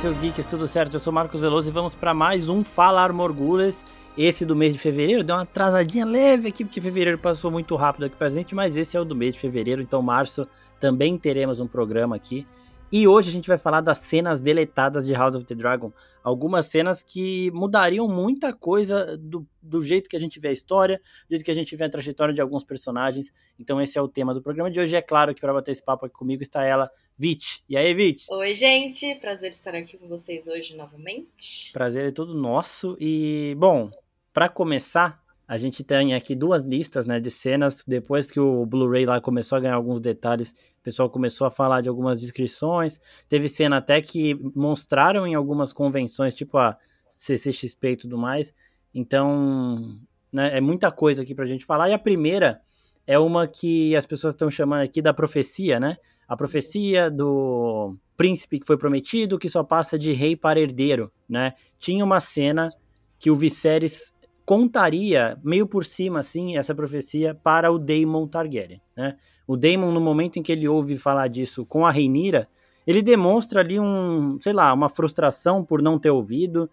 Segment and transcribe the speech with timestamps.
[0.00, 0.94] seus geeks, tudo certo?
[0.94, 3.84] Eu sou Marcos Veloso e vamos para mais um Falar Morgulas.
[4.16, 8.06] Esse do mês de fevereiro deu uma atrasadinha leve aqui, porque fevereiro passou muito rápido
[8.06, 10.48] aqui pra gente, mas esse é o do mês de fevereiro, então março
[10.80, 12.46] também teremos um programa aqui.
[12.92, 15.92] E hoje a gente vai falar das cenas deletadas de House of the Dragon.
[16.24, 20.98] Algumas cenas que mudariam muita coisa do, do jeito que a gente vê a história,
[20.98, 23.32] do jeito que a gente vê a trajetória de alguns personagens.
[23.56, 24.96] Então esse é o tema do programa de hoje.
[24.96, 27.62] É claro que para bater esse papo aqui comigo está ela, Vit.
[27.68, 28.26] E aí, Vit?
[28.28, 29.14] Oi, gente.
[29.16, 31.72] Prazer estar aqui com vocês hoje novamente.
[31.72, 32.96] Prazer é todo nosso.
[32.98, 33.88] E, bom,
[34.32, 35.19] para começar,
[35.50, 37.84] a gente tem aqui duas listas né, de cenas.
[37.84, 41.82] Depois que o Blu-ray lá começou a ganhar alguns detalhes o pessoal começou a falar
[41.82, 42.98] de algumas descrições.
[43.28, 46.76] Teve cena até que mostraram em algumas convenções, tipo a
[47.08, 48.54] CCXP e tudo mais.
[48.94, 50.00] Então,
[50.32, 51.90] né, é muita coisa aqui pra gente falar.
[51.90, 52.62] E a primeira
[53.06, 55.96] é uma que as pessoas estão chamando aqui da profecia, né?
[56.26, 61.54] A profecia do príncipe que foi prometido, que só passa de rei para herdeiro, né?
[61.78, 62.72] Tinha uma cena
[63.18, 64.14] que o Viserys
[64.50, 69.16] contaria meio por cima assim essa profecia para o Daemon Targaryen, né?
[69.46, 72.48] O Daemon no momento em que ele ouve falar disso com a Rhaenyra,
[72.84, 76.68] ele demonstra ali um, sei lá, uma frustração por não ter ouvido,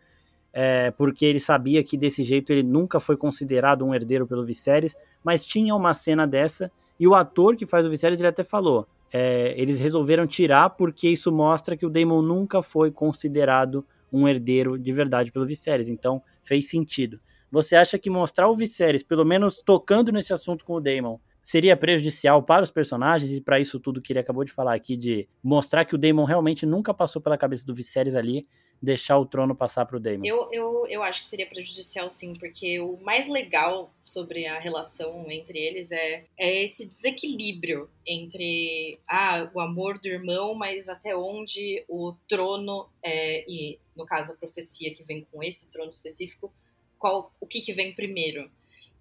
[0.52, 4.96] é, porque ele sabia que desse jeito ele nunca foi considerado um herdeiro pelo Viserys,
[5.24, 8.88] mas tinha uma cena dessa e o ator que faz o Viserys ele até falou,
[9.14, 14.80] é, eles resolveram tirar porque isso mostra que o Daemon nunca foi considerado um herdeiro
[14.80, 17.20] de verdade pelo Viserys, então fez sentido.
[17.52, 21.18] Você acha que mostrar o Viserys, pelo menos tocando nesse assunto com o Daemon,
[21.48, 24.98] seria prejudicial para os personagens e para isso tudo que ele acabou de falar aqui
[24.98, 28.46] de mostrar que o Daemon realmente nunca passou pela cabeça do Viserys ali,
[28.82, 30.26] deixar o trono passar para o Daemon?
[30.26, 35.32] Eu, eu, eu acho que seria prejudicial sim, porque o mais legal sobre a relação
[35.32, 41.82] entre eles é, é esse desequilíbrio entre ah, o amor do irmão, mas até onde
[41.88, 46.52] o trono é, e no caso a profecia que vem com esse trono específico
[46.98, 48.50] qual o que, que vem primeiro.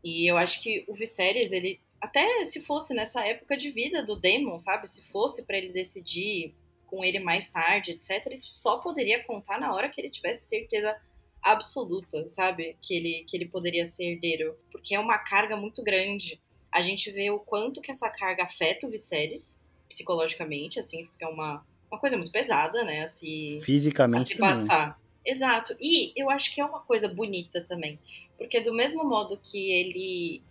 [0.03, 4.21] E eu acho que o Viserys, ele até se fosse nessa época de vida do
[4.21, 4.89] Daemon, sabe?
[4.89, 6.55] Se fosse para ele decidir
[6.87, 10.97] com ele mais tarde, etc, ele só poderia contar na hora que ele tivesse certeza
[11.43, 12.77] absoluta, sabe?
[12.81, 14.57] Que ele, que ele poderia ser herdeiro.
[14.71, 16.41] Porque é uma carga muito grande.
[16.71, 19.59] A gente vê o quanto que essa carga afeta o Viserys,
[19.89, 23.03] psicologicamente, assim, porque é uma, uma coisa muito pesada, né?
[23.03, 24.23] A se, Fisicamente.
[24.23, 25.01] A se passar.
[25.27, 25.77] Exato.
[25.81, 27.99] E eu acho que é uma coisa bonita também.
[28.39, 30.43] Porque do mesmo modo que ele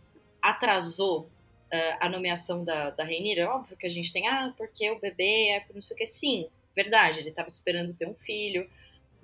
[0.42, 4.92] atrasou uh, a nomeação da, da Rainira, é óbvio que a gente tem, ah, porque
[4.92, 6.06] o bebê é por não sei o que.
[6.06, 8.70] Sim, verdade, ele estava esperando ter um filho,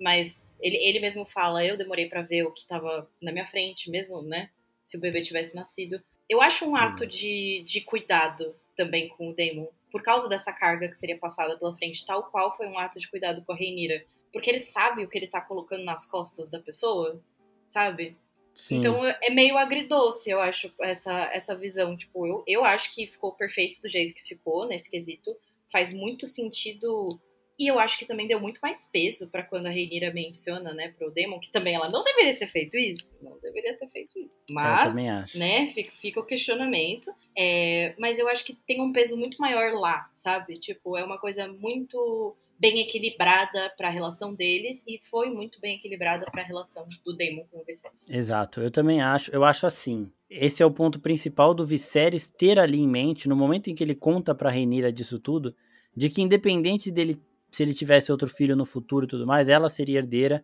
[0.00, 3.90] mas ele, ele mesmo fala, eu demorei para ver o que estava na minha frente,
[3.90, 4.48] mesmo, né?
[4.82, 6.02] Se o bebê tivesse nascido.
[6.28, 10.88] Eu acho um ato de, de cuidado também com o Damon, por causa dessa carga
[10.88, 14.02] que seria passada pela frente, tal qual foi um ato de cuidado com a Rainira
[14.32, 17.20] porque ele sabe o que ele tá colocando nas costas da pessoa,
[17.68, 18.16] sabe?
[18.54, 18.78] Sim.
[18.78, 21.96] Então é meio agridoce, eu acho, essa, essa visão.
[21.96, 25.34] Tipo, eu, eu acho que ficou perfeito do jeito que ficou nesse quesito.
[25.70, 27.18] Faz muito sentido.
[27.58, 30.88] E eu acho que também deu muito mais peso para quando a Reinira menciona, né,
[30.88, 33.16] pro Demon, que também ela não deveria ter feito isso.
[33.22, 34.40] Não deveria ter feito isso.
[34.50, 34.94] Mas,
[35.34, 37.14] né, fica, fica o questionamento.
[37.38, 40.58] É, mas eu acho que tem um peso muito maior lá, sabe?
[40.58, 45.74] Tipo, é uma coisa muito bem equilibrada para a relação deles e foi muito bem
[45.74, 48.08] equilibrada para a relação do Daemon com o Viserys.
[48.08, 50.12] Exato, eu também acho, eu acho assim.
[50.30, 53.82] Esse é o ponto principal do Viserys ter ali em mente, no momento em que
[53.82, 55.56] ele conta para Rhaenyra disso tudo,
[55.94, 57.20] de que independente dele
[57.50, 60.42] se ele tivesse outro filho no futuro e tudo mais, ela seria herdeira,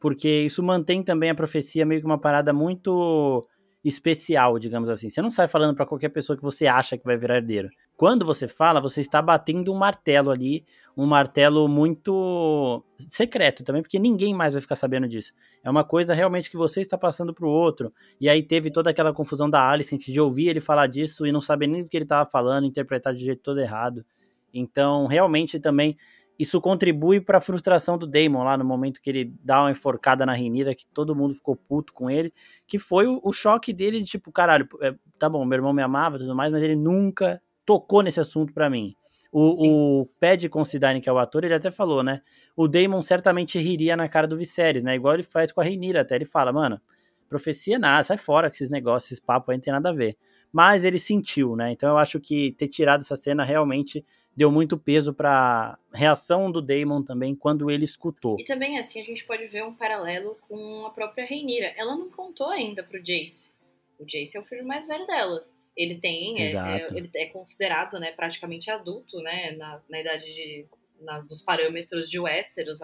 [0.00, 3.48] porque isso mantém também a profecia meio que uma parada muito
[3.82, 5.08] especial, digamos assim.
[5.08, 7.70] Você não sai falando para qualquer pessoa que você acha que vai virar herdeiro.
[8.00, 10.64] Quando você fala, você está batendo um martelo ali,
[10.96, 15.34] um martelo muito secreto também, porque ninguém mais vai ficar sabendo disso.
[15.62, 17.92] É uma coisa realmente que você está passando para o outro.
[18.18, 21.42] E aí teve toda aquela confusão da Alicent de ouvir ele falar disso e não
[21.42, 24.02] saber nem do que ele estava falando, interpretar de jeito todo errado.
[24.50, 25.94] Então, realmente também
[26.38, 30.24] isso contribui para a frustração do Damon lá no momento que ele dá uma enforcada
[30.24, 32.32] na Renira, que todo mundo ficou puto com ele,
[32.66, 35.82] que foi o, o choque dele de tipo, caralho, é, tá bom, meu irmão me
[35.82, 37.38] amava e tudo mais, mas ele nunca
[37.70, 38.96] tocou nesse assunto para mim.
[39.30, 42.20] O, o Pad Considine, que é o ator, ele até falou, né?
[42.56, 44.96] O Damon certamente riria na cara do Viserys, né?
[44.96, 46.80] Igual ele faz com a Rhaenyra, até ele fala, mano,
[47.28, 50.16] profecia nada, sai fora com esses negócios, esses papos aí não tem nada a ver.
[50.52, 51.70] Mas ele sentiu, né?
[51.70, 54.04] Então eu acho que ter tirado essa cena realmente
[54.36, 58.34] deu muito peso para reação do Damon também quando ele escutou.
[58.36, 61.72] E também assim a gente pode ver um paralelo com a própria Reinira.
[61.76, 63.54] Ela não contou ainda pro Jace.
[63.96, 65.46] O Jace é o filho mais velho dela.
[65.76, 70.66] Ele tem, é, é, ele é considerado, né, praticamente adulto, né, na, na idade de,
[71.00, 72.80] na, dos parâmetros de Westeros,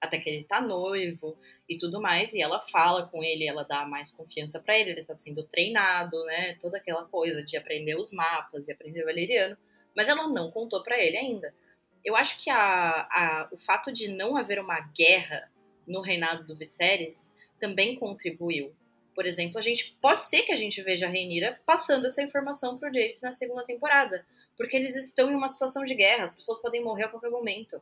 [0.00, 1.38] até que ele tá noivo
[1.68, 5.04] e tudo mais, e ela fala com ele, ela dá mais confiança para ele, ele
[5.04, 6.56] tá sendo treinado, né?
[6.60, 9.56] Toda aquela coisa de aprender os mapas e aprender o valeriano,
[9.94, 11.54] mas ela não contou para ele ainda.
[12.02, 15.50] Eu acho que a, a, o fato de não haver uma guerra
[15.86, 18.74] no reinado do Viserys também contribuiu.
[19.14, 22.78] Por exemplo, a gente pode ser que a gente veja a Rhaenyra passando essa informação
[22.78, 24.26] pro Jace na segunda temporada,
[24.56, 27.80] porque eles estão em uma situação de guerra, as pessoas podem morrer a qualquer momento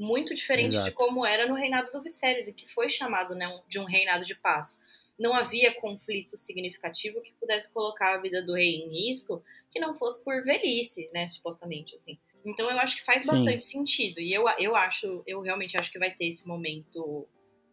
[0.00, 0.88] muito diferente Exato.
[0.88, 4.24] de como era no reinado do Viserys, e que foi chamado né, de um reinado
[4.24, 4.82] de paz.
[5.18, 9.94] Não havia conflito significativo que pudesse colocar a vida do rei em risco, que não
[9.94, 12.18] fosse por velhice, né, supostamente, assim.
[12.44, 13.28] Então eu acho que faz Sim.
[13.28, 17.28] bastante sentido, e eu, eu acho, eu realmente acho que vai ter esse momento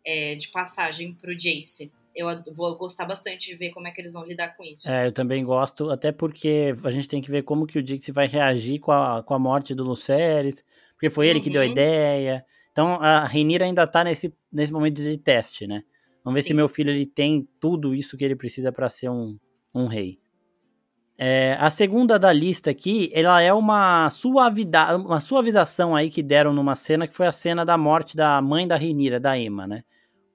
[0.06, 1.92] é, de passagem pro Jace.
[2.18, 4.90] Eu vou gostar bastante de ver como é que eles vão lidar com isso.
[4.90, 8.12] É, eu também gosto, até porque a gente tem que ver como que o Jace
[8.12, 11.32] vai reagir com a, com a morte do Lucerys, porque foi uhum.
[11.32, 11.72] ele que deu a uhum.
[11.72, 12.44] ideia.
[12.72, 15.84] Então a Renira ainda tá nesse, nesse momento de teste, né?
[16.24, 16.48] Vamos ver Sim.
[16.50, 19.38] se meu filho ele tem tudo isso que ele precisa para ser um,
[19.74, 20.20] um rei.
[21.20, 26.54] É, a segunda da lista aqui, ela é uma, suavidade, uma suavização aí que deram
[26.54, 29.84] numa cena que foi a cena da morte da mãe da Renira, da Emma, né?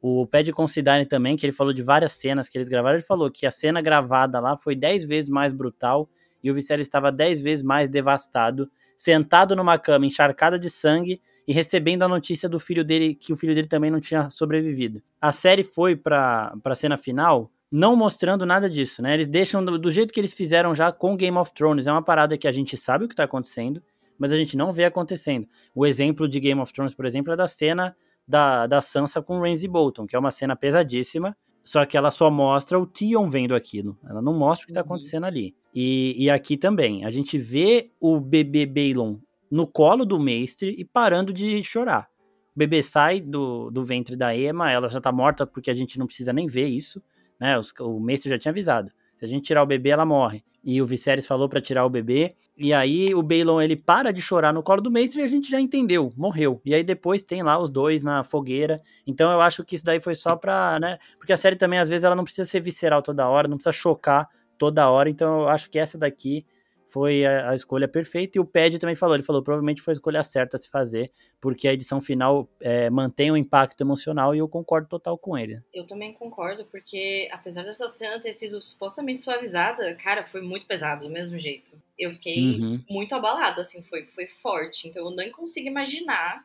[0.02, 3.30] O Pad Considine também, que ele falou de várias cenas que eles gravaram, ele falou
[3.30, 6.10] que a cena gravada lá foi 10 vezes mais brutal
[6.42, 11.52] e o Viserys estava 10 vezes mais devastado sentado numa cama encharcada de sangue e
[11.52, 15.00] recebendo a notícia do filho dele que o filho dele também não tinha sobrevivido.
[15.20, 19.14] A série foi para a cena final não mostrando nada disso, né?
[19.14, 21.86] Eles deixam do, do, jeito que eles fizeram já com Game of Thrones.
[21.86, 23.82] É uma parada que a gente sabe o que tá acontecendo,
[24.18, 25.48] mas a gente não vê acontecendo.
[25.74, 27.96] O exemplo de Game of Thrones, por exemplo, é da cena
[28.26, 32.30] da, da Sansa com Ramsay Bolton, que é uma cena pesadíssima, só que ela só
[32.30, 33.96] mostra o Tion vendo aquilo.
[34.04, 34.86] Ela não mostra o que tá uhum.
[34.86, 35.54] acontecendo ali.
[35.74, 39.18] E, e aqui também, a gente vê o bebê Balon
[39.50, 42.08] no colo do mestre e parando de chorar.
[42.54, 45.98] O bebê sai do, do ventre da Emma, ela já tá morta porque a gente
[45.98, 47.02] não precisa nem ver isso,
[47.40, 47.58] né?
[47.58, 48.90] Os, o mestre já tinha avisado.
[49.22, 50.42] Se a gente tirar o bebê, ela morre.
[50.64, 52.34] E o Viserys falou para tirar o bebê.
[52.58, 55.48] E aí o Balon ele para de chorar no colo do mestre e a gente
[55.48, 56.60] já entendeu, morreu.
[56.64, 58.82] E aí depois tem lá os dois na fogueira.
[59.06, 60.98] Então eu acho que isso daí foi só pra, né?
[61.18, 63.72] Porque a série também às vezes ela não precisa ser visceral toda hora, não precisa
[63.72, 64.28] chocar
[64.58, 65.08] toda hora.
[65.08, 66.44] Então eu acho que essa daqui
[66.92, 68.36] foi a, a, escolha perfeita.
[68.36, 71.10] E o Ped também falou, ele falou, provavelmente foi a escolha certa a se fazer,
[71.40, 75.62] porque a edição final é, mantém o impacto emocional e eu concordo total com ele.
[75.72, 81.06] Eu também concordo, porque apesar dessa cena ter sido supostamente suavizada, cara, foi muito pesado
[81.06, 81.80] do mesmo jeito.
[81.98, 82.84] Eu fiquei uhum.
[82.90, 84.86] muito abalada, assim, foi, foi forte.
[84.86, 86.44] Então eu nem consigo imaginar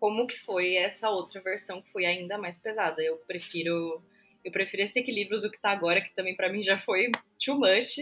[0.00, 3.02] como que foi essa outra versão que foi ainda mais pesada.
[3.02, 4.02] Eu prefiro
[4.44, 7.58] eu prefiro esse equilíbrio do que tá agora, que também para mim já foi too
[7.58, 7.98] much.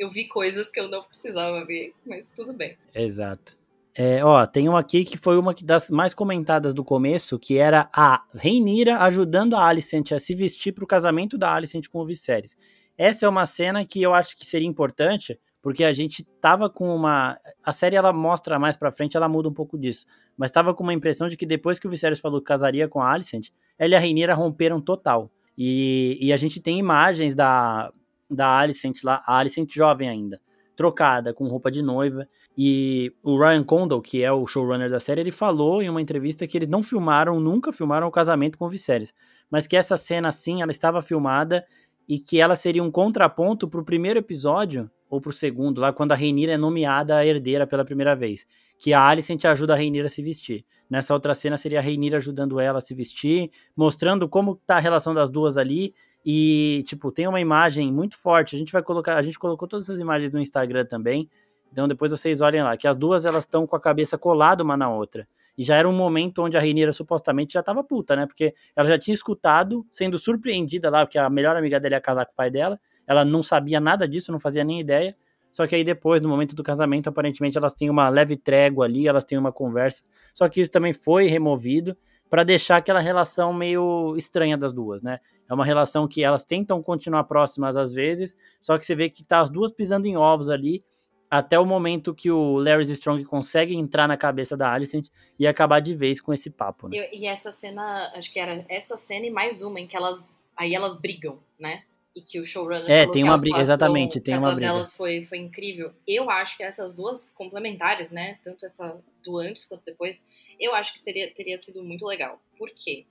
[0.00, 2.78] Eu vi coisas que eu não precisava ver, mas tudo bem.
[2.94, 3.54] Exato.
[3.94, 7.86] É, ó, tem uma aqui que foi uma das mais comentadas do começo, que era
[7.92, 12.06] a Reinira ajudando a Alicent a se vestir para o casamento da Alicent com o
[12.06, 12.56] Viserys.
[12.96, 16.96] Essa é uma cena que eu acho que seria importante, porque a gente tava com
[16.96, 20.72] uma a série ela mostra mais para frente, ela muda um pouco disso, mas tava
[20.72, 23.48] com uma impressão de que depois que o Viserys falou que casaria com a Alicent,
[23.78, 25.30] ela e a Reinira romperam total.
[25.58, 27.92] E, e a gente tem imagens da,
[28.30, 30.40] da Alicent lá, a Alicent jovem ainda,
[30.76, 32.26] trocada, com roupa de noiva.
[32.56, 36.46] E o Ryan Condal, que é o showrunner da série, ele falou em uma entrevista
[36.46, 39.12] que eles não filmaram, nunca filmaram o casamento com o Viserys.
[39.50, 41.64] Mas que essa cena, assim, ela estava filmada
[42.08, 46.14] e que ela seria um contraponto pro primeiro episódio, ou pro segundo, lá quando a
[46.14, 48.46] Rhaenyra é nomeada a herdeira pela primeira vez.
[48.78, 50.64] Que a Alicent ajuda a Rhaenyra a se vestir.
[50.90, 54.80] Nessa outra cena seria a Reinira ajudando ela a se vestir, mostrando como tá a
[54.80, 55.94] relação das duas ali.
[56.24, 58.54] E, tipo, tem uma imagem muito forte.
[58.54, 61.28] A gente vai colocar, a gente colocou todas essas imagens no Instagram também.
[61.72, 64.76] Então depois vocês olhem lá, que as duas elas estão com a cabeça colada uma
[64.76, 65.26] na outra.
[65.56, 68.26] E já era um momento onde a Reinira supostamente já tava puta, né?
[68.26, 72.26] Porque ela já tinha escutado, sendo surpreendida lá, porque a melhor amiga dela ia casar
[72.26, 72.78] com o pai dela.
[73.06, 75.16] Ela não sabia nada disso, não fazia nem ideia.
[75.52, 79.08] Só que aí depois, no momento do casamento, aparentemente elas têm uma leve trégua ali,
[79.08, 80.02] elas têm uma conversa.
[80.32, 81.96] Só que isso também foi removido
[82.30, 85.18] para deixar aquela relação meio estranha das duas, né?
[85.48, 89.26] É uma relação que elas tentam continuar próximas às vezes, só que você vê que
[89.26, 90.84] tá as duas pisando em ovos ali,
[91.28, 95.08] até o momento que o Larry Strong consegue entrar na cabeça da Alicent
[95.38, 96.96] e acabar de vez com esse papo, né?
[96.96, 100.24] E, e essa cena, acho que era essa cena e mais uma em que elas
[100.56, 101.82] aí elas brigam, né?
[102.14, 104.72] E que o showrunner é, tem uma briga, exatamente, tem uma briga.
[104.72, 105.92] delas foi, foi incrível.
[106.06, 110.26] Eu acho que essas duas complementares, né, tanto essa do antes quanto depois,
[110.58, 112.42] eu acho que seria, teria sido muito legal.
[112.58, 113.06] Por quê?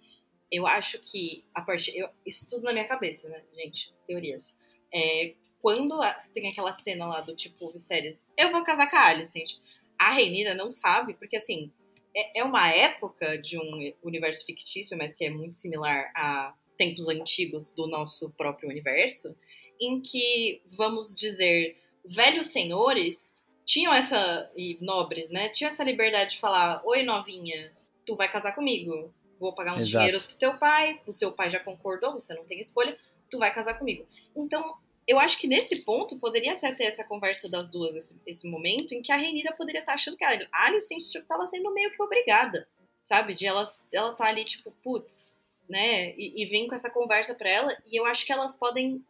[0.51, 4.57] Eu acho que a partir eu, isso tudo na minha cabeça, né, gente, teorias.
[4.93, 5.99] É, quando
[6.33, 9.57] tem aquela cena lá do tipo Viserys, eu vou casar com a Alicent.
[9.97, 11.71] A Reinira não sabe, porque assim,
[12.15, 17.09] é, é uma época de um universo fictício, mas que é muito similar a tempos
[17.09, 19.37] antigos do nosso próprio universo,
[19.81, 26.39] em que, vamos dizer, velhos senhores tinham essa, e nobres, né, tinham essa liberdade de
[26.39, 27.71] falar, oi novinha,
[28.05, 29.97] tu vai casar comigo, vou pagar uns Exato.
[29.97, 32.97] dinheiros pro teu pai, o seu pai já concordou, você não tem escolha,
[33.29, 34.07] tu vai casar comigo.
[34.35, 38.49] Então, eu acho que nesse ponto poderia até ter essa conversa das duas, esse, esse
[38.49, 41.73] momento em que a Renira poderia estar tá achando que a Alice tipo, tava sendo
[41.73, 42.67] meio que obrigada,
[43.03, 43.35] sabe?
[43.35, 45.38] De ela, ela tá ali, tipo, putz,
[45.69, 46.13] né?
[46.17, 49.03] E, e vem com essa conversa pra ela, e eu acho que elas podem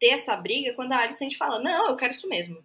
[0.00, 2.62] ter essa briga quando a Alice fala, não, eu quero isso mesmo.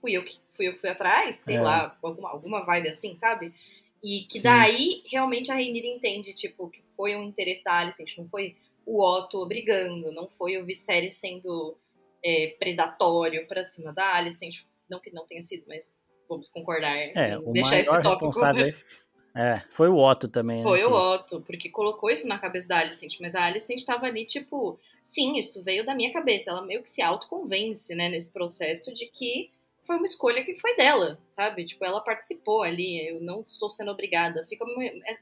[0.00, 1.60] Fui eu que fui, eu que fui atrás, sei é.
[1.60, 3.54] lá, alguma, alguma vibe assim, sabe?
[4.02, 4.44] E que Sim.
[4.44, 8.56] daí realmente a Renira entende, tipo, que foi um interesse da Alice, não foi
[8.86, 11.78] o Otto obrigando, não foi o Viserys sendo
[12.24, 14.64] é, predatório para cima da Alicent.
[14.88, 15.94] Não que não tenha sido, mas
[16.28, 16.96] vamos concordar.
[16.96, 18.30] É, o deixar maior esse tópico.
[19.34, 20.58] é, foi o Otto também.
[20.58, 23.78] Né, foi né, o Otto, porque colocou isso na cabeça da Alicent, mas a Alicent
[23.78, 26.50] estava ali, tipo, sim, isso veio da minha cabeça.
[26.50, 29.50] Ela meio que se autoconvence, né, nesse processo de que
[29.84, 31.64] foi uma escolha que foi dela, sabe?
[31.64, 34.46] Tipo, ela participou ali, eu não estou sendo obrigada.
[34.46, 34.64] Fica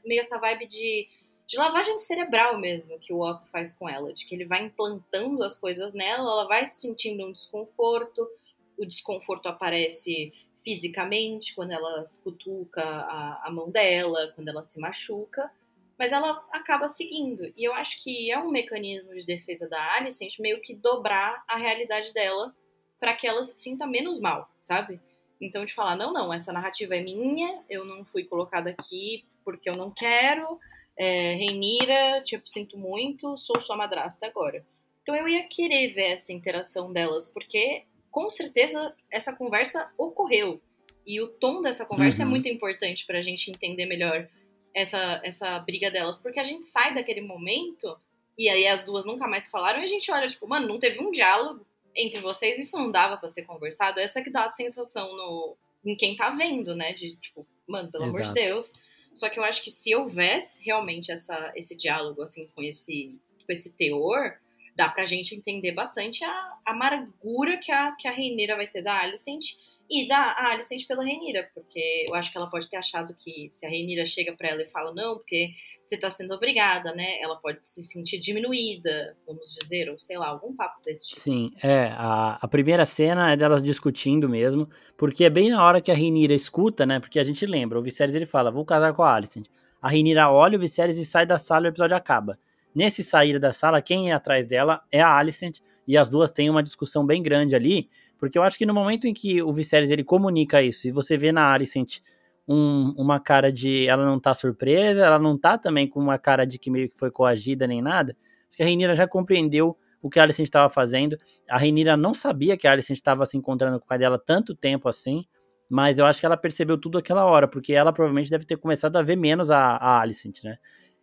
[0.05, 1.07] meio essa vibe de
[1.49, 5.43] de lavagem cerebral mesmo que o Otto faz com ela, de que ele vai implantando
[5.43, 8.29] as coisas nela, ela vai sentindo um desconforto,
[8.77, 10.31] o desconforto aparece
[10.63, 15.51] fisicamente, quando ela cutuca a, a mão dela, quando ela se machuca,
[15.97, 17.51] mas ela acaba seguindo.
[17.57, 21.57] E eu acho que é um mecanismo de defesa da Alicent meio que dobrar a
[21.57, 22.55] realidade dela
[22.99, 24.99] para que ela se sinta menos mal, sabe?
[25.41, 29.69] Então, de falar, não, não, essa narrativa é minha, eu não fui colocada aqui porque
[29.69, 30.59] eu não quero,
[30.97, 34.65] é, Reinira, tipo, sinto muito, sou sua madrasta agora.
[35.01, 40.61] Então eu ia querer ver essa interação delas, porque com certeza essa conversa ocorreu.
[41.05, 42.31] E o tom dessa conversa é uhum.
[42.31, 44.27] é muito importante para a gente entender melhor
[44.73, 47.99] essa, essa briga delas, porque a gente sai daquele momento
[48.37, 50.99] e aí as duas nunca mais falaram e a gente olha, tipo, mano, não teve
[50.99, 53.99] um diálogo entre vocês, isso não dava para ser conversado.
[53.99, 56.93] Essa que dá a sensação no, em quem tá vendo, né?
[56.93, 58.23] De tipo, mano, pelo Exato.
[58.23, 58.73] amor de Deus,
[59.13, 63.51] só que eu acho que se houvesse realmente essa, esse diálogo, assim, com esse, com
[63.51, 64.39] esse teor,
[64.79, 68.97] dá pra gente entender bastante a, amargura que a, que a Reineira vai ter da
[68.97, 69.57] Alicent
[69.89, 73.65] e da Alicent pela Renira, porque eu acho que ela pode ter achado que se
[73.65, 75.49] a Renira chega para ela e fala não, porque
[75.83, 77.19] você tá sendo obrigada, né?
[77.19, 81.19] Ela pode se sentir diminuída, vamos dizer, ou sei lá, algum papo desse tipo.
[81.19, 85.81] Sim, é, a, a primeira cena é delas discutindo mesmo, porque é bem na hora
[85.81, 87.01] que a Renira escuta, né?
[87.01, 89.47] Porque a gente lembra, o Viserys ele fala, vou casar com a Alicent.
[89.81, 92.39] A Renira olha o Viserys e sai da sala e o episódio acaba.
[92.79, 96.49] Nesse sair da sala, quem é atrás dela é a Alicent, e as duas têm
[96.49, 99.91] uma discussão bem grande ali, porque eu acho que no momento em que o Viserys
[99.91, 101.99] ele comunica isso e você vê na Alicent
[102.47, 106.45] um, uma cara de ela não tá surpresa, ela não tá também com uma cara
[106.45, 108.15] de que meio que foi coagida nem nada,
[108.47, 111.17] acho que a Rhaenyra já compreendeu o que a Alicent estava fazendo.
[111.49, 114.55] A Rhaenyra não sabia que a Alicent estava se encontrando com o pai dela tanto
[114.55, 115.25] tempo assim,
[115.69, 118.95] mas eu acho que ela percebeu tudo aquela hora, porque ela provavelmente deve ter começado
[118.95, 120.55] a ver menos a, a Alicent, né?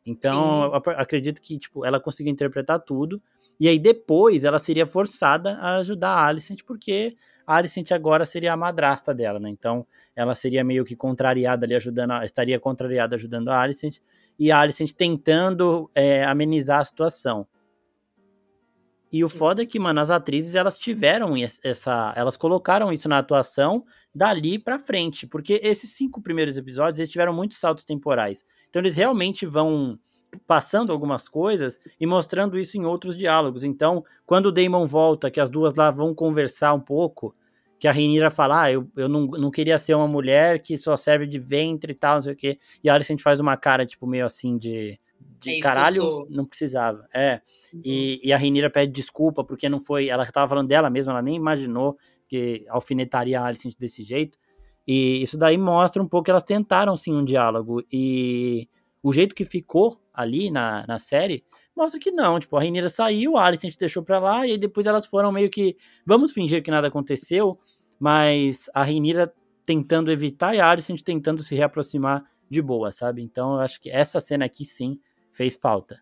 [0.06, 3.20] Então, eu acredito que, tipo, ela conseguiu interpretar tudo.
[3.58, 8.52] E aí depois ela seria forçada a ajudar a Alicent, porque a Alicent agora seria
[8.52, 9.48] a madrasta dela, né?
[9.48, 13.98] Então ela seria meio que contrariada ali, ajudando, a, estaria contrariada ajudando a Alicent,
[14.38, 17.46] e a Alicent tentando é, amenizar a situação.
[19.10, 22.12] E o foda é que, mano, as atrizes elas tiveram essa.
[22.16, 23.84] Elas colocaram isso na atuação
[24.16, 25.26] dali pra frente.
[25.26, 28.44] Porque esses cinco primeiros episódios eles tiveram muitos saltos temporais.
[28.68, 29.99] Então eles realmente vão
[30.46, 33.62] passando algumas coisas e mostrando isso em outros diálogos.
[33.62, 37.35] Então, quando o Damon volta, que as duas lá vão conversar um pouco,
[37.78, 40.96] que a Renira fala, ah, eu, eu não, não queria ser uma mulher que só
[40.96, 42.58] serve de ventre e tal, não sei o quê.
[42.82, 44.99] E a Alicent faz uma cara, tipo, meio assim de...
[45.38, 47.06] De é caralho, não precisava.
[47.12, 47.40] É.
[47.73, 47.80] Uhum.
[47.85, 50.08] E, e a Renira pede desculpa porque não foi.
[50.08, 54.38] Ela tava falando dela mesma, ela nem imaginou que alfinetaria a Alicent desse jeito.
[54.87, 57.83] E isso daí mostra um pouco que elas tentaram sim um diálogo.
[57.92, 58.68] E
[59.02, 61.45] o jeito que ficou ali na, na série,
[61.76, 62.38] mostra que não.
[62.38, 65.50] Tipo, a Rainira saiu, a Alicent deixou pra lá, e aí depois elas foram meio
[65.50, 65.76] que.
[66.04, 67.59] Vamos fingir que nada aconteceu,
[67.99, 69.33] mas a Rainira
[69.64, 73.23] tentando evitar e a Alicent tentando se reaproximar de boa, sabe?
[73.23, 74.99] Então eu acho que essa cena aqui sim
[75.30, 76.00] fez falta.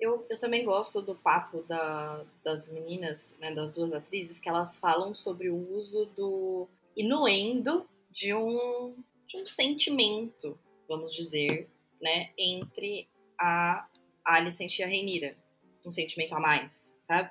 [0.00, 4.78] Eu, eu também gosto do papo da, das meninas, né, das duas atrizes, que elas
[4.78, 8.94] falam sobre o uso do inuendo de um,
[9.26, 11.68] de um sentimento, vamos dizer,
[12.00, 13.88] né, entre a
[14.24, 15.36] Alicent e a Renira.
[15.84, 17.30] Um sentimento a mais, sabe?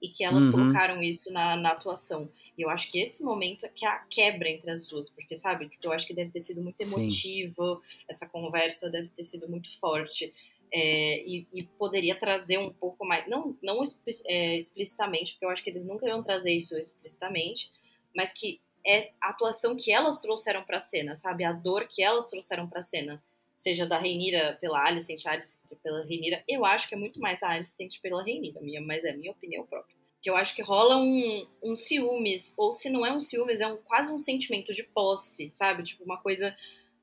[0.00, 0.52] e que elas uhum.
[0.52, 2.28] colocaram isso na, na atuação.
[2.56, 5.34] E eu acho que esse momento é que é a quebra entre as duas, porque,
[5.34, 7.98] sabe, tipo, eu acho que deve ter sido muito emotivo, Sim.
[8.08, 10.32] essa conversa deve ter sido muito forte.
[10.72, 13.82] É, e, e, poderia trazer um pouco mais, não, não
[14.26, 17.70] é, explicitamente, porque eu acho que eles nunca iam trazer isso explicitamente,
[18.14, 21.44] mas que é a atuação que elas trouxeram para a cena, sabe?
[21.44, 23.22] A dor que elas trouxeram para a cena,
[23.56, 27.50] seja da Reinira pela Alicent, Alicent pela Reinira, eu acho que é muito mais a
[27.50, 29.96] Alicent pela Reinira, minha, mas é minha opinião própria.
[30.20, 33.66] Que eu acho que rola um, um ciúmes, ou se não é um ciúmes, é
[33.66, 35.82] um, quase um sentimento de posse, sabe?
[35.82, 36.56] Tipo, uma coisa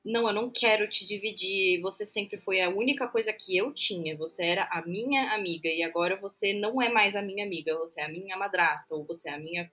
[0.06, 4.16] não, eu não quero te dividir, você sempre foi a única coisa que eu tinha,
[4.16, 8.00] você era a minha amiga e agora você não é mais a minha amiga, você
[8.00, 9.68] é a minha madrasta ou você é a minha,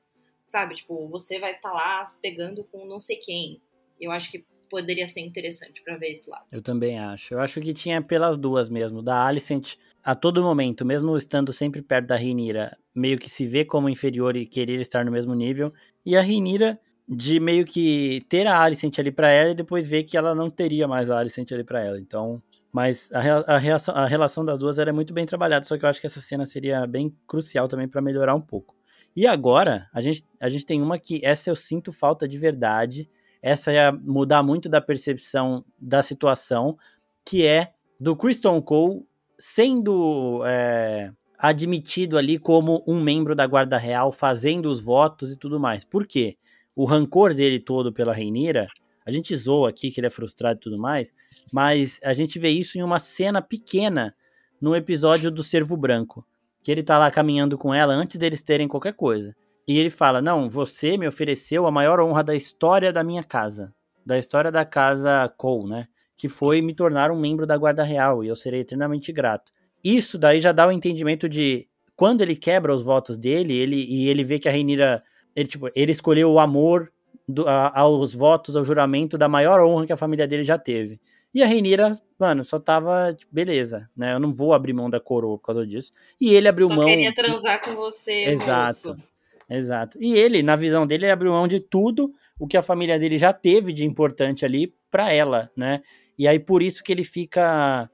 [0.47, 3.61] sabe, tipo, você vai estar tá lá pegando com não sei quem.
[4.01, 6.45] Eu acho que poderia ser interessante para ver esse lado.
[6.51, 7.35] Eu também acho.
[7.35, 11.83] Eu acho que tinha pelas duas mesmo, da Alicent a todo momento, mesmo estando sempre
[11.83, 15.71] perto da Rinira, meio que se vê como inferior e querer estar no mesmo nível,
[16.03, 20.03] e a Rinira de meio que ter a Alicent ali para ela e depois ver
[20.03, 21.99] que ela não teria mais a Alicent ali para ela.
[21.99, 22.41] Então,
[22.71, 25.89] mas a, a, reação, a relação das duas era muito bem trabalhada, só que eu
[25.89, 28.75] acho que essa cena seria bem crucial também para melhorar um pouco.
[29.15, 33.07] E agora, a gente, a gente tem uma que essa eu sinto falta de verdade,
[33.41, 36.77] essa ia mudar muito da percepção da situação,
[37.23, 39.05] que é do Christian Cole
[39.37, 45.59] sendo é, admitido ali como um membro da Guarda Real, fazendo os votos e tudo
[45.59, 45.83] mais.
[45.83, 46.37] Por quê?
[46.75, 48.67] O rancor dele todo pela Reinira,
[49.05, 51.13] a gente zoa aqui que ele é frustrado e tudo mais,
[51.51, 54.15] mas a gente vê isso em uma cena pequena
[54.61, 56.25] no episódio do Cervo Branco,
[56.63, 59.35] que ele tá lá caminhando com ela antes deles terem qualquer coisa.
[59.67, 63.73] E ele fala: Não, você me ofereceu a maior honra da história da minha casa,
[64.05, 65.87] da história da casa Cole, né?
[66.17, 69.51] Que foi me tornar um membro da Guarda Real e eu serei eternamente grato.
[69.83, 74.07] Isso daí já dá o entendimento de quando ele quebra os votos dele ele, e
[74.07, 75.03] ele vê que a Reinira
[75.35, 76.91] ele, tipo, ele escolheu o amor
[77.27, 80.99] do, a, aos votos, ao juramento da maior honra que a família dele já teve.
[81.33, 84.13] E a Reinira, mano, só tava, tipo, beleza, né?
[84.13, 85.91] Eu não vou abrir mão da coroa por causa disso.
[86.21, 86.85] E ele abriu só mão.
[86.85, 88.89] Queria transar com você, Exato.
[88.89, 89.03] Moço.
[89.49, 89.97] Exato.
[89.99, 93.17] E ele, na visão dele, ele abriu mão de tudo o que a família dele
[93.17, 95.81] já teve de importante ali para ela, né?
[96.17, 97.89] E aí por isso que ele fica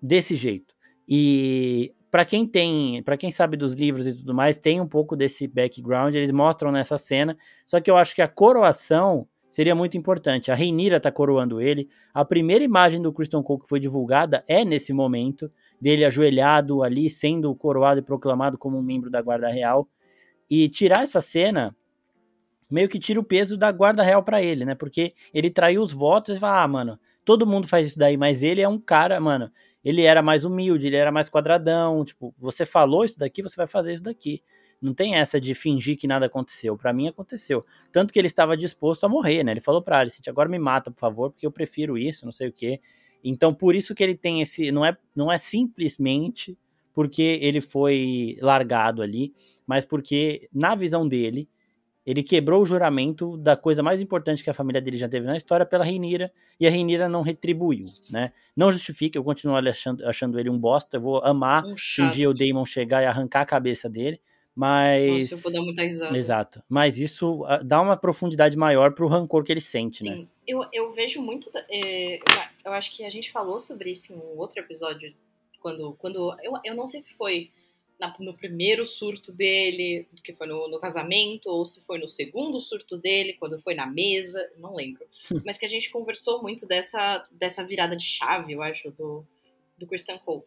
[0.00, 0.74] desse jeito.
[1.08, 5.16] E para quem tem, para quem sabe dos livros e tudo mais, tem um pouco
[5.16, 7.38] desse background, eles mostram nessa cena.
[7.64, 10.50] Só que eu acho que a coroação seria muito importante.
[10.52, 11.88] A Reinira tá coroando ele.
[12.12, 17.08] A primeira imagem do Christian Cole que foi divulgada é nesse momento, dele ajoelhado ali,
[17.08, 19.88] sendo coroado e proclamado como um membro da Guarda Real.
[20.50, 21.74] E tirar essa cena
[22.70, 24.74] meio que tira o peso da Guarda Real para ele, né?
[24.74, 28.42] Porque ele traiu os votos e fala: "Ah, mano, todo mundo faz isso daí, mas
[28.42, 29.50] ele é um cara, mano,
[29.84, 33.66] ele era mais humilde, ele era mais quadradão, tipo, você falou isso daqui, você vai
[33.66, 34.42] fazer isso daqui.
[34.80, 36.76] Não tem essa de fingir que nada aconteceu.
[36.76, 37.64] Para mim aconteceu.
[37.92, 39.52] Tanto que ele estava disposto a morrer, né?
[39.52, 42.48] Ele falou para Alice, agora me mata, por favor, porque eu prefiro isso, não sei
[42.48, 42.80] o quê.
[43.22, 46.58] Então, por isso que ele tem esse, não é, não é simplesmente
[46.92, 49.32] porque ele foi largado ali,
[49.66, 51.48] mas porque na visão dele,
[52.04, 55.36] ele quebrou o juramento da coisa mais importante que a família dele já teve na
[55.36, 58.32] história pela Reinira, e a Reinira não retribuiu, né?
[58.56, 62.08] Não justifica, eu continuo achando, achando ele um bosta, eu vou amar um se um
[62.08, 64.20] dia o Damon chegar e arrancar a cabeça dele,
[64.54, 65.30] mas...
[65.30, 66.18] Nossa, eu vou dar muita risada.
[66.18, 66.62] Exato.
[66.68, 70.10] Mas isso ah, dá uma profundidade maior pro rancor que ele sente, Sim.
[70.10, 70.16] né?
[70.16, 71.50] Sim, eu, eu vejo muito...
[71.70, 72.18] É,
[72.64, 75.14] eu acho que a gente falou sobre isso em um outro episódio,
[75.60, 75.94] quando...
[75.94, 77.50] quando eu, eu não sei se foi
[78.02, 82.60] na, no primeiro surto dele, que foi no, no, casamento, ou se foi no segundo
[82.60, 85.06] surto dele, quando foi na mesa, não lembro.
[85.46, 89.24] Mas que a gente conversou muito dessa, dessa virada de chave, eu acho, do,
[89.78, 90.42] do Christian Cole.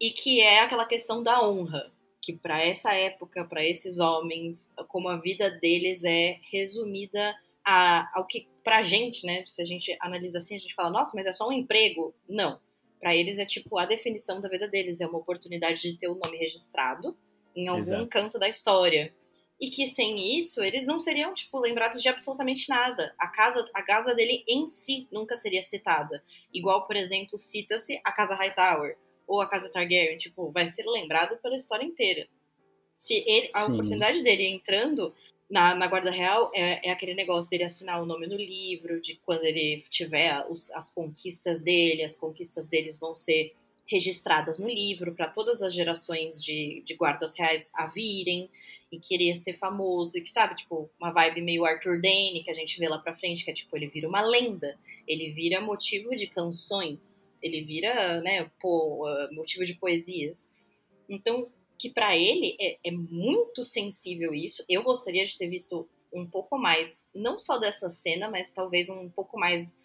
[0.00, 5.10] E que é aquela questão da honra, que para essa época, para esses homens, como
[5.10, 10.38] a vida deles é resumida a, ao que pra gente, né, se a gente analisa
[10.38, 12.14] assim, a gente fala, nossa, mas é só um emprego.
[12.26, 12.58] Não
[13.04, 16.14] para eles é tipo a definição da vida deles, é uma oportunidade de ter o
[16.14, 17.14] nome registrado
[17.54, 18.08] em algum Exato.
[18.08, 19.14] canto da história.
[19.60, 23.14] E que sem isso, eles não seriam, tipo, lembrados de absolutamente nada.
[23.18, 26.24] A casa, a casa dele em si nunca seria citada.
[26.50, 31.36] Igual, por exemplo, cita-se a Casa Hightower ou a Casa Targaryen, tipo, vai ser lembrado
[31.42, 32.26] pela história inteira.
[32.94, 33.72] Se ele, a Sim.
[33.72, 35.14] oportunidade dele entrando
[35.50, 39.16] na, na Guarda Real é, é, aquele negócio dele assinar o nome no livro, de
[39.24, 43.54] quando ele tiver os, as conquistas dele, as conquistas deles vão ser
[43.86, 48.48] registradas no livro para todas as gerações de, de guardas reais a virem
[48.90, 52.54] e querer ser famoso, e que sabe, tipo, uma vibe meio Arthur Dane que a
[52.54, 56.14] gente vê lá pra frente, que é tipo, ele vira uma lenda, ele vira motivo
[56.14, 60.50] de canções, ele vira, né, po, uh, motivo de poesias.
[61.08, 64.64] Então, que para ele é, é, muito sensível isso.
[64.68, 69.08] Eu gostaria de ter visto um pouco mais, não só dessa cena, mas talvez um
[69.10, 69.76] pouco mais.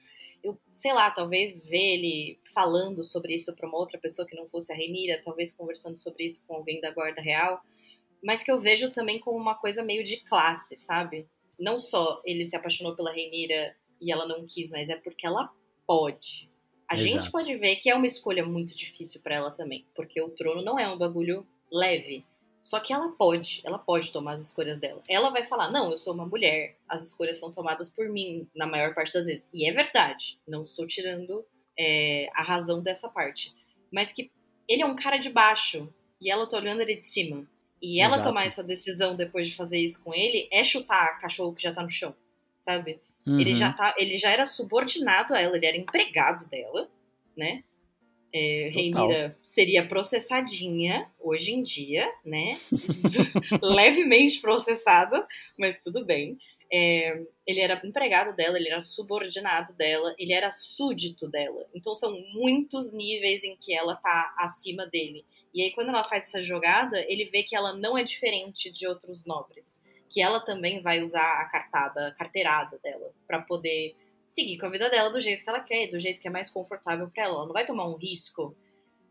[0.43, 4.47] Eu sei lá, talvez ver ele falando sobre isso para uma outra pessoa que não
[4.47, 7.61] fosse a Renira, talvez conversando sobre isso com alguém da Guarda Real,
[8.23, 11.27] mas que eu vejo também como uma coisa meio de classe, sabe?
[11.59, 15.51] Não só ele se apaixonou pela Renira e ela não quis, mas é porque ela
[15.85, 16.49] pode.
[16.87, 17.09] A Exato.
[17.09, 20.61] gente pode ver que é uma escolha muito difícil para ela também, porque o trono
[20.61, 22.25] não é um bagulho leve.
[22.61, 25.01] Só que ela pode, ela pode tomar as escolhas dela.
[25.07, 28.67] Ela vai falar: não, eu sou uma mulher, as escolhas são tomadas por mim, na
[28.67, 29.49] maior parte das vezes.
[29.53, 31.45] E é verdade, não estou tirando
[31.77, 33.53] é, a razão dessa parte.
[33.91, 34.31] Mas que
[34.67, 37.47] ele é um cara de baixo e ela tá olhando ele de cima.
[37.81, 38.27] E ela Exato.
[38.27, 41.81] tomar essa decisão depois de fazer isso com ele é chutar cachorro que já tá
[41.81, 42.13] no chão,
[42.59, 42.99] sabe?
[43.25, 43.39] Uhum.
[43.39, 46.89] Ele, já tá, ele já era subordinado a ela, ele era empregado dela,
[47.37, 47.63] né?
[48.33, 48.69] É,
[49.43, 52.59] seria processadinha hoje em dia, né?
[53.61, 56.37] Levemente processada, mas tudo bem.
[56.71, 61.65] É, ele era empregado dela, ele era subordinado dela, ele era súdito dela.
[61.73, 65.25] Então são muitos níveis em que ela tá acima dele.
[65.53, 68.87] E aí, quando ela faz essa jogada, ele vê que ela não é diferente de
[68.87, 69.81] outros nobres.
[70.07, 73.95] Que ela também vai usar a cartada, a carteirada dela, para poder
[74.29, 76.51] seguir com a vida dela do jeito que ela quer, do jeito que é mais
[76.51, 77.33] confortável para ela.
[77.33, 78.55] Ela não vai tomar um risco.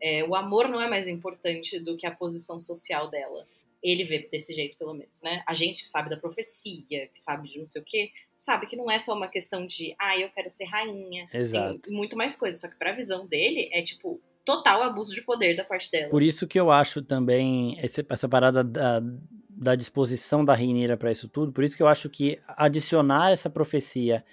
[0.01, 3.45] É, o amor não é mais importante do que a posição social dela.
[3.83, 5.43] Ele vê desse jeito, pelo menos, né?
[5.45, 8.77] A gente que sabe da profecia, que sabe de não sei o quê, sabe que
[8.77, 11.27] não é só uma questão de, ah, eu quero ser rainha.
[11.33, 11.79] Exato.
[11.79, 12.57] Tem muito mais coisa.
[12.57, 16.09] Só que pra visão dele, é tipo, total abuso de poder da parte dela.
[16.09, 19.01] Por isso que eu acho também esse, essa parada da,
[19.49, 23.49] da disposição da Rainira para isso tudo, por isso que eu acho que adicionar essa
[23.49, 24.23] profecia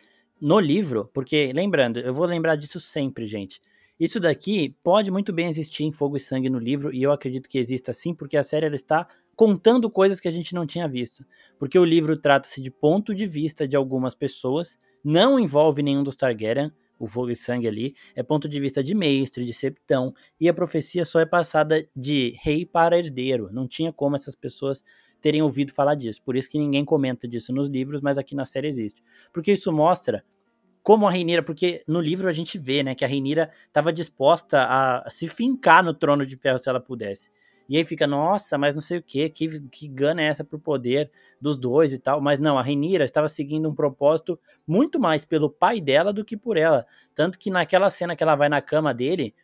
[0.40, 3.60] no livro, porque lembrando, eu vou lembrar disso sempre, gente.
[3.98, 7.48] Isso daqui pode muito bem existir em Fogo e Sangue no livro, e eu acredito
[7.48, 10.86] que exista sim, porque a série ela está contando coisas que a gente não tinha
[10.86, 11.24] visto.
[11.58, 16.16] Porque o livro trata-se de ponto de vista de algumas pessoas, não envolve nenhum dos
[16.16, 20.48] Targaryen, o Fogo e Sangue ali, é ponto de vista de mestre, de septão, e
[20.48, 23.50] a profecia só é passada de rei para herdeiro.
[23.52, 24.82] Não tinha como essas pessoas
[25.20, 26.22] terem ouvido falar disso.
[26.22, 29.02] Por isso que ninguém comenta disso nos livros, mas aqui na série existe.
[29.32, 30.24] Porque isso mostra
[30.82, 34.62] como a Reinira, porque no livro a gente vê, né, que a Reinira estava disposta
[34.62, 37.30] a se fincar no trono de ferro se ela pudesse.
[37.68, 40.58] E aí fica, nossa, mas não sei o quê, que, que gana é essa pro
[40.58, 42.20] poder dos dois e tal.
[42.20, 46.36] Mas não, a Renira estava seguindo um propósito muito mais pelo pai dela do que
[46.36, 46.86] por ela.
[47.14, 49.34] Tanto que naquela cena que ela vai na cama dele,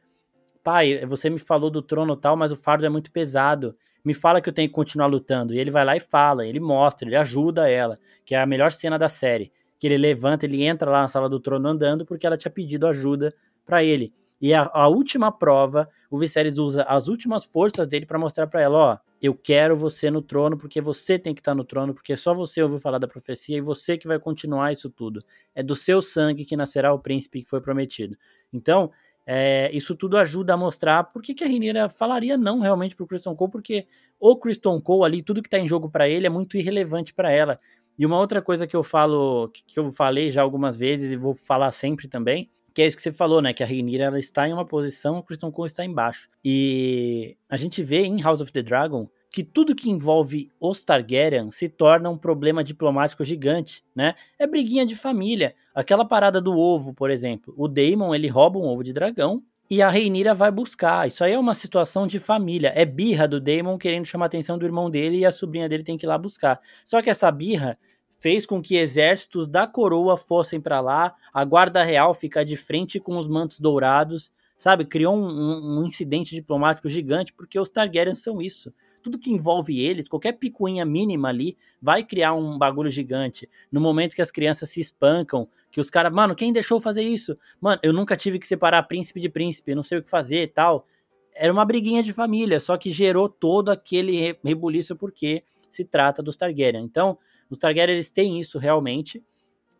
[0.62, 3.76] pai, você me falou do trono tal, mas o fardo é muito pesado.
[4.04, 5.54] Me fala que eu tenho que continuar lutando.
[5.54, 8.72] E ele vai lá e fala, ele mostra, ele ajuda ela, que é a melhor
[8.72, 9.52] cena da série.
[9.78, 12.86] Que ele levanta, ele entra lá na sala do trono andando porque ela tinha pedido
[12.86, 13.34] ajuda
[13.64, 14.12] para ele.
[14.40, 18.60] E a, a última prova, o Viserys usa as últimas forças dele para mostrar para
[18.60, 21.94] ela, ó, eu quero você no trono porque você tem que estar tá no trono,
[21.94, 25.24] porque só você ouviu falar da profecia e você que vai continuar isso tudo.
[25.54, 28.16] É do seu sangue que nascerá o príncipe que foi prometido.
[28.52, 28.90] Então,
[29.26, 33.06] é, isso tudo ajuda a mostrar por que, que a Rhaenyra falaria não realmente pro
[33.06, 33.86] Kristen Cole, porque
[34.18, 37.30] o Kristen Cole ali, tudo que tá em jogo para ele é muito irrelevante para
[37.30, 37.58] ela.
[37.98, 41.34] E uma outra coisa que eu falo, que eu falei já algumas vezes e vou
[41.34, 43.52] falar sempre também, que é isso que você falou, né?
[43.52, 46.28] Que a Rhaenyra ela está em uma posição, o Kristen Cole está embaixo.
[46.44, 51.50] E a gente vê em House of the Dragon que tudo que envolve os Targaryen
[51.50, 54.14] se torna um problema diplomático gigante, né?
[54.38, 55.54] É briguinha de família.
[55.74, 57.54] Aquela parada do ovo, por exemplo.
[57.56, 61.08] O Daemon, ele rouba um ovo de dragão e a Rhaenyra vai buscar.
[61.08, 62.74] Isso aí é uma situação de família.
[62.76, 65.82] É birra do Daemon querendo chamar a atenção do irmão dele e a sobrinha dele
[65.82, 66.60] tem que ir lá buscar.
[66.84, 67.78] Só que essa birra
[68.18, 73.00] fez com que exércitos da coroa fossem para lá, a guarda real ficar de frente
[73.00, 74.84] com os mantos dourados, sabe?
[74.84, 78.72] Criou um, um, um, incidente diplomático gigante, porque os Targaryen são isso.
[79.02, 83.48] Tudo que envolve eles, qualquer picuinha mínima ali, vai criar um bagulho gigante.
[83.70, 87.36] No momento que as crianças se espancam, que os caras, mano, quem deixou fazer isso?
[87.60, 90.46] Mano, eu nunca tive que separar príncipe de príncipe, não sei o que fazer e
[90.46, 90.86] tal.
[91.34, 96.36] Era uma briguinha de família, só que gerou todo aquele rebuliço porque se trata dos
[96.36, 96.84] Targaryen.
[96.84, 97.18] Então,
[97.50, 99.22] os Targaryen eles têm isso realmente.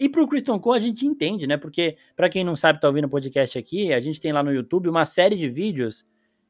[0.01, 1.57] E pro Kristen Cole a gente entende, né?
[1.57, 4.53] Porque, para quem não sabe, tá ouvindo o podcast aqui, a gente tem lá no
[4.53, 6.05] YouTube uma série de vídeos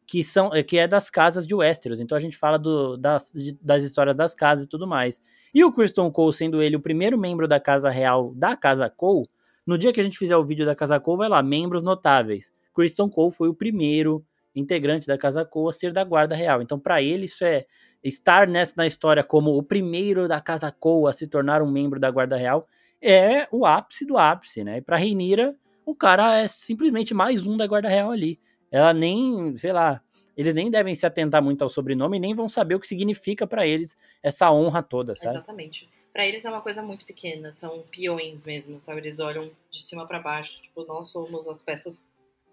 [0.07, 2.01] que são que é das casas de Westeros.
[2.01, 5.21] Então a gente fala do, das, das histórias das casas e tudo mais.
[5.55, 9.29] E o Kristen Cole, sendo ele o primeiro membro da Casa Real da Casa Cole,
[9.67, 12.53] no dia que a gente fizer o vídeo da Casa Cole, vai lá, membros notáveis.
[12.75, 16.61] Kristen Cole foi o primeiro integrante da Casa Cole a ser da Guarda Real.
[16.61, 17.65] Então, para ele, isso é
[18.03, 22.01] estar nessa na história como o primeiro da Casa Coa a se tornar um membro
[22.01, 22.67] da Guarda Real
[23.01, 24.79] é o ápice do ápice, né?
[24.79, 28.39] E para Reinira, o cara é simplesmente mais um da Guarda Real ali.
[28.73, 30.03] Ela nem, sei lá,
[30.37, 33.67] eles nem devem se atentar muito ao sobrenome, nem vão saber o que significa para
[33.67, 35.37] eles essa honra toda, sabe?
[35.37, 35.89] Exatamente.
[36.13, 39.01] Para eles é uma coisa muito pequena, são peões mesmo, sabe?
[39.01, 42.03] Eles olham de cima para baixo, tipo, nós somos as peças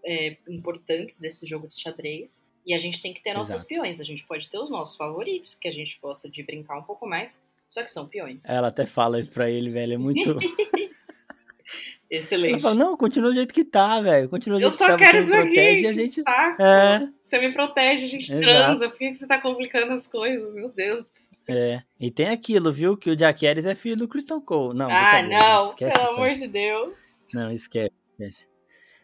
[0.06, 2.46] é, importantes desse jogo de xadrez.
[2.66, 3.68] E a gente tem que ter nossos Exato.
[3.68, 4.00] peões.
[4.00, 7.08] A gente pode ter os nossos favoritos, que a gente gosta de brincar um pouco
[7.08, 8.48] mais, só que são peões.
[8.48, 9.94] Ela até fala isso pra ele, velho.
[9.94, 10.38] É muito.
[12.10, 12.54] Excelente.
[12.54, 14.28] Ela fala, não, continua do jeito que tá, velho.
[14.28, 14.86] Continua do jeito que tá.
[14.86, 15.88] Eu só quero isso aqui.
[15.88, 16.22] A gente...
[16.22, 16.62] Saco.
[16.62, 17.10] É.
[17.22, 18.42] Você me protege, a gente Exato.
[18.42, 18.90] transa.
[18.90, 20.56] Por que você tá complicando as coisas?
[20.56, 21.30] Meu Deus.
[21.48, 21.84] É.
[22.00, 22.98] E tem aquilo, viu?
[22.98, 24.78] Que o Jack Harris é filho do Crystal Cole.
[24.78, 25.76] Não, ah, não.
[25.76, 26.94] Pelo amor de Deus.
[27.32, 27.94] Não, esquece.
[28.18, 28.48] esquece.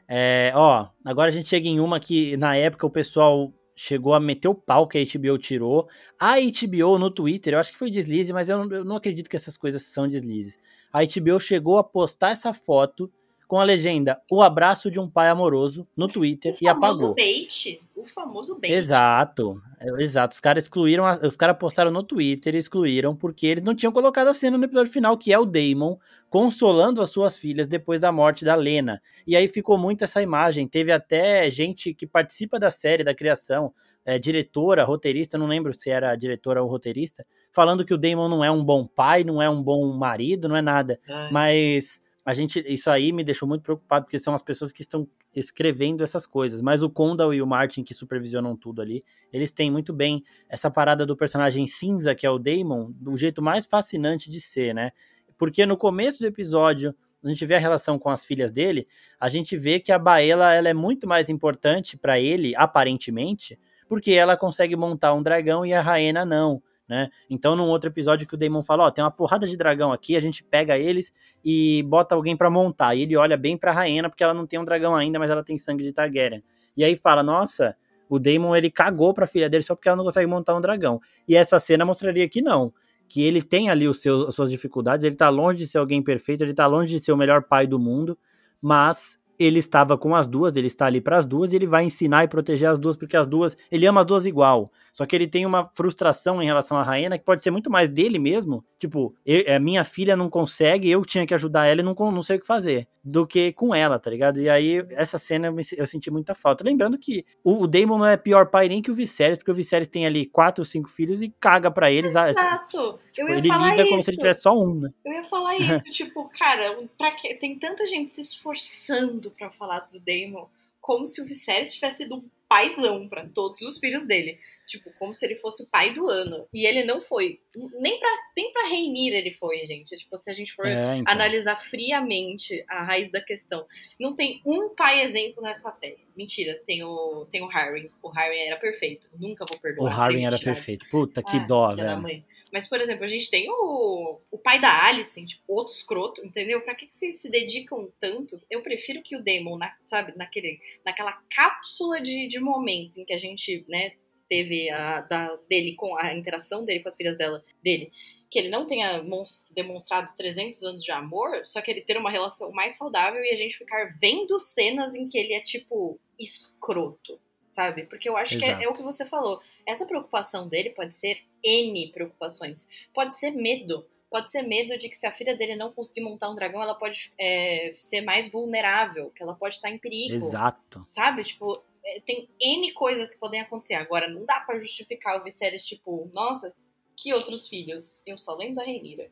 [0.07, 4.19] É, ó, agora a gente chega em uma que na época o pessoal chegou a
[4.19, 5.87] meter o pau que a HBO tirou.
[6.19, 9.29] A HBO no Twitter, eu acho que foi deslize, mas eu não, eu não acredito
[9.29, 10.57] que essas coisas são deslizes.
[10.91, 13.11] A HBO chegou a postar essa foto
[13.47, 17.13] com a legenda O abraço de um pai amoroso no Twitter e apagou.
[17.13, 18.73] Bait, o famoso bait.
[18.73, 19.61] Exato.
[19.79, 20.33] É, exato.
[20.33, 24.27] Os caras excluíram, os caras postaram no Twitter e excluíram porque eles não tinham colocado
[24.27, 25.97] a cena no episódio final, que é o Damon
[26.29, 29.01] consolando as suas filhas depois da morte da Lena.
[29.25, 30.67] E aí ficou muito essa imagem.
[30.67, 33.73] Teve até gente que participa da série, da criação,
[34.05, 38.43] é, diretora, roteirista, não lembro se era diretora ou roteirista, falando que o Damon não
[38.43, 40.99] é um bom pai, não é um bom marido, não é nada.
[41.09, 41.31] Ai.
[41.31, 45.07] Mas a gente, isso aí me deixou muito preocupado, porque são as pessoas que estão
[45.33, 46.59] escrevendo essas coisas.
[46.59, 50.71] Mas o Condal e o Martin, que supervisionam tudo ali, eles têm muito bem essa
[50.71, 54.91] parada do personagem cinza, que é o Damon, do jeito mais fascinante de ser, né?
[55.37, 58.87] Porque no começo do episódio, a gente vê a relação com as filhas dele,
[59.19, 64.11] a gente vê que a Baela ela é muito mais importante para ele, aparentemente, porque
[64.13, 67.09] ela consegue montar um dragão e a Raena não né?
[67.29, 70.15] Então, num outro episódio que o Damon fala, ó, tem uma porrada de dragão aqui,
[70.15, 71.11] a gente pega eles
[71.43, 72.95] e bota alguém para montar.
[72.95, 75.43] E ele olha bem pra Raena, porque ela não tem um dragão ainda, mas ela
[75.43, 76.43] tem sangue de Targaryen.
[76.77, 77.75] E aí fala, nossa,
[78.09, 80.99] o Damon ele cagou pra filha dele só porque ela não consegue montar um dragão.
[81.27, 82.73] E essa cena mostraria que não.
[83.07, 86.01] Que ele tem ali os seus, as suas dificuldades, ele tá longe de ser alguém
[86.01, 88.17] perfeito, ele tá longe de ser o melhor pai do mundo,
[88.61, 91.85] mas ele estava com as duas, ele está ali para as duas e ele vai
[91.85, 94.71] ensinar e proteger as duas, porque as duas, ele ama as duas igual.
[94.91, 97.89] Só que ele tem uma frustração em relação à Raena que pode ser muito mais
[97.89, 98.63] dele mesmo.
[98.79, 102.21] Tipo, eu, a minha filha não consegue, eu tinha que ajudar ela e não, não
[102.21, 102.87] sei o que fazer.
[103.03, 104.41] Do que com ela, tá ligado?
[104.41, 106.63] E aí, essa cena eu, me, eu senti muita falta.
[106.63, 109.55] Lembrando que o, o Damon não é pior pai nem que o Viserys, porque o
[109.55, 112.15] Viserys tem ali quatro ou cinco filhos e caga para eles.
[112.15, 112.99] Ah, Exato.
[113.11, 113.89] Tipo, ele lida isso.
[113.89, 114.89] como se ele tivesse só um, né?
[115.05, 117.35] Eu ia falar isso, tipo, cara, pra que...
[117.35, 120.47] tem tanta gente se esforçando para falar do Damon
[120.85, 124.37] como se o Viserys tivesse sido um paizão para todos os filhos dele.
[124.67, 126.47] Tipo, como se ele fosse o pai do ano.
[126.53, 127.39] E ele não foi.
[127.79, 129.97] Nem pra, nem pra Reinir ele foi, gente.
[129.97, 131.11] Tipo, se a gente for é, então.
[131.11, 133.65] analisar friamente a raiz da questão.
[133.99, 136.05] Não tem um pai exemplo nessa série.
[136.15, 137.91] Mentira, tem o, tem o Harry.
[138.03, 139.09] O Harry era perfeito.
[139.19, 139.91] Nunca vou perdoar.
[139.91, 140.87] O Harry era perfeito.
[140.91, 142.23] Puta, que ah, dó, velho.
[142.55, 146.61] Mas, por exemplo, a gente tem o, o pai da Alicent, tipo, outro escroto, entendeu?
[146.61, 148.41] Pra que, que vocês se dedicam tanto?
[148.49, 153.11] Eu prefiro que o Damon, na, sabe, naquele, naquela cápsula de, de momento em que
[153.11, 153.95] a gente, né,
[154.29, 157.91] teve a da, dele com a interação dele com as filhas dela, dele,
[158.31, 159.03] que ele não tenha
[159.51, 163.35] demonstrado 300 anos de amor, só que ele ter uma relação mais saudável e a
[163.35, 167.19] gente ficar vendo cenas em que ele é, tipo, escroto
[167.55, 167.85] sabe?
[167.85, 168.57] Porque eu acho Exato.
[168.57, 169.41] que é, é, o que você falou.
[169.65, 172.67] Essa preocupação dele pode ser N preocupações.
[172.93, 173.87] Pode ser medo.
[174.11, 176.75] Pode ser medo de que se a filha dele não conseguir montar um dragão, ela
[176.75, 180.13] pode é, ser mais vulnerável, que ela pode estar em perigo.
[180.13, 180.85] Exato.
[180.89, 181.23] Sabe?
[181.23, 183.75] Tipo, é, tem N coisas que podem acontecer.
[183.75, 186.53] Agora, não dá para justificar o Viserys, tipo, nossa,
[186.97, 188.01] que outros filhos?
[188.05, 189.09] Eu só lembro da Renira.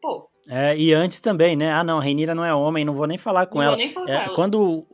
[0.00, 0.30] Pô.
[0.48, 1.72] É, e antes também, né?
[1.72, 3.76] Ah, não, a Renira não é homem, não vou nem falar com não ela.
[3.76, 4.34] Vou nem falar é, com ela.
[4.34, 4.86] Quando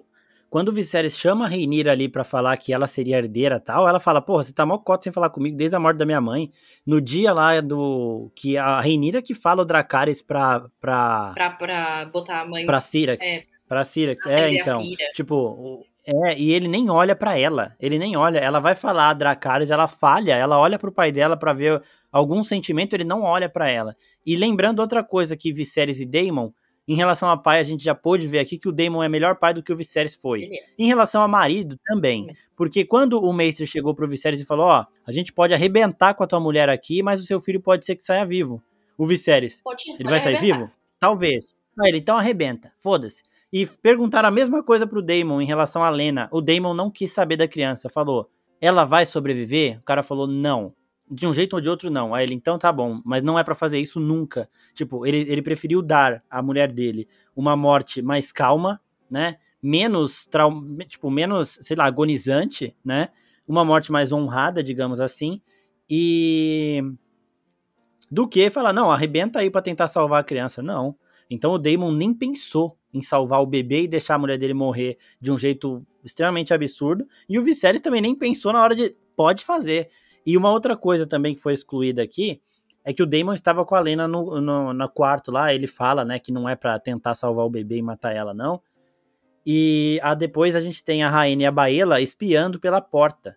[0.53, 3.99] quando o Viserys chama a Reinira ali para falar que ela seria herdeira tal, ela
[3.99, 6.53] fala, porra, você tá mó cota sem falar comigo desde a morte da minha mãe.
[6.87, 8.31] No dia lá do...
[8.37, 10.61] que a Reinira que fala o Dracarys pra...
[10.79, 12.67] Pra, pra, pra botar a mãe...
[12.67, 13.25] Pra Syrax.
[13.27, 13.45] É.
[13.67, 14.83] Pra Syrax, é, então.
[15.15, 17.75] Tipo, é, e ele nem olha para ela.
[17.81, 18.39] Ele nem olha.
[18.39, 21.81] Ela vai falar a Dracarys, ela falha, ela olha pro pai dela para ver
[22.13, 23.97] algum sentimento, ele não olha para ela.
[24.27, 26.51] E lembrando outra coisa que Viserys e Daemon
[26.87, 29.37] em relação a pai, a gente já pôde ver aqui que o Daemon é melhor
[29.37, 30.45] pai do que o Viserys foi.
[30.45, 30.59] É.
[30.79, 32.37] Em relação a marido, também.
[32.57, 36.15] Porque quando o Maester chegou pro Viserys e falou, ó, oh, a gente pode arrebentar
[36.15, 38.63] com a tua mulher aqui, mas o seu filho pode ser que saia vivo.
[38.99, 40.71] O Viserys, pode, ele pode vai sair vivo?
[40.99, 41.55] Talvez.
[41.79, 43.23] Ah, ele então arrebenta, foda-se.
[43.53, 46.29] E perguntaram a mesma coisa pro Daemon em relação a Lena.
[46.33, 48.29] O Daemon não quis saber da criança, falou,
[48.61, 49.79] ela vai sobreviver?
[49.79, 50.75] O cara falou, não
[51.13, 52.15] de um jeito ou de outro, não.
[52.15, 54.49] Aí ele, então tá bom, mas não é para fazer isso nunca.
[54.75, 59.37] Tipo, ele, ele preferiu dar à mulher dele uma morte mais calma, né?
[59.63, 63.11] Menos, traum, tipo, menos, sei lá, agonizante, né?
[63.47, 65.41] uma morte mais honrada, digamos assim,
[65.89, 66.83] e
[68.11, 70.63] do que falar, não, arrebenta aí para tentar salvar a criança.
[70.63, 70.97] Não.
[71.31, 74.99] Então o Damon nem pensou em salvar o bebê e deixar a mulher dele morrer
[75.21, 77.07] de um jeito extremamente absurdo.
[77.29, 79.89] E o Viserys também nem pensou na hora de pode fazer.
[80.25, 82.41] E uma outra coisa também que foi excluída aqui
[82.85, 86.05] é que o Damon estava com a Lena no, no, no quarto lá, ele fala,
[86.05, 88.61] né, que não é para tentar salvar o bebê e matar ela, não.
[89.47, 93.37] E a, depois a gente tem a Rainha e a Baela espiando pela porta.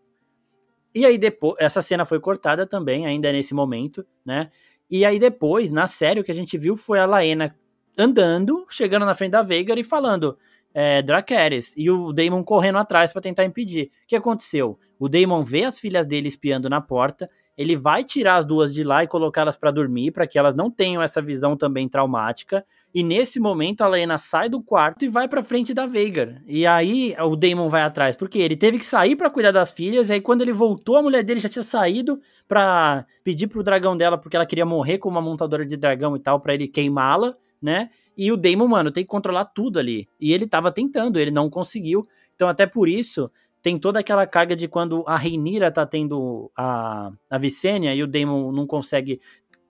[0.93, 4.49] E aí depois, essa cena foi cortada também, ainda nesse momento, né?
[4.89, 7.55] E aí depois, na série, o que a gente viu foi a Laena
[7.97, 10.37] andando, chegando na frente da Veigar e falando
[10.77, 13.85] é, Dracarys, e o Daemon correndo atrás para tentar impedir.
[14.03, 14.77] O que aconteceu?
[14.99, 18.83] O Daemon vê as filhas dele espiando na porta, ele vai tirar as duas de
[18.83, 22.65] lá e colocá-las para dormir, para que elas não tenham essa visão também traumática.
[22.93, 26.41] E nesse momento a Lena sai do quarto e vai para frente da Veigar.
[26.45, 30.09] E aí o Damon vai atrás, porque ele teve que sair para cuidar das filhas,
[30.09, 33.95] e aí quando ele voltou, a mulher dele já tinha saído para pedir pro dragão
[33.95, 37.33] dela porque ela queria morrer com uma montadora de dragão e tal para ele queimá-la,
[37.61, 37.89] né?
[38.17, 40.07] E o Damon, mano, tem que controlar tudo ali.
[40.19, 42.07] E ele tava tentando, ele não conseguiu.
[42.35, 43.29] Então até por isso
[43.65, 48.07] tem toda aquela carga de quando a Reinira tá tendo a, a Vicênia e o
[48.07, 49.19] Damon não consegue,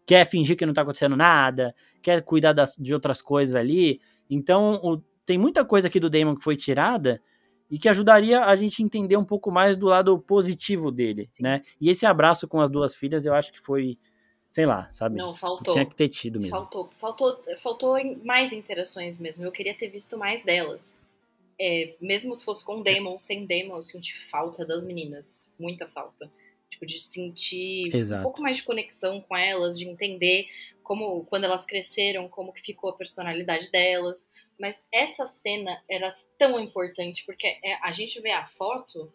[0.05, 4.01] quer fingir que não tá acontecendo nada, quer cuidar das, de outras coisas ali.
[4.29, 7.21] Então, o, tem muita coisa aqui do Damon que foi tirada
[7.71, 11.43] e que ajudaria a gente entender um pouco mais do lado positivo dele, Sim.
[11.43, 11.61] né?
[11.79, 13.97] E esse abraço com as duas filhas, eu acho que foi,
[14.55, 15.17] sei lá, sabe?
[15.17, 15.73] Não, faltou.
[15.73, 16.55] Tinha que ter tido mesmo.
[16.55, 19.43] Faltou, faltou, faltou mais interações mesmo.
[19.43, 21.03] Eu queria ter visto mais delas
[21.59, 25.47] é, mesmo se fosse com Demon, sem Demon, eu senti falta das meninas.
[25.57, 26.31] Muita falta.
[26.69, 28.21] Tipo, de sentir Exato.
[28.21, 30.47] um pouco mais de conexão com elas, de entender
[30.83, 34.29] como, quando elas cresceram, como que ficou a personalidade delas.
[34.59, 39.11] Mas essa cena era tão importante, porque é, a gente vê a foto,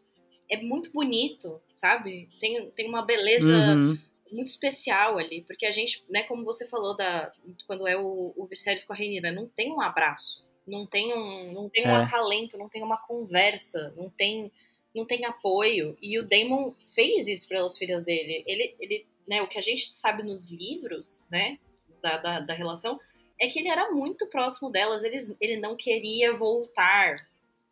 [0.51, 2.29] é muito bonito, sabe?
[2.41, 3.99] Tem, tem uma beleza uhum.
[4.33, 7.33] Muito especial ali, porque a gente, né, como você falou, da,
[7.67, 11.53] quando é o, o Viserys com a Renira, não tem um abraço não tem um,
[11.53, 12.05] não tem um é.
[12.05, 14.51] acalento, não tem uma conversa, não tem,
[14.95, 15.99] não tem apoio.
[16.01, 18.45] E o Damon fez isso pelas filhas dele.
[18.47, 21.59] Ele, ele, né, o que a gente sabe nos livros, né,
[22.01, 22.99] da, da, da relação,
[23.39, 25.03] é que ele era muito próximo delas.
[25.03, 27.17] Ele, ele não queria voltar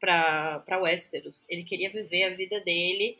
[0.00, 1.46] para Westeros.
[1.48, 3.18] Ele queria viver a vida dele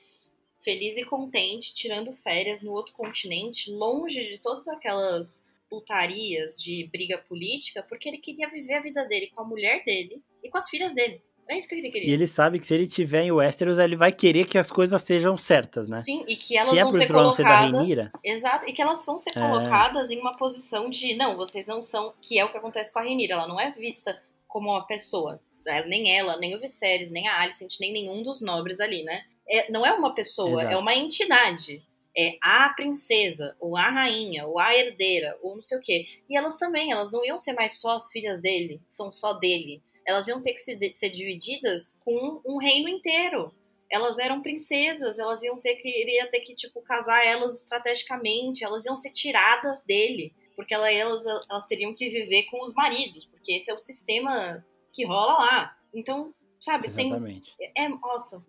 [0.61, 7.19] feliz e contente, tirando férias no outro continente, longe de todas aquelas putarias de briga
[7.19, 10.69] política, porque ele queria viver a vida dele com a mulher dele e com as
[10.69, 11.23] filhas dele.
[11.49, 12.11] É isso que ele queria.
[12.11, 15.01] E ele sabe que se ele tiver em Westeros, ele vai querer que as coisas
[15.01, 16.03] sejam certas, né?
[16.03, 17.89] Sim, e que elas se é vão é ser colocadas.
[17.89, 19.41] Ser exato, e que elas vão ser é...
[19.41, 22.13] colocadas em uma posição de não, vocês não são.
[22.21, 23.33] Que é o que acontece com a Renira.
[23.33, 25.41] Ela não é vista como uma pessoa.
[25.67, 29.25] É, nem ela, nem o Viserys, nem a Alicent, nem nenhum dos nobres ali, né?
[29.51, 30.75] É, não é uma pessoa, Exato.
[30.75, 31.83] é uma entidade
[32.19, 36.07] é, a princesa, ou a rainha, ou a herdeira, ou não sei o quê.
[36.29, 39.81] E elas também, elas não iam ser mais só as filhas dele, são só dele.
[40.05, 43.55] Elas iam ter que se, ser divididas com um reino inteiro.
[43.89, 48.65] Elas eram princesas, elas iam ter que, ele ia ter que, tipo, casar elas estrategicamente,
[48.65, 53.53] elas iam ser tiradas dele, porque elas, elas teriam que viver com os maridos, porque
[53.53, 55.79] esse é o sistema que rola lá.
[55.95, 57.57] Então, sabe, Exatamente.
[57.57, 57.73] tem.
[57.77, 58.43] É, nossa,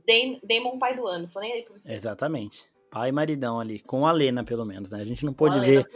[0.44, 1.94] Damon pai do ano, tô nem aí pra você.
[1.94, 5.00] Exatamente pai e maridão ali, com a Lena, pelo menos, né?
[5.02, 5.88] A gente não pôde ver.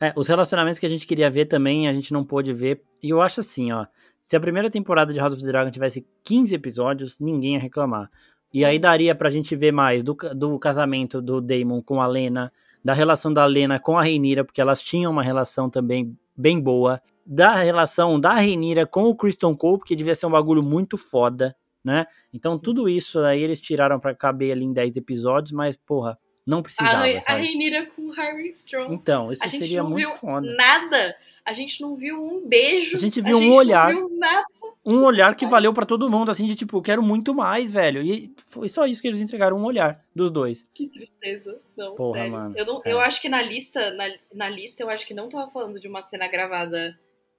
[0.00, 2.82] É, os relacionamentos que a gente queria ver também, a gente não pôde ver.
[3.02, 3.86] E eu acho assim, ó.
[4.22, 8.10] Se a primeira temporada de House of the Dragon tivesse 15 episódios, ninguém ia reclamar.
[8.52, 12.52] E aí daria pra gente ver mais do, do casamento do Damon com a Lena,
[12.86, 17.02] da relação da Lena com a Reinira, porque elas tinham uma relação também bem boa.
[17.26, 21.56] Da relação da Reinira com o Kristen Cole, porque devia ser um bagulho muito foda,
[21.84, 22.06] né?
[22.32, 22.60] Então Sim.
[22.62, 27.08] tudo isso aí eles tiraram para caber ali em 10 episódios, mas porra, não precisava,
[27.08, 27.40] a, sabe?
[27.40, 28.94] A Rhaenyra com o Harry Strong.
[28.94, 30.46] Então, isso seria muito foda.
[30.54, 31.16] nada.
[31.44, 32.94] A gente não viu um beijo.
[32.96, 33.92] A gente viu a um gente olhar.
[33.92, 34.44] Não viu nada.
[34.86, 38.02] Um olhar que valeu para todo mundo, assim, de tipo, quero muito mais, velho.
[38.02, 40.64] E foi só isso que eles entregaram, um olhar dos dois.
[40.72, 41.60] Que tristeza.
[41.76, 42.32] Não, Porra, sério.
[42.32, 42.54] Mano.
[42.56, 42.92] Eu, não, é.
[42.92, 45.88] eu acho que na lista, na, na lista, eu acho que não tava falando de
[45.88, 46.96] uma cena gravada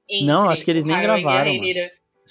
[0.10, 1.52] entre Não, acho que eles nem gravaram.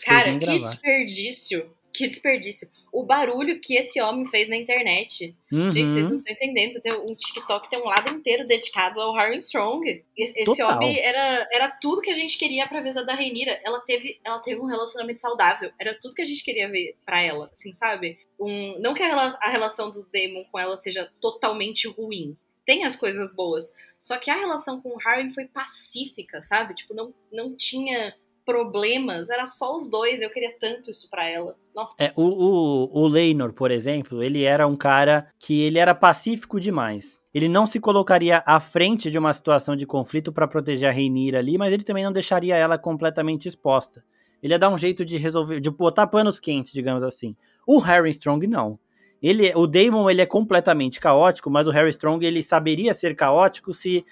[0.05, 2.69] Cara, que desperdício que desperdício.
[2.97, 5.37] O barulho que esse homem fez na internet.
[5.53, 5.71] Uhum.
[5.71, 6.81] Gente, vocês não estão entendendo.
[6.81, 10.03] Tem um TikTok tem um lado inteiro dedicado ao Harry Strong.
[10.17, 10.75] Esse Total.
[10.75, 13.61] homem era, era tudo que a gente queria pra vida da Reinira.
[13.63, 15.71] Ela teve, ela teve um relacionamento saudável.
[15.79, 18.19] Era tudo que a gente queria ver pra ela, assim, sabe?
[18.41, 22.35] Um, não que a, a relação do Damon com ela seja totalmente ruim
[22.65, 23.75] tem as coisas boas.
[23.99, 26.75] Só que a relação com o Harry foi pacífica, sabe?
[26.75, 28.15] Tipo, não, não tinha
[28.47, 30.23] problemas, era só os dois.
[30.23, 31.57] Eu queria tanto isso para ela.
[31.75, 32.03] Nossa.
[32.03, 36.61] É, o, o, o Leinor, por exemplo, ele era um cara que ele era pacífico
[36.61, 37.21] demais.
[37.35, 41.41] Ele não se colocaria à frente de uma situação de conflito para proteger a Reinira
[41.41, 44.03] ali, mas ele também não deixaria ela completamente exposta.
[44.43, 47.35] Ele ia dar um jeito de resolver, de botar panos quentes, digamos assim.
[47.67, 48.79] O Harry Strong não.
[49.23, 53.73] Ele, o Damon ele é completamente caótico, mas o Harry Strong ele saberia ser caótico
[53.75, 54.05] se,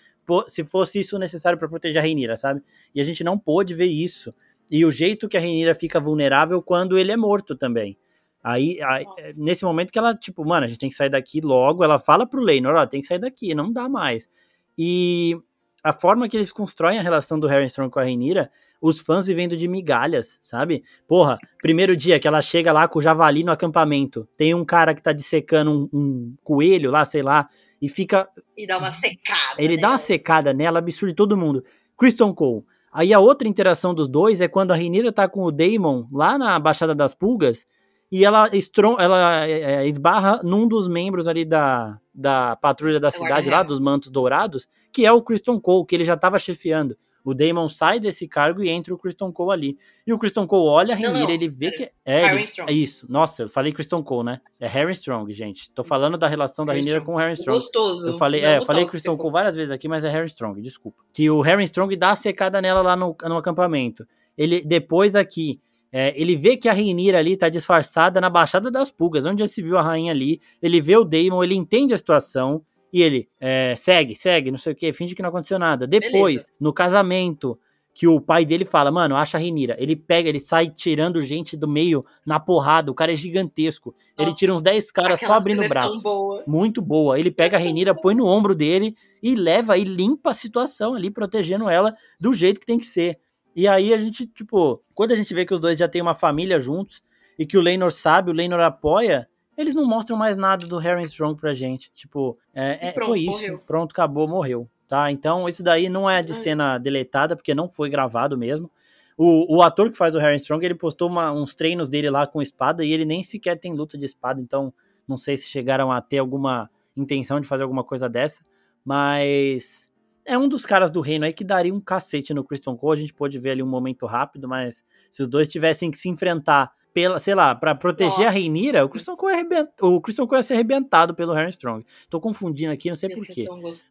[0.48, 2.62] se fosse isso necessário para proteger a Reinira, sabe?
[2.94, 4.34] E a gente não pôde ver isso.
[4.70, 7.98] E o jeito que a Reinira fica vulnerável quando ele é morto também.
[8.42, 9.06] Aí, aí,
[9.38, 12.26] nesse momento que ela, tipo, mano, a gente tem que sair daqui logo, ela fala
[12.26, 14.28] pro Leinor, ó, tem que sair daqui, não dá mais.
[14.76, 15.34] E
[15.82, 18.50] a forma que eles constroem a relação do Harry Strong com a Rhaenyra,
[18.80, 20.84] os fãs vivendo de migalhas, sabe?
[21.08, 24.94] Porra, primeiro dia que ela chega lá com o javali no acampamento, tem um cara
[24.94, 27.48] que tá dissecando um, um coelho lá, sei lá,
[27.80, 28.28] e fica...
[28.56, 29.54] E dá uma secada.
[29.58, 29.80] Ele nela.
[29.80, 31.64] dá uma secada nela, absurda todo mundo.
[31.96, 32.64] Kristen Cole.
[32.92, 36.38] Aí a outra interação dos dois é quando a Rhaenyra tá com o Daemon lá
[36.38, 37.66] na Baixada das Pulgas,
[38.10, 43.10] e ela, estron ela é, é, esbarra num dos membros ali da, da patrulha da
[43.10, 46.96] cidade lá, dos Mantos Dourados, que é o Kristen Cole, que ele já estava chefiando.
[47.24, 49.78] O Damon sai desse cargo e entra o Kristen Cole ali.
[50.06, 53.06] E o Kristen Cole olha a Renira, ele vê que é, Harry ele, é isso.
[53.08, 54.40] Nossa, eu falei Kristen Cole, né?
[54.60, 55.70] É Harry Strong, gente.
[55.70, 57.58] Tô falando da relação da Renira com o Harry Strong.
[57.58, 58.08] Gostoso.
[58.08, 61.02] Eu falei, é, eu falei Kristen Cole várias vezes aqui, mas é Harry Strong, desculpa.
[61.14, 64.06] Que o Harry Strong dá a secada nela lá no, no acampamento.
[64.36, 65.60] Ele depois aqui
[65.96, 69.46] é, ele vê que a Reinira ali tá disfarçada na Baixada das Pulgas, onde já
[69.46, 70.40] se viu a rainha ali.
[70.60, 72.62] Ele vê o Daemon, ele entende a situação
[72.94, 75.84] e ele é, segue, segue, não sei o que, finge que não aconteceu nada.
[75.84, 76.52] Depois, Beleza.
[76.60, 77.58] no casamento,
[77.92, 79.74] que o pai dele fala, mano, acha a Reinira.
[79.80, 82.92] Ele pega, ele sai tirando gente do meio na porrada.
[82.92, 83.96] O cara é gigantesco.
[84.16, 86.00] Nossa, ele tira uns 10 caras só abrindo o braço.
[86.02, 86.44] Boa.
[86.46, 87.18] Muito boa.
[87.18, 91.10] Ele pega a Reinira, põe no ombro dele e leva e limpa a situação ali,
[91.10, 93.18] protegendo ela do jeito que tem que ser.
[93.56, 96.14] E aí a gente, tipo, quando a gente vê que os dois já têm uma
[96.14, 97.02] família juntos
[97.36, 101.04] e que o Leinor sabe, o Leinor apoia, eles não mostram mais nada do Harry
[101.04, 101.90] Strong pra gente.
[101.94, 103.30] Tipo, é, é, pronto, foi isso.
[103.30, 103.58] Morreu.
[103.66, 104.68] Pronto, acabou, morreu.
[104.86, 105.10] Tá?
[105.10, 108.70] Então, isso daí não é de cena deletada, porque não foi gravado mesmo.
[109.16, 112.26] O, o ator que faz o Harry Strong, ele postou uma, uns treinos dele lá
[112.26, 114.74] com espada e ele nem sequer tem luta de espada, então
[115.06, 118.44] não sei se chegaram a ter alguma intenção de fazer alguma coisa dessa.
[118.84, 119.90] Mas
[120.24, 122.98] é um dos caras do reino aí que daria um cacete no Christian Cole.
[122.98, 126.08] A gente pôde ver ali um momento rápido, mas se os dois tivessem que se
[126.08, 128.28] enfrentar pela, sei lá, para proteger Nossa.
[128.28, 129.68] a Reinira, o Christian Cole, arrebent...
[129.82, 131.84] o Christian Cole ia ser arrebentado pelo Harry Strong.
[132.08, 133.46] Tô confundindo aqui, não sei porquê.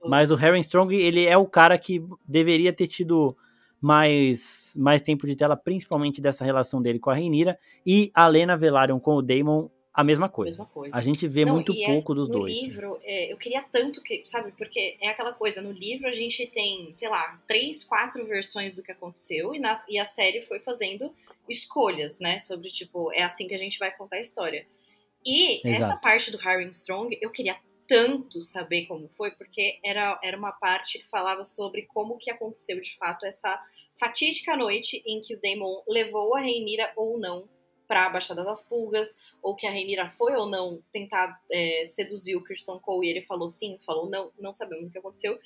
[0.08, 3.36] Mas o Harry Strong, ele é o cara que deveria ter tido
[3.82, 7.60] mais, mais tempo de tela, principalmente dessa relação dele com a Reinira.
[7.86, 10.52] E a Lena Velaryon com o Daemon a mesma coisa.
[10.52, 10.96] Mesma coisa.
[10.96, 12.58] A gente vê Não, muito é pouco é, dos no dois.
[12.58, 16.12] No livro, é, eu queria tanto que, sabe, porque é aquela coisa, no livro a
[16.12, 20.42] gente tem, sei lá, três, quatro versões do que aconteceu e, na, e a série
[20.42, 21.14] foi fazendo
[21.48, 24.66] escolhas, né, sobre, tipo, é assim que a gente vai contar a história.
[25.24, 25.84] E Exato.
[25.84, 30.52] essa parte do Harry Strong, eu queria tanto saber como foi, porque era, era uma
[30.54, 33.62] parte que falava sobre como que aconteceu, de fato, essa
[33.96, 37.48] fatídica noite em que o Daemon levou a Rhaenyra ou não
[37.88, 42.36] para a Baixada das Pulgas, ou que a Renira foi ou não tentar é, seduzir
[42.36, 45.40] o Kristen Cole e ele falou sim, falou não, não sabemos o que aconteceu.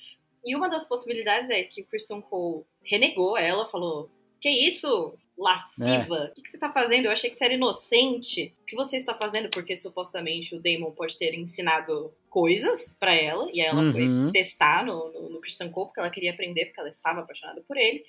[0.44, 4.10] E uma das possibilidades é que o Kristen Cole renegou ela, falou:
[4.40, 5.14] Que isso?
[5.36, 6.16] Lasciva?
[6.16, 6.24] É.
[6.30, 7.04] O que, que, você está fazendo?
[7.04, 8.52] Eu achei que você era inocente.
[8.62, 9.48] O que você está fazendo?
[9.50, 13.92] Porque supostamente o Damon pode ter ensinado coisas para ela, e ela uhum.
[13.92, 17.60] foi testar no, no, no Kristen Cole, porque ela queria aprender, porque ela estava apaixonada
[17.60, 18.04] por ele.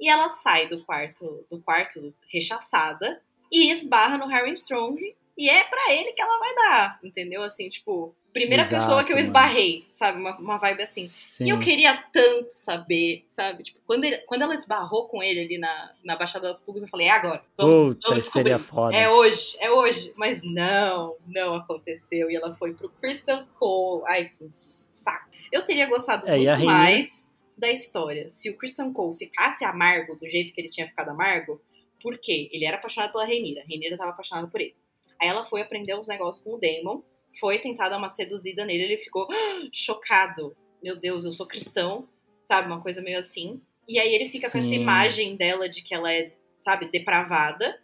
[0.00, 3.20] E ela sai do quarto, do quarto rechaçada,
[3.50, 7.42] e esbarra no Harry Strong e é para ele que ela vai dar, entendeu?
[7.42, 9.86] Assim, tipo, primeira Exato, pessoa que eu esbarrei, mano.
[9.90, 10.20] sabe?
[10.20, 11.08] Uma, uma vibe assim.
[11.08, 11.46] Sim.
[11.46, 13.62] E eu queria tanto saber, sabe?
[13.62, 16.88] Tipo, quando, ele, quando ela esbarrou com ele ali na, na Baixada das Pulgas, eu
[16.88, 17.42] falei, é agora.
[17.56, 18.94] Vamos, Puta, vamos seria foda.
[18.94, 20.12] É hoje, é hoje.
[20.16, 22.30] Mas não, não aconteceu.
[22.30, 24.04] E ela foi pro Kristen Cole.
[24.06, 25.28] Ai, que saco.
[25.50, 28.28] Eu teria gostado é, muito mais da história.
[28.28, 31.60] Se o Kristen Cole ficasse amargo do jeito que ele tinha ficado amargo,
[32.00, 32.48] por quê?
[32.52, 34.74] Ele era apaixonado pela Renira, a Renira estava apaixonada por ele.
[35.20, 37.02] Aí ela foi aprender os negócios com o Damon,
[37.38, 40.56] foi tentar dar uma seduzida nele, ele ficou ah, chocado.
[40.82, 42.08] Meu Deus, eu sou cristão,
[42.42, 42.68] sabe?
[42.68, 43.60] Uma coisa meio assim.
[43.86, 44.52] E aí ele fica Sim.
[44.52, 47.78] com essa imagem dela de que ela é, sabe, depravada.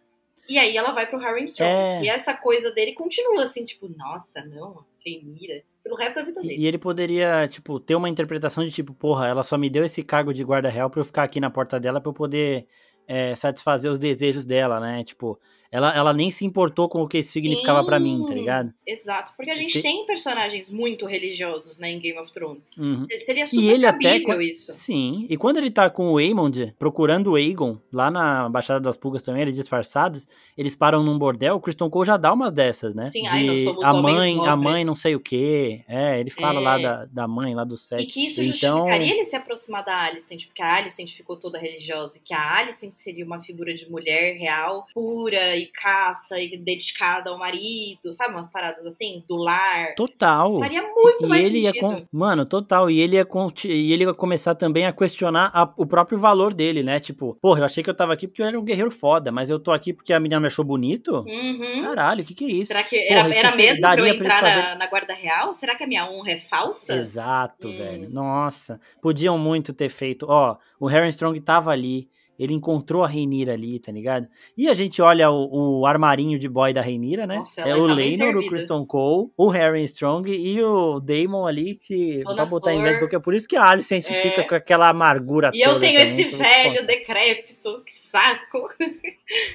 [0.49, 1.71] E aí ela vai pro Harry Strong.
[1.71, 2.05] É...
[2.05, 5.63] E essa coisa dele continua assim, tipo, nossa, não, Renira.
[5.83, 6.57] Pelo resto da vida dele.
[6.57, 10.03] E ele poderia, tipo, ter uma interpretação de tipo, porra, ela só me deu esse
[10.03, 12.67] cargo de guarda real pra eu ficar aqui na porta dela pra eu poder
[13.07, 15.05] é, satisfazer os desejos dela, né?
[15.05, 15.39] Tipo,
[15.71, 18.73] ela, ela nem se importou com o que isso significava para mim, tá ligado?
[18.87, 22.71] Exato, porque a gente tem personagens muito religiosos, né, em Game of Thrones.
[22.79, 23.07] Uhum.
[23.17, 24.17] Seria super E ele até.
[24.43, 24.73] isso.
[24.73, 28.97] Sim, e quando ele tá com o Aemond, procurando o Aegon, lá na Baixada das
[28.97, 32.95] Pulgas também, eles disfarçados, eles param num bordel, o Kristen Cole já dá umas dessas,
[32.95, 33.07] né?
[33.07, 35.85] Sim, De ai, nós somos a mãe, a mãe não sei o quê.
[35.89, 36.63] É, ele fala É.
[36.63, 38.03] lá da, da mãe, lá do set.
[38.03, 41.59] E que isso então, justificaria ele se aproximar da Alicent, porque a Alicent ficou toda
[41.59, 46.57] religiosa, e que a Alicent seria uma figura de mulher real, pura e casta e
[46.57, 48.33] dedicada ao marido, sabe?
[48.35, 49.95] Umas paradas assim, do lar.
[49.97, 50.59] total.
[50.59, 51.89] Faria muito e mais ele ia sentido.
[51.89, 52.07] com...
[52.13, 52.91] Mano, total.
[52.91, 56.53] E ele ia conti- e ele ia começar também a questionar a- o próprio valor
[56.55, 57.01] dele, né?
[57.01, 59.51] Tipo, porra, eu achei que eu tava aqui porque eu era um guerreiro foda, mas
[59.51, 61.25] eu tô aqui porque a menina me achou bonito?
[61.27, 61.83] Uhum.
[61.83, 62.67] Caralho, o que que é isso?
[62.69, 65.53] Será que Porra, era, era mesmo pra eu daria pra entrar na, na guarda real?
[65.53, 66.95] Será que a minha honra é falsa?
[66.95, 67.77] Exato, Hum.
[67.77, 68.11] velho.
[68.11, 70.27] Nossa, podiam muito ter feito.
[70.29, 74.27] Ó, o Harry Strong tava ali, ele encontrou a Reinira ali, tá ligado?
[74.57, 77.37] E a gente olha o, o armarinho de boy da Reinira, né?
[77.39, 78.49] Nossa, é o tá Leinor, o.
[78.49, 82.85] Kristen Cole, o Harry Strong e o Damon ali, que Dona pra botar em Flor.
[82.85, 83.21] vez de qualquer.
[83.21, 84.15] Por isso que a Alicent É.
[84.23, 88.69] fica com aquela amargura E eu toda tenho também, esse velho decrépito, que saco.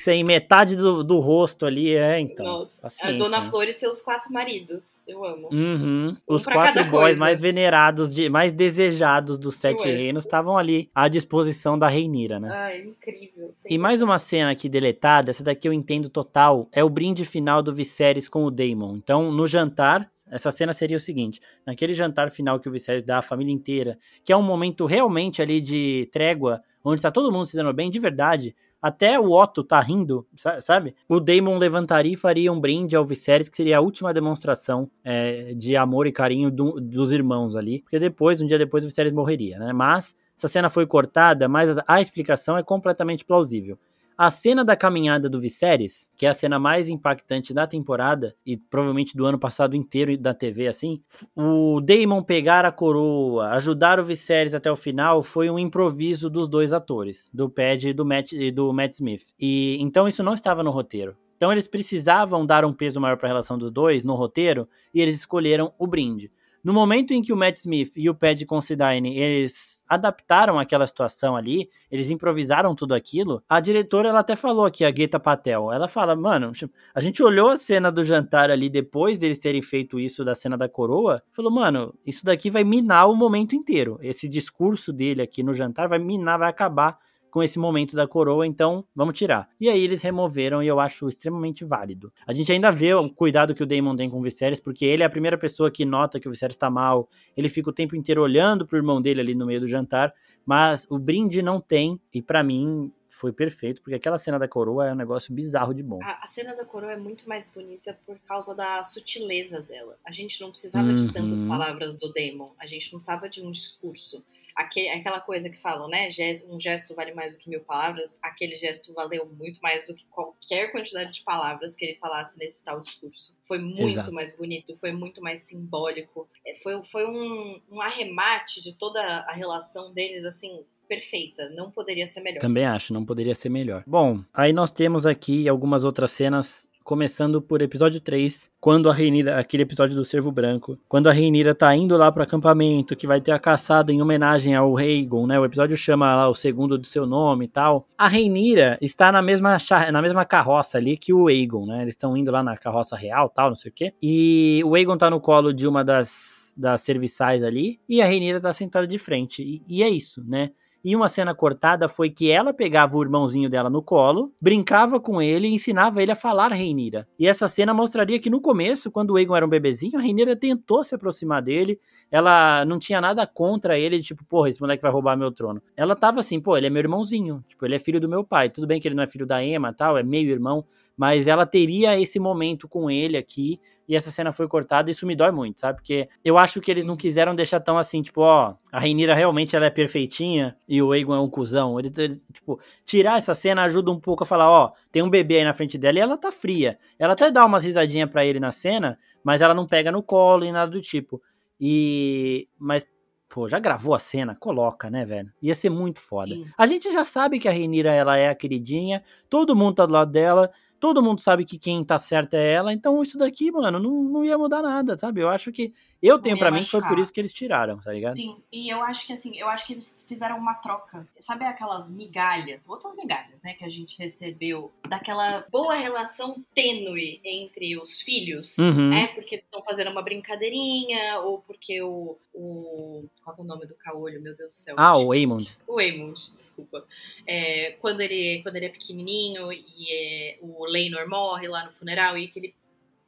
[0.04, 2.46] Sem metade do, do rosto ali, é, então.
[2.46, 3.50] Nossa, a Dona né?
[3.50, 5.02] Flor e seus quatro maridos.
[5.08, 5.50] Eu amo.
[5.52, 6.18] Uhum.
[6.28, 7.20] Um Os quatro boys coisa.
[7.20, 12.50] mais venerados, de, mais desejados dos sete reinos estavam ali à disposição da Reinira, né?
[12.52, 13.52] Ai, incrível.
[13.70, 17.62] E mais uma cena aqui deletada, essa daqui eu entendo total, é o brinde final
[17.62, 18.96] do Viserys com o Daemon.
[18.98, 23.20] Então, no jantar, essa cena seria o seguinte: naquele jantar final que o Viserys dá
[23.20, 27.46] à família inteira, que é um momento realmente ali de trégua, onde tá todo mundo
[27.48, 28.56] se dando bem de verdade.
[28.82, 30.96] Até o Otto tá rindo, sa- sabe?
[31.08, 35.54] O Daemon levantaria e faria um brinde ao Viserys, que seria a última demonstração é,
[35.54, 37.84] de amor e carinho do- dos irmãos ali.
[37.84, 39.72] Porque depois, um dia depois, o Viserys morreria, né?
[39.72, 43.78] Mas essa cena foi cortada, mas a- explicação é completamente plausível.
[44.18, 48.58] A cena da caminhada do Viserys, que é a cena mais impactante da temporada e
[48.58, 51.00] provavelmente do ano passado inteiro da TV, assim,
[51.36, 56.48] o Daemon pegar a coroa, ajudar o Viserys até o final, foi um improviso dos
[56.50, 59.24] dois atores, do Pad e do Matt, do Matt Smith.
[59.40, 61.16] E então isso não estava no roteiro.
[61.38, 65.02] Então eles precisavam dar um peso maior para a relação dos dois no roteiro e
[65.02, 66.32] eles escolheram o brinde.
[66.64, 71.36] No momento em que o Matt Smith e o Pad Considine, eles adaptaram aquela situação
[71.36, 75.88] ali, eles improvisaram tudo aquilo, a diretora, ela até falou aqui, a Geta Patel, ela
[75.88, 80.00] fala, mano, tipo, a gente olhou a cena do jantar ali, depois deles terem feito
[80.00, 84.30] isso da cena da coroa, falou, mano, isso daqui vai minar o momento inteiro, esse
[84.30, 86.98] discurso dele aqui no jantar vai minar, vai acabar
[87.32, 89.50] com esse momento da coroa, então vamos tirar.
[89.60, 92.12] E aí eles removeram e eu acho extremamente válido.
[92.28, 95.02] A gente ainda vê o cuidado que o Daemon tem com o Viserys, porque ele
[95.02, 97.96] é a primeira pessoa que nota que o Viserys tá mal, ele fica o tempo
[97.96, 100.14] inteiro olhando pro irmão dele ali no meio do jantar,
[100.46, 104.88] mas o brinde não tem, e pra mim foi perfeito, porque aquela cena da coroa
[104.88, 106.00] é um negócio bizarro de bom.
[106.02, 109.98] A, a cena da coroa é muito mais bonita por causa da sutileza dela.
[110.06, 111.50] A gente não precisava de tantas Uhum.
[111.50, 112.52] palavras do Damon.
[112.58, 114.24] A gente não precisava de um discurso.
[114.56, 116.10] Aque- aquela coisa que falam, né?
[116.48, 118.20] Um gesto vale mais do que mil palavras.
[118.22, 122.64] Aquele gesto valeu muito mais do que qualquer quantidade de palavras que ele falasse nesse
[122.64, 123.36] tal discurso.
[123.46, 124.12] Foi muito Exato.
[124.14, 126.28] mais bonito, foi muito mais simbólico.
[126.46, 131.50] É, Foi, foi um, um arremate de toda a relação deles, assim, perfeita.
[131.50, 132.40] Não poderia ser melhor.
[132.40, 133.84] Também acho, não poderia ser melhor.
[133.86, 139.40] Bom, aí nós temos aqui algumas outras cenas, começando por episódio 3, quando a Reinira,
[139.40, 143.22] aquele episódio do Cervo Branco, quando a Reinira tá indo lá pro acampamento, que vai
[143.22, 145.40] ter a caçada em homenagem ao Rhaegon, né?
[145.40, 147.88] O episódio chama lá o segundo do seu nome e tal.
[147.98, 149.58] A Reinira está na mesma,
[149.92, 151.82] na mesma carroça ali que o Aegon, né?
[151.84, 153.94] Eles estão indo lá na carroça real, tal, não sei o quê.
[154.02, 158.40] E o Aegon tá no colo de uma das, das serviçais ali, e a Reinira
[158.40, 159.42] tá sentada de frente.
[159.42, 160.52] E, e é isso, né?
[160.84, 165.22] E uma cena cortada foi que ela pegava o irmãozinho dela no colo, brincava com
[165.22, 167.08] ele e ensinava ele a falar Reinira.
[167.20, 170.36] E essa cena mostraria que no começo, quando o Egon era um bebezinho, a Reinira
[170.36, 171.80] tentou se aproximar dele.
[172.10, 175.62] Ela não tinha nada contra ele, tipo, porra, esse moleque vai roubar meu trono.
[175.78, 178.50] Ela tava assim, pô, ele é meu irmãozinho, tipo, ele é filho do meu pai.
[178.50, 180.66] Tudo bem que ele não é filho da Emma, tal, é meio irmão,
[181.02, 185.16] mas ela teria esse momento com ele aqui e essa cena foi cortada, isso me
[185.16, 185.80] dói muito, sabe?
[185.80, 189.56] Porque eu acho que eles não quiseram deixar tão assim, tipo, ó, a Reinira realmente
[189.56, 191.80] ela é perfeitinha e o Egon é um cuzão.
[191.80, 195.38] Eles, eles, tipo, tirar essa cena ajuda um pouco a falar, ó, tem um bebê
[195.38, 196.78] aí na frente dela e ela tá fria.
[197.00, 200.46] Ela até dá umas risadinhas pra ele na cena, mas ela não pega no colo
[200.46, 201.20] e nada do tipo.
[201.60, 202.86] E mas
[203.32, 204.36] Pô, já gravou a cena?
[204.38, 205.32] Coloca, né, velho?
[205.42, 206.36] Ia ser muito foda.
[206.36, 206.46] Sim.
[206.58, 209.94] A gente já sabe que a Reinira, ela é a queridinha, todo mundo tá do
[209.94, 213.80] lado dela, todo mundo sabe que quem tá certa é ela, então isso daqui, mano,
[213.80, 215.22] não, não ia mudar nada, sabe?
[215.22, 215.72] Eu acho que.
[216.02, 218.16] Eu tenho para mim que foi por isso que eles tiraram, tá ligado?
[218.16, 221.08] Sim, e eu acho que assim, eu acho que eles fizeram uma troca.
[221.20, 227.78] Sabe aquelas migalhas, outras migalhas, né, que a gente recebeu daquela boa relação tênue entre
[227.80, 228.92] os filhos, Uhum.
[228.92, 232.18] é porque eles estão fazendo uma brincadeirinha, ou porque o.
[232.34, 234.74] o qual é o nome do caolho, meu Deus do céu?
[234.80, 235.56] Ah, o Waymond.
[235.68, 236.84] O Waymond, desculpa.
[237.28, 242.18] É, quando, ele, quando ele é pequenininho e é, o Leinor morre lá no funeral
[242.18, 242.56] e que ele,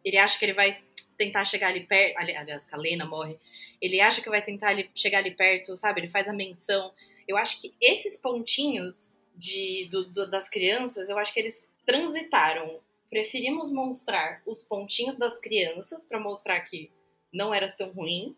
[0.04, 0.82] ele acha que ele vai
[1.18, 2.18] tentar chegar ali perto.
[2.18, 3.38] ali- Aliás, que a Lena morre.
[3.82, 6.02] Ele acha que vai tentar ali, chegar ali perto, sabe?
[6.02, 6.94] Ele faz a menção.
[7.28, 12.82] Eu acho que esses pontinhos de, do- do- das crianças, eu acho que eles transitaram.
[13.10, 16.92] Preferimos mostrar os pontinhos das crianças para mostrar que
[17.32, 18.36] não era tão ruim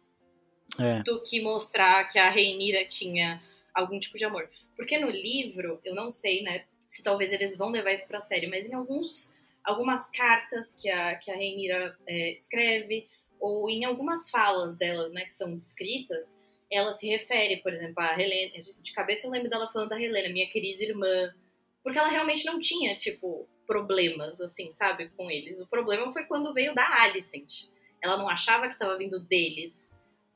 [0.80, 1.02] É.
[1.04, 3.42] do que mostrar que a Reinira tinha
[3.74, 4.50] algum tipo de amor.
[4.76, 6.66] Porque no livro, eu não sei, né,
[6.96, 9.36] se talvez eles vão levar isso pra série, mas em alguns,
[9.66, 15.26] algumas cartas que a, que a Reinira é, escreve, ou em algumas falas dela, né,
[15.26, 16.40] que são escritas,
[16.72, 20.32] ela se refere, por exemplo, a Helena, de cabeça eu lembro dela falando da Helena,
[20.32, 21.36] minha querida irmã,
[21.84, 25.60] porque ela realmente não tinha, tipo, problemas, assim, sabe, com eles.
[25.60, 27.68] O problema foi quando veio da Alicent.
[28.02, 29.94] Ela não achava que tava vindo deles,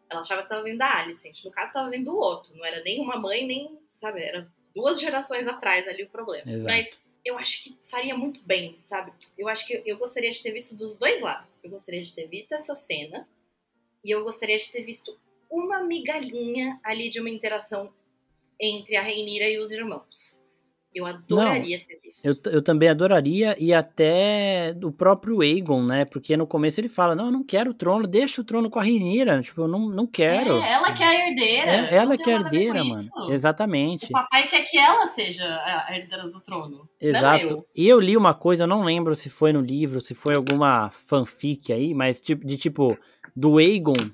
[0.10, 1.41] ela achava que tava vindo da Alicent.
[1.45, 2.53] No caso, tava vindo do outro.
[2.55, 4.22] Não era nem uma mãe, nem, sabe?
[4.22, 6.50] Era duas gerações atrás ali o problema.
[6.50, 6.76] Exato.
[6.76, 9.12] Mas eu acho que faria muito bem, sabe?
[9.38, 11.60] Eu acho que eu gostaria de ter visto dos dois lados.
[11.64, 13.28] Eu gostaria de ter visto essa cena
[14.04, 17.94] e eu gostaria de ter visto uma migalhinha ali de uma interação
[18.60, 20.40] entre a Reinira e os irmãos.
[20.94, 22.26] Eu adoraria ter visto.
[22.26, 26.04] Eu, eu também adoraria, e até o próprio Aegon, né?
[26.04, 28.80] Porque no começo ele fala: Não, eu não quero o trono, deixa o trono com
[28.80, 29.42] a Rhaenyra.
[29.42, 30.60] Tipo, eu não, não quero.
[30.60, 31.72] É, ela que é a herdeira.
[31.72, 32.96] É, ela não que é herdeira, mano.
[32.96, 33.10] isso.
[33.30, 34.06] Exatamente.
[34.06, 36.90] O papai quer que ela seja a herdeira do trono.
[37.00, 37.46] Exato.
[37.46, 37.68] Não eu.
[37.76, 40.90] E eu li uma coisa, eu não lembro se foi no livro, se foi alguma
[40.90, 42.98] fanfic aí, mas tipo, de tipo,
[43.36, 44.12] do Aegon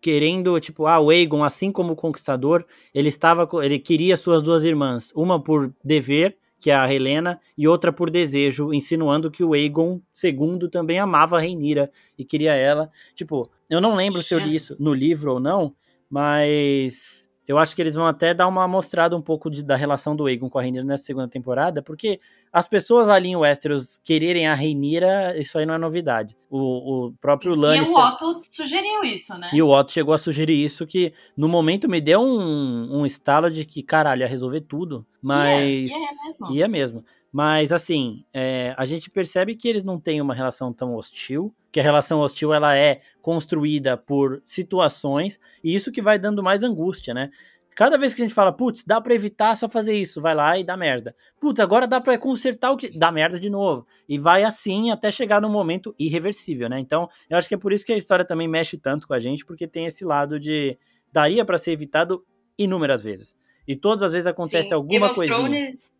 [0.00, 4.64] querendo, tipo, ah, o Aegon, assim como o Conquistador, ele estava, ele queria suas duas
[4.64, 9.54] irmãs, uma por dever, que é a Helena, e outra por desejo, insinuando que o
[9.54, 12.90] Aegon II também amava a Rhaenyra e queria ela.
[13.14, 14.80] Tipo, eu não lembro se eu li isso Jesus.
[14.80, 15.74] no livro ou não,
[16.08, 20.14] mas eu acho que eles vão até dar uma mostrada um pouco de- da relação
[20.14, 22.20] do Aegon com a Rhaenyra nessa segunda temporada, porque
[22.52, 26.36] as pessoas ali em Westeros quererem a Rhaenyra, isso aí não é novidade.
[26.48, 27.96] O, o próprio E Lannister...
[27.96, 29.50] o Otto sugeriu isso, né?
[29.52, 33.50] E o Otto chegou a sugerir isso, que no momento me deu um, um estalo
[33.50, 35.06] de que, caralho, ia resolver tudo.
[35.22, 35.90] Mas.
[35.90, 36.56] Ia, mesmo.
[36.56, 37.04] Ia mesmo.
[37.32, 41.78] Mas, assim, é, a gente percebe que eles não têm uma relação tão hostil, que
[41.78, 47.14] a relação hostil ela é construída por situações, e isso que vai dando mais angústia,
[47.14, 47.30] né?
[47.76, 50.58] Cada vez que a gente fala, putz, dá pra evitar só fazer isso, vai lá
[50.58, 51.14] e dá merda.
[51.40, 52.90] Putz, agora dá pra consertar o que.
[52.98, 53.86] dá merda de novo.
[54.08, 56.78] E vai assim até chegar no momento irreversível, né?
[56.78, 59.20] Então, eu acho que é por isso que a história também mexe tanto com a
[59.20, 60.76] gente, porque tem esse lado de.
[61.12, 62.22] daria pra ser evitado
[62.58, 63.36] inúmeras vezes.
[63.66, 65.38] E todas as vezes acontece Sim, alguma coisinha.
[65.38, 65.90] Thrones,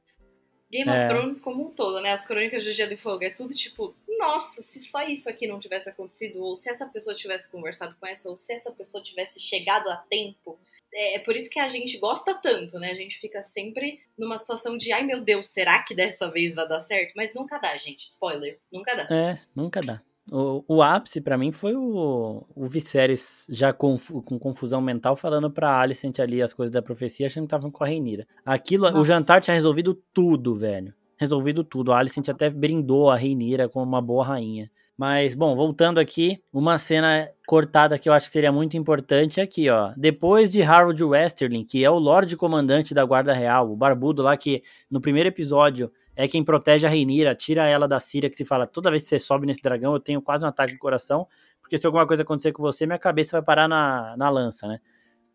[0.70, 0.98] Game É.
[0.98, 2.12] of Thrones como um todo, né?
[2.12, 3.24] As crônicas do Gelo e Fogo.
[3.24, 7.14] É tudo tipo, nossa, se só isso aqui não tivesse acontecido, ou se essa pessoa
[7.14, 10.58] tivesse conversado com essa, ou se essa pessoa tivesse chegado a tempo.
[10.92, 12.90] É por isso que a gente gosta tanto, né?
[12.90, 16.68] A gente fica sempre numa situação de, ai meu Deus, será que dessa vez vai
[16.68, 17.12] dar certo?
[17.16, 18.06] Mas nunca dá, gente.
[18.08, 19.02] Spoiler, nunca dá.
[19.14, 20.02] É, nunca dá.
[20.30, 25.50] O, o ápice pra mim foi o, o Viserys já confu- com confusão mental falando
[25.50, 28.26] pra Alicent ali as coisas da profecia, achando que estavam com a Rhaenyra.
[28.46, 29.04] Aquilo, o Nossa.
[29.06, 30.94] jantar tinha resolvido tudo, velho.
[31.18, 31.92] Resolvido tudo.
[31.92, 34.70] A Alicent até brindou a Rhaenyra como uma boa rainha.
[34.96, 39.42] Mas, bom, voltando aqui, uma cena cortada que eu acho que seria muito importante é
[39.42, 39.92] aqui, ó.
[39.96, 44.36] Depois de Harold Westerling, que é o Lorde Comandante da Guarda Real, o barbudo lá
[44.36, 45.90] que no primeiro episódio
[46.20, 49.08] é quem protege a Rhaenyra, tira ela da Síria, que se fala, toda vez que
[49.08, 51.26] você sobe nesse dragão, eu tenho quase um ataque de coração,
[51.62, 54.80] porque se alguma coisa acontecer com você, minha cabeça vai parar na, na lança, né?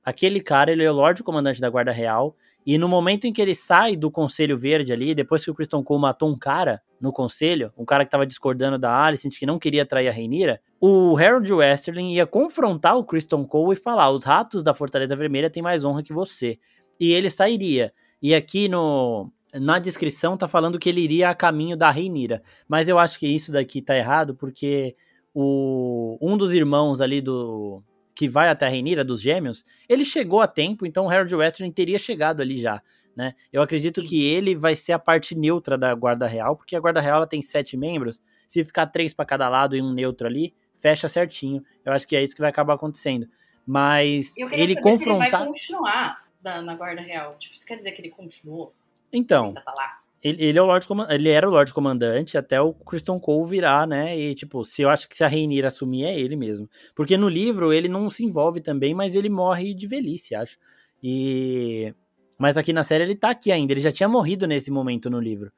[0.03, 3.41] Aquele cara, ele é o Lorde Comandante da Guarda Real, e no momento em que
[3.41, 7.11] ele sai do Conselho Verde ali, depois que o Kristen Cole matou um cara no
[7.11, 11.17] Conselho, um cara que tava discordando da Alicent, que não queria trair a Rhaenyra, o
[11.17, 15.63] Harold Westerling ia confrontar o Kristen Cole e falar, os ratos da Fortaleza Vermelha têm
[15.63, 16.59] mais honra que você.
[16.99, 17.91] E ele sairia.
[18.21, 22.41] E aqui no, na descrição tá falando que ele iria a caminho da Rhaenyra.
[22.67, 24.95] Mas eu acho que isso daqui tá errado, porque
[25.33, 27.83] o, um dos irmãos ali do
[28.15, 31.71] que vai até a Rhaenyra, dos gêmeos, ele chegou a tempo, então o Harold Westerling
[31.73, 32.81] teria chegado ali já,
[33.13, 33.33] né?
[33.51, 34.07] Eu acredito Sim.
[34.07, 37.27] que ele vai ser a parte neutra da Guarda Real, porque a Guarda Real ela
[37.27, 41.61] tem sete membros, se ficar três para cada lado e um neutro ali, fecha certinho.
[41.83, 43.27] Eu acho que é isso que vai acabar acontecendo.
[43.65, 45.31] Mas ele se ele confrontar...
[45.31, 47.35] vai continuar da- na Guarda Real.
[47.37, 48.73] Tipo, isso quer dizer que ele continuou?
[49.11, 49.99] Então, Ainda tá?
[50.25, 53.85] Ele, ele, é o Lorde ele era o Lorde Comandante até o Kristen Cole virar,
[53.85, 54.17] né?
[54.17, 56.67] E, tipo, se eu acho que se a Rainira assumir, é ele mesmo.
[56.95, 60.57] Porque no livro ele não se envolve também, mas ele morre de velhice, acho.
[61.03, 61.93] E.
[62.39, 63.71] Mas aqui na série ele tá aqui ainda.
[63.71, 65.51] Ele já tinha morrido nesse momento no livro.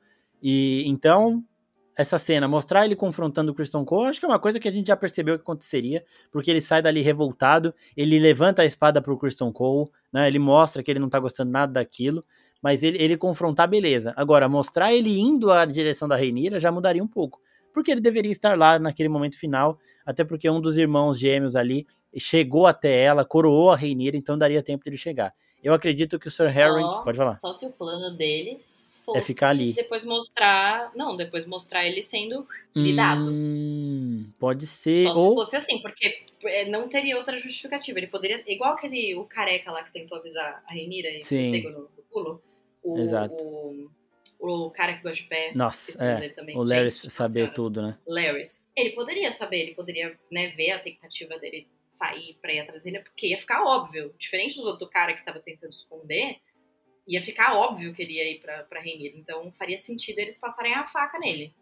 [0.44, 1.42] E então,
[1.98, 4.72] essa cena, mostrar ele confrontando o Kristen Cole, acho que é uma coisa que a
[4.72, 9.18] gente já percebeu que aconteceria, porque ele sai dali revoltado, ele levanta a espada pro
[9.18, 10.28] Kristen Cole, né?
[10.28, 12.24] Ele mostra que ele não tá gostando nada daquilo,
[12.62, 14.14] mas ele, ele confrontar, beleza.
[14.16, 17.42] Agora, mostrar ele indo à direção da Reinira já mudaria um pouco,
[17.74, 21.86] porque ele deveria estar lá naquele momento final, até porque um dos irmãos gêmeos ali
[22.18, 25.34] chegou até ela, coroou a Reinira, então daria tempo de ele chegar.
[25.64, 26.84] Eu acredito que o Sir só, Harry.
[27.04, 27.34] Pode falar.
[27.34, 29.74] Só se o plano deles fosse é ficar ali.
[29.74, 30.92] depois mostrar.
[30.96, 33.30] Não, depois mostrar ele sendo lidado.
[33.32, 35.04] Hum, pode ser.
[35.04, 35.30] Só ou...
[35.30, 37.98] se fosse assim, porque é, não teria outra justificativa.
[37.98, 38.44] Ele poderia.
[38.48, 41.52] Igual aquele o careca lá que tentou avisar a Renira e Sim.
[41.52, 42.42] pegou no, no pulo.
[42.88, 43.36] O, Exato.
[43.36, 43.90] O,
[44.40, 45.52] o cara que gosta de pé.
[45.54, 46.34] Nossa, é.
[46.56, 47.98] o Larry saber tudo, né?
[48.08, 48.44] Larry.
[48.76, 53.00] Ele poderia saber, ele poderia né, ver a tentativa dele sair pra ir atrás dele,
[53.00, 54.14] porque ia ficar óbvio.
[54.18, 56.38] Diferente do, do cara que tava tentando esconder,
[57.08, 59.18] ia ficar óbvio que ele ia ir pra, pra Rainira.
[59.18, 61.54] Então faria sentido eles passarem a faca nele.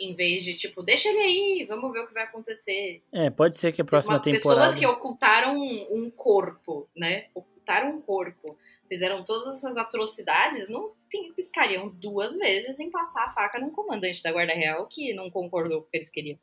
[0.00, 3.00] Em vez de, tipo, deixa ele aí, vamos ver o que vai acontecer.
[3.12, 4.60] É, pode ser que a próxima Uma, temporada.
[4.60, 7.26] Pessoas que ocultaram um, um corpo, né?
[7.64, 8.56] Ocultaram um corpo.
[8.88, 10.90] Fizeram todas essas atrocidades, não
[11.34, 15.80] piscariam duas vezes em passar a faca num comandante da Guarda Real que não concordou
[15.80, 16.38] com o que eles queriam.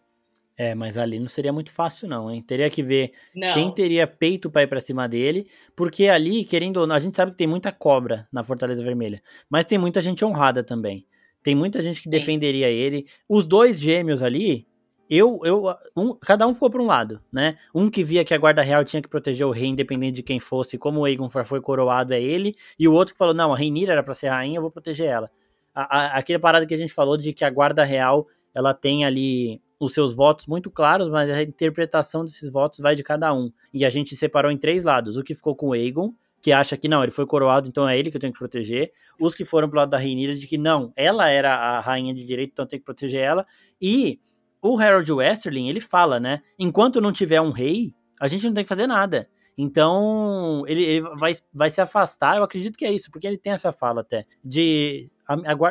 [0.57, 2.41] É, mas ali não seria muito fácil, não, hein?
[2.41, 3.53] Teria que ver Não.
[3.53, 7.15] quem teria peito pra ir pra cima dele, porque ali, querendo ou não, a gente
[7.15, 11.05] sabe que tem muita cobra na Fortaleza Vermelha, mas tem muita gente honrada também.
[11.41, 12.09] Tem muita gente que Sim.
[12.11, 13.07] defenderia ele.
[13.27, 14.67] Os dois gêmeos ali,
[15.13, 17.57] eu, eu, um, cada um ficou pra um lado, né?
[17.75, 20.39] Um que via que a guarda real tinha que proteger o rei, independente de quem
[20.39, 23.57] fosse, como o Aegon foi coroado é ele, e o outro que falou, não, a
[23.57, 25.29] Rhaenyra era pra ser rainha, eu vou proteger ela.
[25.75, 29.03] A, a, aquele parada que a gente falou de que a guarda real, ela tem
[29.03, 33.51] ali os seus votos muito claros, mas a interpretação desses votos vai de cada um.
[33.73, 35.17] E a gente separou em três lados.
[35.17, 37.99] O que ficou com o Aegon, que acha que não, ele foi coroado, então é
[37.99, 38.93] ele que eu tenho que proteger.
[39.19, 42.23] Os que foram pro lado da Rhaenyra, de que não, ela era a rainha de
[42.23, 43.45] direito, então eu tenho que proteger ela.
[43.81, 44.21] E
[44.61, 48.63] o Harold Westerling, ele fala, né, enquanto não tiver um rei, a gente não tem
[48.63, 49.27] que fazer nada.
[49.57, 53.53] Então, ele, ele vai, vai se afastar, eu acredito que é isso, porque ele tem
[53.53, 55.11] essa fala até, de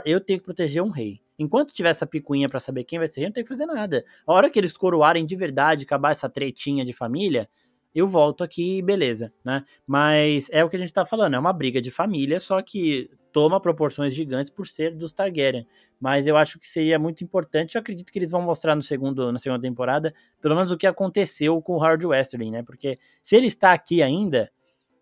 [0.04, 1.20] eu tenho que proteger um rei.
[1.38, 4.04] Enquanto tiver essa picuinha para saber quem vai ser rei, não tem que fazer nada.
[4.26, 7.48] A hora que eles coroarem de verdade, acabar essa tretinha de família,
[7.94, 9.64] eu volto aqui, beleza, né?
[9.86, 13.10] Mas é o que a gente tá falando, é uma briga de família, só que
[13.32, 15.66] toma proporções gigantes por ser dos Targaryen.
[16.00, 19.30] Mas eu acho que seria muito importante, eu acredito que eles vão mostrar no segundo,
[19.32, 22.62] na segunda temporada, pelo menos o que aconteceu com o Howard Westerling, né?
[22.62, 24.50] Porque se ele está aqui ainda,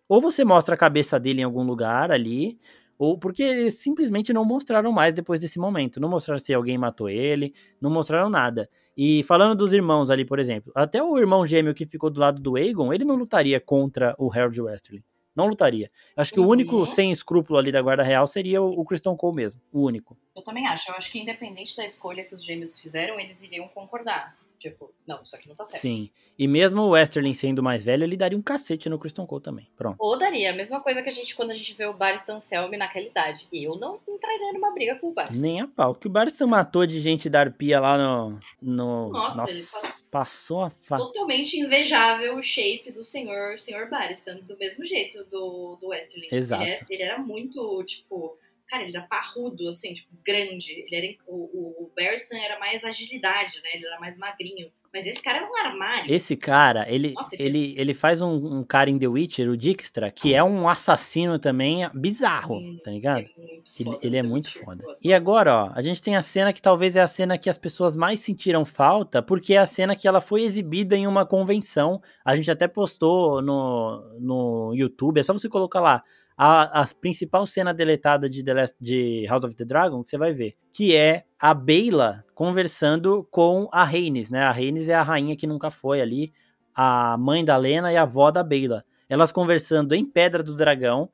[0.07, 2.59] ou você mostra a cabeça dele em algum lugar ali,
[2.99, 6.01] ou porque eles simplesmente não mostraram mais depois desse momento.
[6.01, 8.69] Não mostraram se alguém matou ele, não mostraram nada.
[8.97, 12.41] E falando dos irmãos ali, por exemplo, até o irmão gêmeo que ficou do lado
[12.41, 15.03] do Aegon, ele não lutaria contra o Harold Westerling.
[15.35, 15.91] Não lutaria.
[16.17, 16.47] Acho que Uhum.
[16.47, 19.61] o único sem escrúpulo ali da Guarda Real seria o, o Kristen Cole mesmo.
[19.71, 20.17] O único.
[20.35, 20.89] Eu também acho.
[20.89, 24.37] Eu acho que independente da escolha que os gêmeos fizeram, eles iriam concordar.
[24.59, 25.81] Tipo, não, isso aqui não tá certo.
[25.81, 26.09] Sim.
[26.37, 29.69] E mesmo o Westerling sendo mais velho, ele daria um cacete no Kristen Cole também.
[29.77, 29.95] Pronto.
[29.99, 32.75] Ou daria a mesma coisa que a gente quando a gente vê o Baristan Selmy
[32.75, 33.47] naquela idade.
[33.53, 35.41] E eu não entraria numa briga com o Baristan.
[35.41, 35.95] Nem a pau.
[35.95, 38.39] Que o Barristan matou de gente da arpia lá no.
[38.61, 40.97] no Nossa, ele passou- passou a fa...
[40.97, 46.27] Totalmente invejável o shape do senhor, senhor Baristan, do mesmo jeito do, do Westerling.
[46.31, 46.63] Exato.
[46.63, 48.37] Ele, é- ele era muito, tipo,
[48.69, 50.71] cara, ele era parrudo, assim, tipo, grande.
[50.87, 53.69] Ele era, o, o, Baristan era mais agilidade, né?
[53.73, 54.71] Ele era mais magrinho.
[54.91, 56.11] Mas esse cara era um armário.
[56.11, 60.09] Esse cara, ele, Nossa, ele, ele faz um, um cara em The Witcher, o Dijkstra,
[60.09, 63.27] que é um assassino também bizarro, Hum, tá ligado?
[63.27, 63.41] É
[63.79, 64.83] Ele, foda, ele é muito foda.
[64.83, 64.97] foda.
[65.03, 67.57] E agora, ó, a gente tem a cena que talvez é a cena que as
[67.57, 72.01] pessoas mais sentiram falta, porque é a cena que ela foi exibida em uma convenção.
[72.25, 76.03] A gente até postou no, no YouTube, é só você colocar lá
[76.41, 80.33] a, a principal cena deletada de, Last- de House of the Dragon, que você vai
[80.33, 84.43] ver, que é a Beyla conversando com a Rhaenys, né?
[84.43, 86.31] A Rhaenys é a rainha que nunca foi ali,
[86.73, 88.85] a mãe da Lena e a avó da Beyla.
[89.09, 91.09] Elas conversando em Pedra do Dragão,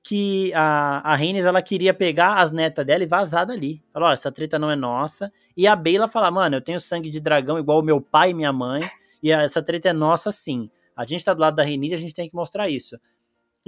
[0.00, 3.82] que a, a Rhaenys, ela queria pegar as netas dela e vazar dali.
[3.92, 5.32] Falou, ó, essa treta não é nossa.
[5.56, 8.34] E a Beyla fala, mano, eu tenho sangue de dragão igual o meu pai e
[8.34, 8.88] minha mãe,
[9.20, 10.70] e essa treta é nossa sim.
[10.96, 12.96] A gente tá do lado da Rhaenys, a gente tem que mostrar isso.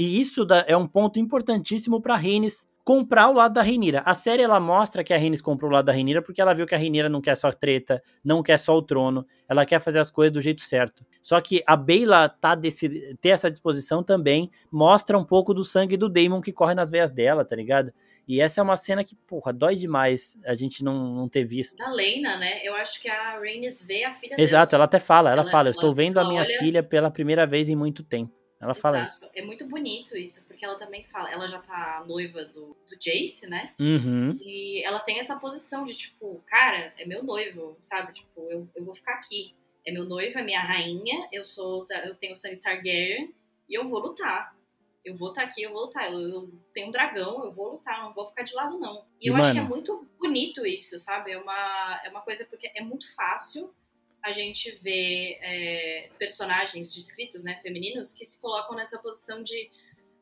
[0.01, 4.03] E isso da- é um ponto importantíssimo pra Rhaenys comprar o lado da Renira.
[4.07, 6.67] A série ela mostra que a Rhaenys comprou o lado da Renira porque ela viu
[6.67, 9.99] que a Renira não quer só treta, não quer só o trono, ela quer fazer
[9.99, 11.05] as coisas do jeito certo.
[11.21, 15.97] Só que a Beyla tá desse, ter essa disposição também mostra um pouco do sangue
[15.99, 17.93] do Daemon que corre nas veias dela, tá ligado?
[18.27, 21.79] E essa é uma cena que, porra, dói demais a gente não, não ter visto.
[21.79, 22.61] Na Lena, né?
[22.65, 24.81] Eu acho que a Rhaenys vê a filha Exato, dela.
[24.81, 27.11] ela até fala, ela, Ela- fala, eu ela- estou vendo a minha olha- filha pela
[27.11, 28.33] primeira vez em muito tempo.
[28.61, 29.17] Ela fala isso.
[29.25, 29.33] Exato.
[29.35, 33.47] É muito bonito isso, porque ela também fala, ela já tá noiva do, do Jace,
[33.49, 33.75] né?
[33.81, 34.39] Uhum.
[34.41, 38.13] E ela tem essa posição de tipo, cara, é meu noivo, sabe?
[38.13, 39.55] Tipo, eu, eu vou ficar aqui.
[39.87, 43.35] É meu noivo, é minha rainha, eu sou, eu tenho sangue Targaryen
[43.67, 44.55] e eu vou lutar.
[45.03, 46.13] Eu vou estar aqui, eu vou lutar.
[46.13, 49.07] Eu, eu tenho um dragão, eu vou lutar, não vou ficar de lado, não.
[49.19, 51.33] E, E, eu acho que é mano- muito bonito isso, sabe?
[51.33, 53.75] É uma, é uma coisa porque é muito fácil
[54.23, 59.71] a gente ver é, personagens descritos, né, femininos, que se colocam nessa posição de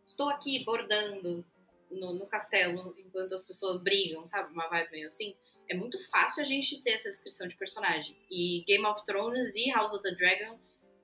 [0.04, 1.44] estou aqui bordando
[1.90, 4.52] no, no castelo enquanto as pessoas brigam, sabe?
[4.52, 5.34] Uma vibe meio assim.
[5.68, 8.16] É muito fácil a gente ter essa descrição de personagem.
[8.30, 10.58] E Game of Thrones e House of the Dragon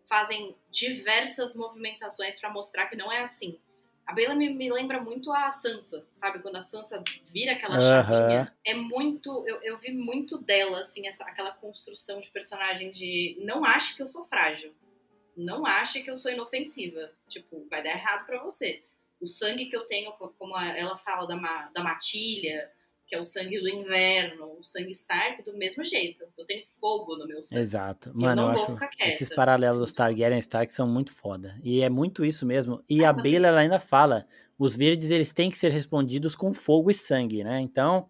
[0.08, 3.58] fazem diversas movimentações pra mostrar que não é assim.
[4.06, 6.40] A Bella me, me lembra muito a Sansa, sabe?
[6.40, 7.02] Quando a Sansa
[7.32, 8.54] vira aquela chavinha.
[8.64, 9.44] É muito.
[9.46, 14.02] Eu, eu vi muito dela, assim, essa, aquela construção de personagem de não ache que
[14.02, 14.74] eu sou frágil.
[15.36, 17.10] Não ache que eu sou inofensiva.
[17.28, 18.84] Tipo, vai dar errado pra você.
[19.20, 22.70] O sangue que eu tenho, como ela fala da, ma- da matilha,
[23.06, 26.24] que é o sangue do inverno, o sangue Stark, do mesmo jeito.
[26.38, 27.60] Eu tenho fogo no meu sangue.
[27.60, 28.08] Exato.
[28.08, 31.58] eu Mano, eu, não vou acho esses paralelos dos Targaryen e Stark são muito foda.
[31.62, 32.82] E é muito isso mesmo.
[32.88, 34.26] E Ah, a mas Bella ela ainda fala,
[34.58, 37.60] os verdes eles têm que ser respondidos com fogo e sangue, né?
[37.60, 38.08] Então,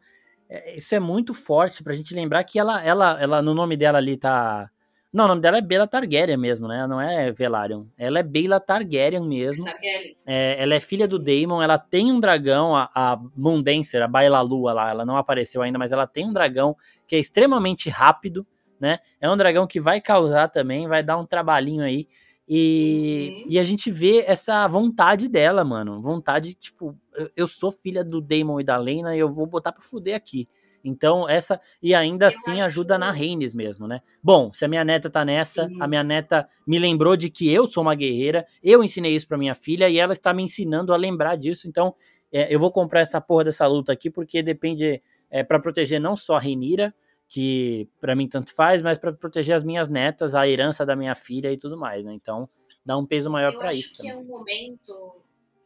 [0.49, 3.99] é, isso é muito forte pra gente lembrar que ela, ela, ela no nome dela
[3.99, 4.71] ali tá...
[5.15, 6.89] Não, o nome dela é Bella Targaryen mesmo, né?
[6.89, 7.85] Não é Velaryon.
[7.97, 9.65] Ela é Bella Targaryen mesmo.
[9.65, 10.17] Targaryen.
[10.27, 14.41] É, ela é filha do Daemon, ela tem um dragão, a, a Moondancer, a Baila
[14.41, 18.45] Lua lá, ela não apareceu ainda, mas ela tem um dragão que é extremamente rápido,
[18.81, 18.99] né?
[19.21, 22.09] É um dragão que vai causar também, vai dar um trabalhinho aí.
[22.49, 23.53] E, Uhum.
[23.53, 26.03] e a gente vê essa vontade dela, mano.
[26.03, 29.71] Vontade, tipo, eu, eu sou filha do Daemon e da Lena e eu vou botar
[29.73, 30.49] pra fuder aqui.
[30.85, 31.59] Então, essa.
[31.83, 34.01] E ainda Eu assim acho ajuda que- na Rhaenys mesmo, né?
[34.23, 35.79] Bom, se a minha neta tá nessa, Sim.
[35.81, 39.39] a minha neta me lembrou de que eu sou uma guerreira, eu ensinei isso pra
[39.39, 41.67] minha filha e ela está me ensinando a lembrar disso.
[41.67, 41.95] Então,
[42.31, 45.03] é, eu vou comprar essa porra dessa luta aqui porque depende.
[45.31, 46.95] É, para proteger não só a Rhaenyra,
[47.27, 51.15] que pra mim tanto faz, mas pra proteger as minhas netas, a herança da minha
[51.15, 52.13] filha e tudo mais, né?
[52.13, 52.49] Então,
[52.85, 54.13] dá um peso maior eu pra acho isso que também.
[54.13, 54.91] é um momento.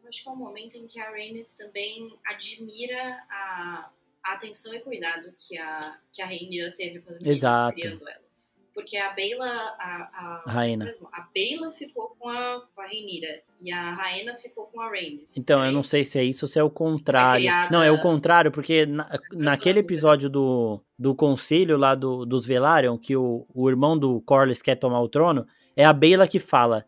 [0.03, 3.91] Eu acho que é um momento em que a Rhaenys também admira a,
[4.25, 7.75] a atenção e cuidado que a, que a Rhaenyra teve com as meninas Exato.
[7.75, 8.49] criando elas.
[8.75, 10.77] Porque a Beyla, a, a, Rainha.
[10.85, 14.89] mesmo, a Beyla ficou com a, com a Rhaenyra e a Raena ficou com a
[14.89, 15.37] Rhaenys.
[15.37, 17.43] Então, É eu não sei se é isso ou se é o contrário.
[17.43, 19.93] criada- Não, é o contrário, porque na- naquele dúvida.
[19.95, 24.77] episódio do, do conselho lá do, dos Velaryon, que o, o irmão do Corlys quer
[24.77, 25.45] tomar o trono,
[25.75, 26.87] é a Beyla que fala.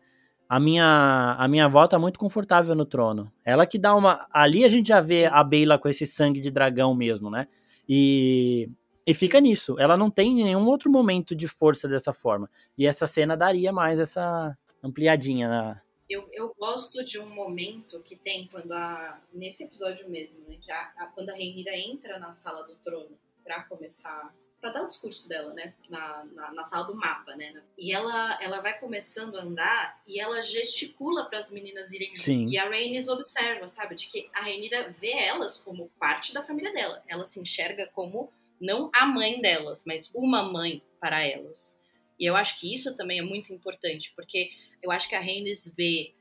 [0.53, 3.31] A minha, a minha avó tá muito confortável no trono.
[3.45, 4.27] Ela que dá uma.
[4.33, 7.47] Ali a gente já vê a Beyla com esse sangue de dragão mesmo, né?
[7.87, 8.69] E,
[9.07, 9.79] e fica nisso.
[9.79, 12.49] Ela não tem nenhum outro momento de força dessa forma.
[12.77, 18.17] E essa cena daria mais essa ampliadinha na, Eu, eu gosto de um momento que
[18.17, 19.21] tem quando a.
[19.33, 20.57] Nesse episódio mesmo, né?
[20.59, 24.33] Que a, a- quando a Rhaenyra entra na sala do trono pra começar.
[24.61, 25.73] Pra dar o discurso dela, né?
[25.89, 27.61] Na, na, na sala do mapa, né?
[27.77, 32.17] E ela, ela vai começando a andar e ela gesticula para as meninas irem.
[32.19, 32.47] Sim.
[32.47, 33.95] E a Rhaenys observa, sabe?
[33.95, 37.03] De que a Rhaenyra vê elas como parte da família dela.
[37.07, 41.79] Ela se enxerga como não a mãe delas, mas uma mãe para elas.
[42.19, 44.51] E eu acho que isso também é muito importante, porque
[44.83, 46.13] eu acho que a Rhaenys vê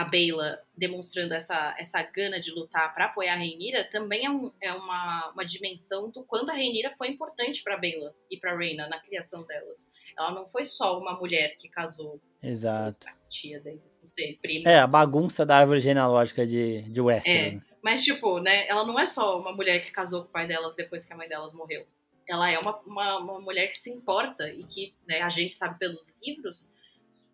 [0.00, 4.50] a Beyla demonstrando essa, essa gana de lutar para apoiar a Rhaenyra também é, um-
[4.58, 8.88] é uma, uma dimensão do quanto a Rhaenyra foi importante para Beyla e para Rhaena
[8.88, 9.92] na criação delas.
[10.18, 13.06] Ela não foi só uma mulher que casou Exato.
[13.06, 14.70] com a tia deles, não sei, prima.
[14.70, 17.38] É, a bagunça da árvore genealógica de, de Westeros.
[17.38, 17.50] É.
[17.56, 17.60] né?
[17.82, 20.74] Mas, tipo, né, ela não é só uma mulher que casou com o pai delas
[20.74, 21.86] depois que a mãe delas morreu.
[22.26, 25.78] Ela é uma, uma, uma mulher que se importa e que né, a gente sabe
[25.78, 26.72] pelos livros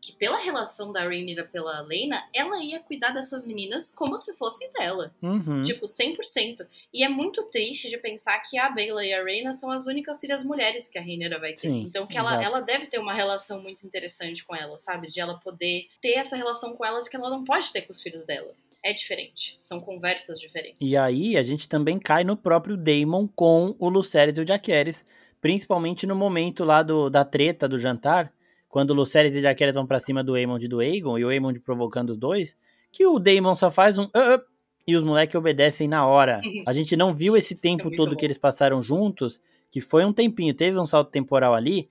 [0.00, 4.70] que pela relação da Rhaenyra pela Lena, ela ia cuidar dessas meninas como se fossem
[4.72, 5.12] dela.
[5.22, 5.64] Uhum.
[5.64, 6.66] Tipo, 100%.
[6.92, 10.20] E é muito triste de pensar que a Beyla e a Rhaena são as únicas
[10.20, 11.68] filhas mulheres que a Rhaenyra vai ter.
[11.68, 12.44] Sim, então que ela, exato.
[12.44, 15.08] ela deve ter uma relação muito interessante com elas, sabe?
[15.08, 18.00] De ela poder ter essa relação com elas que ela não pode ter com os
[18.00, 18.52] filhos dela.
[18.82, 19.54] É diferente.
[19.58, 20.76] São conversas diferentes.
[20.80, 25.04] E aí a gente também cai no próprio Daemon com o Lucerys e o Jaqueres,
[25.40, 28.32] principalmente no momento lá do, da treta do jantar,
[28.76, 31.24] quando o Lucerys e o Jaqueres vão pra cima do Aemond e do Aegon, e
[31.24, 32.54] o Aemond provocando os dois,
[32.92, 34.42] que o Daemon só faz um "Ah, ah",
[34.86, 36.42] e os moleques obedecem na hora.
[36.44, 36.62] Uhum.
[36.66, 38.16] A gente não viu esse tempo é todo bom.
[38.16, 40.52] que eles passaram juntos, que foi um tempinho.
[40.52, 41.88] Teve um salto temporal ali,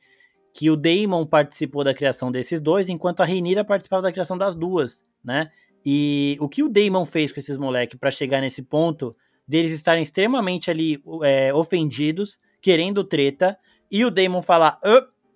[0.53, 4.53] que o Damon participou da criação desses dois, enquanto a Reinira participava da criação das
[4.53, 5.49] duas, né?
[5.83, 9.15] E o que o Damon fez com esses moleques para chegar nesse ponto
[9.47, 13.57] deles estarem extremamente ali é, ofendidos, querendo treta,
[13.89, 14.79] e o Damon falar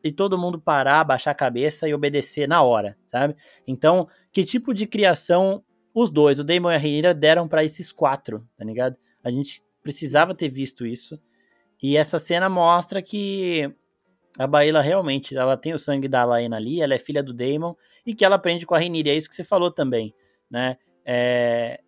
[0.03, 3.35] e todo mundo parar, baixar a cabeça e obedecer na hora, sabe?
[3.67, 7.91] Então, que tipo de criação os dois, o Damon e a Rhaenyra, deram para esses
[7.91, 8.95] quatro, tá ligado?
[9.23, 11.19] A gente precisava ter visto isso.
[11.81, 13.73] E essa cena mostra que
[14.37, 17.75] a Baila realmente, ela tem o sangue da Laena ali, ela é filha do Damon,
[18.05, 20.13] e que ela aprende com a Rhaenyra, é isso que você falou também,
[20.49, 20.77] né?
[21.05, 21.81] É,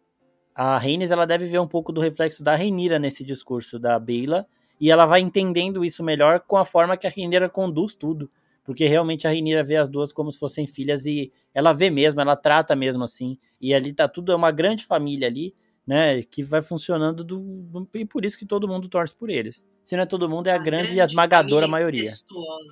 [0.54, 4.46] a Rhaenys, ela deve ver um pouco do reflexo da Rhaenyra nesse discurso da Baila,
[4.82, 8.32] e ela vai entendendo isso melhor com a forma que a Rhaenyra conduz tudo,
[8.64, 12.20] porque realmente a Rhaenyra vê as duas como se fossem filhas e ela vê mesmo,
[12.20, 15.56] ela trata mesmo assim, e ali tá tudo, é uma grande família ali,
[15.86, 19.64] né, que vai funcionando do, do, e por isso que todo mundo torce por eles.
[19.84, 22.12] Se não é todo mundo, é a, a grande, grande, e esmagadora maioria.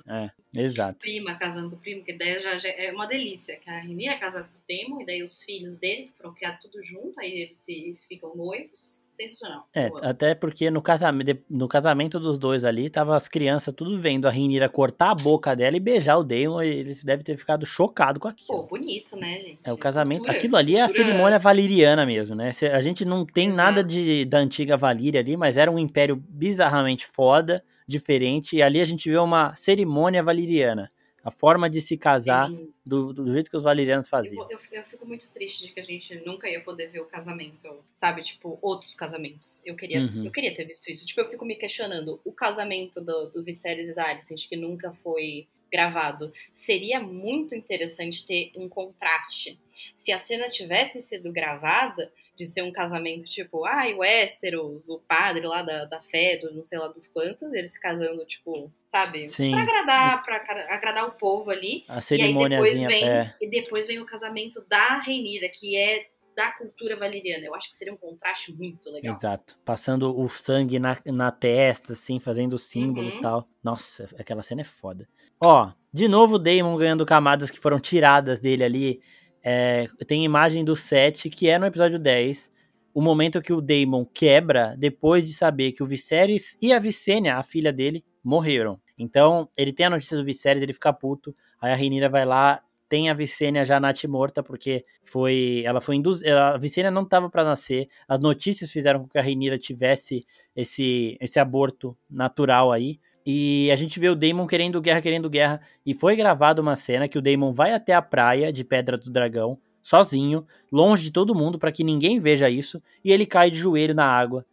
[0.08, 0.98] É, exato.
[0.98, 3.56] Prima casando com o primo, que daí já, já, é uma delícia.
[3.56, 6.60] Que a Renira é casada com o Temo, e daí os filhos deles foram criados
[6.62, 9.00] tudo junto, aí eles, se, eles ficam noivos.
[9.10, 9.66] Sensacional.
[9.74, 14.26] É, até porque no casamento, no casamento dos dois ali, tava as crianças tudo vendo
[14.26, 17.66] a Renira cortar a boca dela e beijar o Damon, e eles devem ter ficado
[17.66, 18.46] chocados com aquilo.
[18.46, 19.58] Pô, bonito, né, gente?
[19.64, 22.52] É o casamento, cultura, aquilo ali é a cerimônia valiriana mesmo, né?
[22.72, 23.56] A gente não tem Exato.
[23.56, 28.80] nada de, da antiga Valíria ali, mas era um império bizarramente foda, diferente, e ali
[28.80, 30.88] a gente vê uma cerimônia valiriana.
[31.22, 32.50] A forma de se casar
[32.84, 34.42] do, do, jeito que os valerianos faziam.
[34.50, 37.04] Eu, eu, eu, fico muito triste de que a gente nunca ia poder ver o
[37.04, 38.22] casamento, sabe?
[38.22, 39.60] Tipo, outros casamentos.
[39.64, 40.24] Eu queria, uhum.
[40.24, 41.04] eu queria ter visto isso.
[41.04, 42.20] Tipo, eu fico me questionando.
[42.24, 46.32] O casamento do, do Viserys e da Alicent, que nunca foi gravado.
[46.50, 49.58] Seria muito interessante ter um contraste.
[49.94, 54.88] Se a cena tivesse sido gravada, de ser um casamento tipo, ai, ah, o Westeros,
[54.88, 58.24] o padre lá da, da fé, do não sei lá dos quantos, eles se casando,
[58.24, 59.28] tipo, sabe?
[59.28, 59.50] Sim.
[59.50, 60.36] Pra agradar, pra
[60.70, 61.84] agradar o povo ali.
[61.86, 63.34] A cerimônia e depois vem é.
[63.38, 67.44] E depois vem o casamento da Reinira, que é da cultura valeriana.
[67.44, 69.14] Eu acho que seria um contraste muito legal.
[69.14, 69.58] Exato.
[69.62, 73.18] Passando o sangue na, na testa, assim, fazendo o símbolo uhum.
[73.18, 73.46] e tal.
[73.62, 75.06] Nossa, aquela cena é foda.
[75.38, 79.02] Ó, de novo o Damon ganhando camadas que foram tiradas dele ali
[79.42, 82.52] é, tem imagem do 7, que é no episódio 10,
[82.92, 87.36] o momento que o Daemon quebra depois de saber que o Viserys e a Visenya,
[87.36, 88.80] a filha dele, morreram.
[88.98, 92.62] Então, ele tem a notícia do Viserys, ele fica puto, aí a Rhaenyra vai lá,
[92.88, 97.30] tem a Visenya já nat morta, porque foi, ela foi induzida, a Visenya não estava
[97.30, 102.98] para nascer, as notícias fizeram com que a Rhaenyra tivesse esse, esse aborto natural aí,
[103.24, 105.60] e a gente vê o Damon querendo guerra, querendo guerra.
[105.84, 109.10] E foi gravada uma cena que o Damon vai até a praia de Pedra do
[109.10, 112.82] Dragão, sozinho, longe de todo mundo, para que ninguém veja isso.
[113.04, 114.44] E ele cai de joelho na água,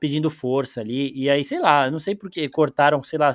[0.00, 1.12] pedindo força ali.
[1.14, 3.30] E aí, sei lá, não sei porque cortaram, sei lá,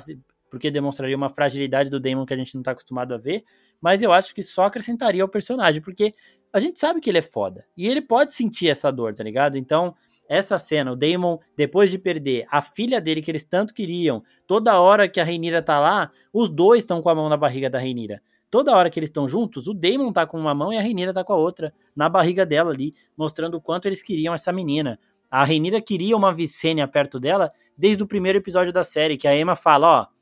[0.50, 3.44] porque demonstraria uma fragilidade do Damon que a gente não tá acostumado a ver.
[3.80, 6.14] Mas eu acho que só acrescentaria ao personagem, porque
[6.52, 7.64] a gente sabe que ele é foda.
[7.76, 9.58] E ele pode sentir essa dor, tá ligado?
[9.58, 9.94] Então
[10.28, 14.80] essa cena, o Damon, depois de perder a filha dele que eles tanto queriam, toda
[14.80, 17.78] hora que a Reinira tá lá, os dois estão com a mão na barriga da
[17.78, 18.22] Reinira.
[18.50, 21.12] Toda hora que eles estão juntos, o Damon tá com uma mão e a Reinira
[21.12, 24.98] tá com a outra, na barriga dela ali, mostrando o quanto eles queriam essa menina.
[25.30, 29.36] A Reinira queria uma Vicênia perto dela desde o primeiro episódio da série, que a
[29.36, 30.13] Emma fala, ó,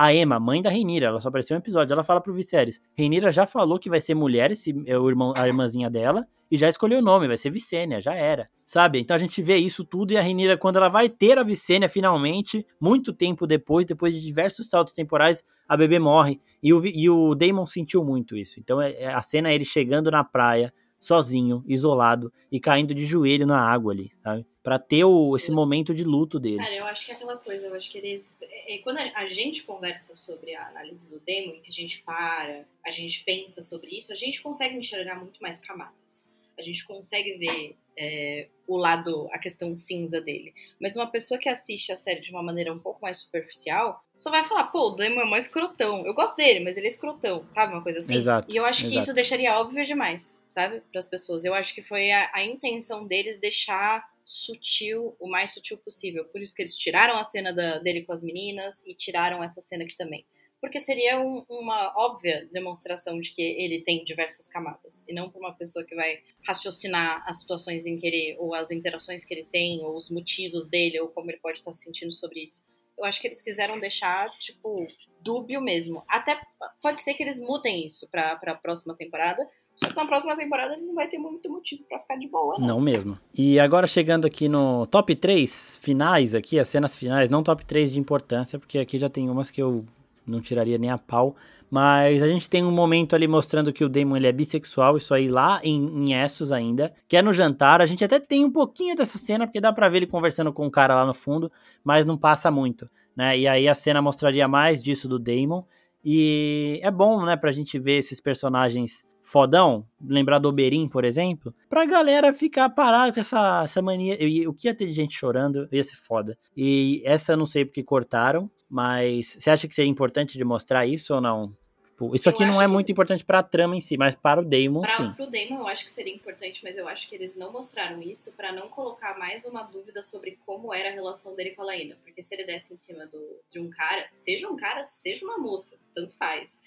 [0.00, 3.32] a Emma, mãe da Reinira, ela só apareceu um episódio, ela fala pro Viserys, Reinira
[3.32, 6.68] já falou que vai ser mulher, esse é o irmão, a irmãzinha dela, e já
[6.68, 9.00] escolheu o nome, vai ser Vicênia, já era, sabe?
[9.00, 11.88] Então a gente vê isso tudo e a Renira, quando ela vai ter a Vicênia
[11.88, 16.40] finalmente, muito tempo depois, depois de diversos saltos temporais, a bebê morre.
[16.62, 18.60] E o, e o Damon sentiu muito isso.
[18.60, 23.06] Então é, é, a cena é ele chegando na praia, sozinho, isolado e caindo de
[23.06, 24.46] joelho na água ali, sabe?
[24.62, 26.58] Pra ter o, esse momento de luto dele.
[26.58, 28.36] Cara, eu acho que é aquela coisa, eu acho que eles.
[28.42, 32.66] É, é quando a, gente conversa sobre a análise do Damon, que a gente para,
[32.84, 37.34] a gente pensa sobre isso, a gente consegue enxergar muito mais camadas a gente consegue
[37.34, 40.52] ver é, o lado, a questão cinza dele.
[40.80, 44.30] Mas uma pessoa que assiste a série de uma maneira um pouco mais superficial só
[44.30, 46.04] vai falar, pô, o Damon é mais escrotão.
[46.04, 47.72] Eu gosto dele, mas ele é escrotão, sabe?
[47.72, 48.16] Uma coisa assim.
[48.16, 48.92] Exato, e eu acho exato.
[48.92, 50.80] que isso deixaria óbvio demais, sabe?
[50.90, 51.44] Para as pessoas.
[51.44, 56.24] Eu acho que foi a, a intenção deles deixar sutil, o mais sutil possível.
[56.26, 59.60] Por isso que eles tiraram a cena da, dele com as meninas e tiraram essa
[59.60, 60.26] cena aqui também
[60.60, 65.38] porque seria um, uma óbvia demonstração de que ele tem diversas camadas, e não para
[65.38, 69.44] uma pessoa que vai raciocinar as situações em que ele, ou as interações que ele
[69.44, 72.62] tem, ou os motivos dele, ou como ele pode estar se sentindo sobre isso.
[72.96, 74.86] Eu acho que eles quiseram deixar, tipo,
[75.20, 76.02] dúbio mesmo.
[76.08, 76.40] Até
[76.82, 79.48] pode ser que eles mudem isso para a próxima temporada,
[79.80, 82.58] Só que na próxima temporada ele não vai ter muito motivo para ficar de boa,
[82.58, 82.66] né?
[82.66, 83.16] Não mesmo.
[83.32, 87.92] E agora chegando aqui no top 3 finais aqui, as cenas finais, não top 3
[87.92, 89.84] de importância, porque aqui já tem umas que eu
[90.26, 91.36] não tiraria nem a pau.
[91.70, 95.12] Mas a gente tem um momento ali mostrando que o Damon ele é bissexual, isso
[95.12, 97.82] aí lá em, em Essos ainda, que é no jantar.
[97.82, 100.66] A gente até tem um pouquinho dessa cena, porque dá pra ver ele conversando com
[100.66, 101.52] o cara lá no fundo,
[101.84, 103.38] mas não passa muito, né?
[103.38, 105.62] E aí a cena mostraria mais disso do Damon.
[106.02, 111.54] E é bom, né, pra gente ver esses personagens fodão, lembrar do Oberyn, por exemplo,
[111.68, 114.16] pra galera ficar parada com essa, essa mania.
[114.18, 116.38] E, o que ia ter de gente chorando ia ser foda.
[116.56, 120.86] E essa eu não sei porque cortaram, mas você acha que seria importante de mostrar
[120.86, 121.54] isso ou não?
[121.84, 124.44] Tipo, isso aqui eu não é muito importante pra trama em si, mas para o
[124.44, 125.12] Damon, pra, sim.
[125.12, 128.32] Pro Damon eu acho que seria importante, mas eu acho que eles não mostraram isso
[128.34, 131.96] para não colocar mais uma dúvida sobre como era a relação dele com a Laína.
[132.04, 133.20] Porque se ele desse em cima do,
[133.50, 136.62] de um cara, seja um cara, seja uma moça, tanto faz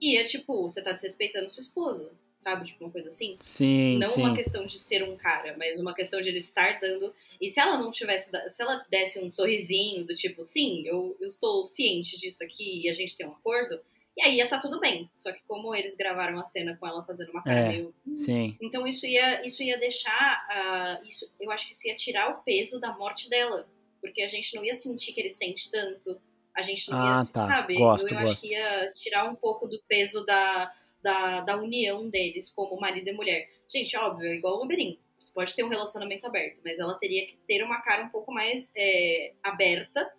[0.00, 2.66] e é tipo, você tá desrespeitando sua esposa, sabe?
[2.66, 3.36] Tipo, uma coisa assim.
[3.40, 3.98] Sim.
[3.98, 4.22] Não sim.
[4.22, 7.14] uma questão de ser um cara, mas uma questão de ele estar dando.
[7.40, 8.30] E se ela não tivesse.
[8.48, 12.88] Se ela desse um sorrisinho do tipo, sim, eu, eu estou ciente disso aqui e
[12.88, 13.80] a gente tem um acordo.
[14.16, 15.08] E aí ia tá tudo bem.
[15.14, 17.94] Só que como eles gravaram a cena com ela fazendo uma cara É, meio.
[18.06, 18.56] "Hum", Sim.
[18.60, 20.46] Então isso ia, isso ia deixar.
[20.50, 23.68] ah, isso, eu acho que isso ia tirar o peso da morte dela.
[24.00, 26.20] Porque a gente não ia sentir que ele sente tanto.
[26.56, 27.42] A gente não Ah, ia, tá.
[27.42, 27.74] sabe?
[27.74, 28.32] Gosto, eu, eu gosto.
[28.32, 30.72] acho que ia tirar um pouco do peso da,
[31.02, 33.48] da, da união deles como marido e mulher.
[33.68, 34.98] Gente, óbvio, é igual o Oberyn.
[35.18, 38.32] Você pode ter um relacionamento aberto, mas ela teria que ter uma cara um pouco
[38.32, 40.10] mais é, aberta.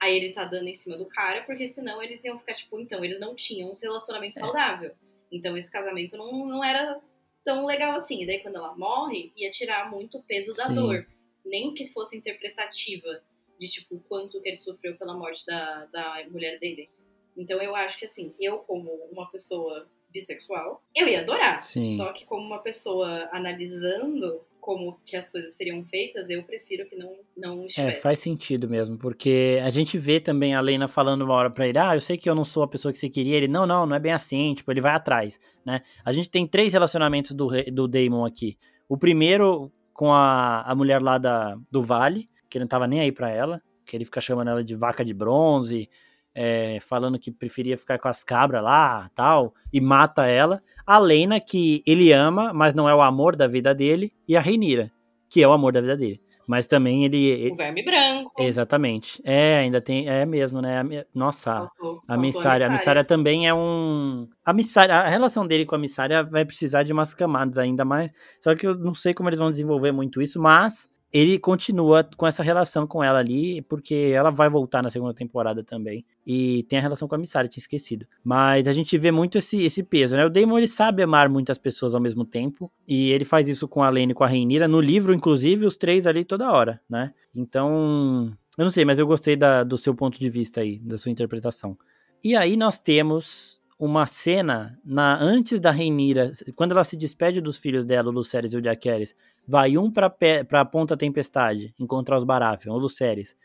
[0.00, 3.04] Aí ele tá dando em cima do cara, porque senão eles iam ficar tipo, então,
[3.04, 3.80] eles não tinham um É.
[3.82, 4.92] relacionamento saudável.
[5.32, 7.00] Então esse casamento não, não era
[7.42, 8.22] tão legal assim.
[8.22, 10.74] E daí quando ela morre, ia tirar muito o peso da Sim.
[10.74, 11.06] dor.
[11.44, 13.22] Nem que fosse interpretativa
[13.58, 16.88] de tipo o quanto que ele sofreu pela morte da, da mulher dele.
[17.36, 21.60] Então eu acho que assim, eu como uma pessoa bissexual, eu ia adorar.
[21.60, 21.96] Sim.
[21.96, 26.96] Só que como uma pessoa analisando como que as coisas seriam feitas, eu prefiro que
[26.96, 28.00] não, não É, estivesse.
[28.00, 31.78] faz sentido mesmo, porque a gente vê também a Lena falando uma hora pra ele,
[31.78, 33.86] ah, eu sei que eu não sou a pessoa que você queria, ele, não, não,
[33.86, 35.82] não é bem assim, tipo, ele vai atrás, né?
[36.04, 38.58] A gente tem três relacionamentos do, do Damon aqui.
[38.88, 43.00] O primeiro com a, a mulher lá da, do Vale, que ele não tava nem
[43.00, 45.88] aí pra ela, que ele fica chamando ela de vaca de bronze,
[46.34, 50.60] é, falando que preferia ficar com as cabras lá, tal, e mata ela.
[50.86, 54.40] A Lena, que ele ama, mas não é o amor da vida dele, e a
[54.40, 54.90] Reinira,
[55.30, 56.20] que é o amor da vida dele.
[56.48, 58.30] Mas também ele, O verme branco.
[58.38, 59.20] Exatamente.
[59.24, 60.08] É, ainda tem.
[60.08, 60.80] É mesmo, né?
[61.12, 62.66] Nossa, faltou- a missária.
[62.66, 64.28] A missária também é um.
[64.44, 64.94] A missária.
[64.94, 68.12] A relação dele com a missária vai precisar de umas camadas ainda mais.
[68.40, 72.26] Só que eu não sei como eles vão desenvolver muito isso, mas ele continua com
[72.26, 76.04] essa relação com ela ali, porque ela vai voltar na segunda temporada também.
[76.26, 78.06] E tem a relação com a missária, tinha esquecido.
[78.22, 80.26] Mas a gente vê muito esse, esse peso, né?
[80.26, 82.70] O Damon ele sabe amar muitas pessoas ao mesmo tempo.
[82.86, 84.66] E ele faz isso com a Lane e com a Reinira.
[84.68, 87.12] No livro, inclusive, os três ali toda hora, né?
[87.34, 88.32] Então.
[88.58, 91.12] Eu não sei, mas eu gostei da- do seu ponto de vista aí, da sua
[91.12, 91.76] interpretação.
[92.24, 97.58] E aí nós temos uma cena na antes da Reinira, quando ela se despede dos
[97.58, 99.14] filhos dela, o Lucerys e o Jaqueres,
[99.46, 103.36] vai um pra, pé, pra Ponta Tempestade, encontrar os Baratheon, o Lucerys,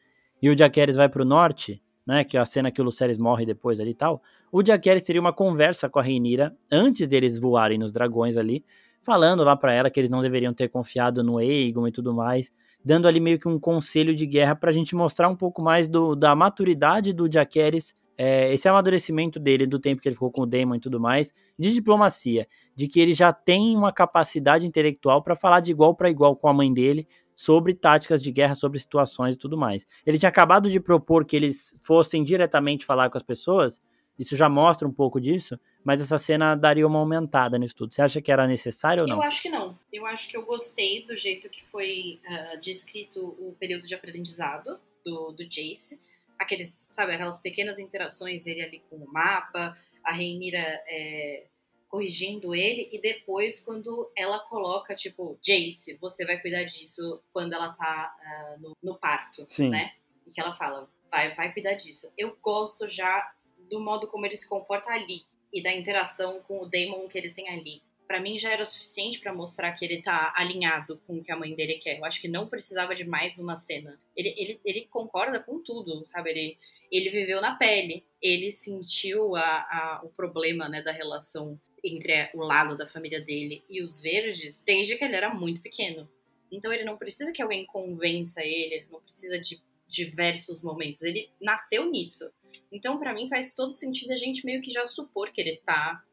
[0.42, 3.46] e o Jaqueres vai pro norte, né, que é a cena que o Lucerys morre
[3.46, 4.22] depois ali e tal,
[4.52, 8.64] o Jaqueres teria uma conversa com a Reinira, antes deles voarem nos dragões ali,
[9.04, 12.52] falando lá pra ela que eles não deveriam ter confiado no Aegon e tudo mais,
[12.84, 16.16] dando ali meio que um conselho de guerra pra gente mostrar um pouco mais do,
[16.16, 20.46] da maturidade do Jaqueres, é, esse amadurecimento dele, do tempo que ele ficou com o
[20.46, 25.36] Daemon e tudo mais, de diplomacia, de que ele já tem uma capacidade intelectual para
[25.36, 29.36] falar de igual para igual com a mãe dele sobre táticas de guerra, sobre situações
[29.36, 29.88] e tudo mais.
[30.06, 33.82] Ele tinha acabado de propor que eles fossem diretamente falar com as pessoas,
[34.20, 37.92] isso já mostra um pouco disso, mas essa cena daria uma aumentada no estudo.
[37.92, 39.16] Você acha que era necessário ou não?
[39.16, 39.80] Eu acho que não.
[39.92, 44.80] Eu acho que eu gostei do jeito que foi ah, descrito o período de aprendizado
[45.04, 46.00] do, do Jace.
[46.42, 51.46] Aqueles, sabe, aquelas pequenas interações, ele ali com o mapa, a Reinira é,
[51.88, 57.74] corrigindo ele, e depois quando ela coloca, tipo, Jace, você vai cuidar disso quando ela
[57.74, 59.70] tá ah, no, no parto, Sim.
[59.70, 59.94] né?
[60.26, 62.12] E que ela fala, vai, vai cuidar disso.
[62.18, 63.32] Eu gosto já
[63.70, 67.32] do modo como ele se comporta ali e da interação com o Damon que ele
[67.32, 67.84] tem ali.
[68.12, 71.38] Pra mim já era suficiente pra mostrar que ele tá alinhado com o que a
[71.38, 71.98] mãe dele quer.
[71.98, 73.98] Eu acho que não precisava de mais uma cena.
[74.14, 76.30] Ele, ele, ele concorda com tudo, sabe?
[76.32, 76.58] Ele,
[76.92, 78.04] ele viveu na pele.
[78.22, 83.64] Ele sentiu a, a, o problema né, da relação entre o lado da família dele
[83.70, 86.06] e os verdes desde que ele era muito pequeno.
[86.52, 91.02] Então ele não precisa que alguém convença ele, ele não precisa de diversos momentos.
[91.02, 92.30] Ele nasceu nisso.
[92.70, 96.04] Então, pra mim, faz todo sentido a gente meio que já supor que ele tá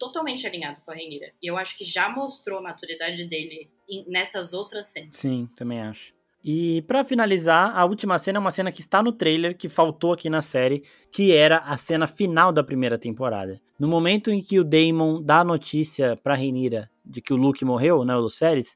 [0.00, 1.30] totalmente alinhado com a Renira.
[1.40, 3.70] E eu acho que já mostrou a maturidade dele
[4.08, 5.14] nessas outras cenas.
[5.14, 6.12] Sim, também acho.
[6.42, 10.14] E para finalizar, a última cena é uma cena que está no trailer, que faltou
[10.14, 10.82] aqui na série,
[11.12, 13.60] que era a cena final da primeira temporada.
[13.78, 17.62] No momento em que o Daemon dá a notícia pra Renira de que o Luke
[17.62, 18.74] morreu, né, o Lucerys,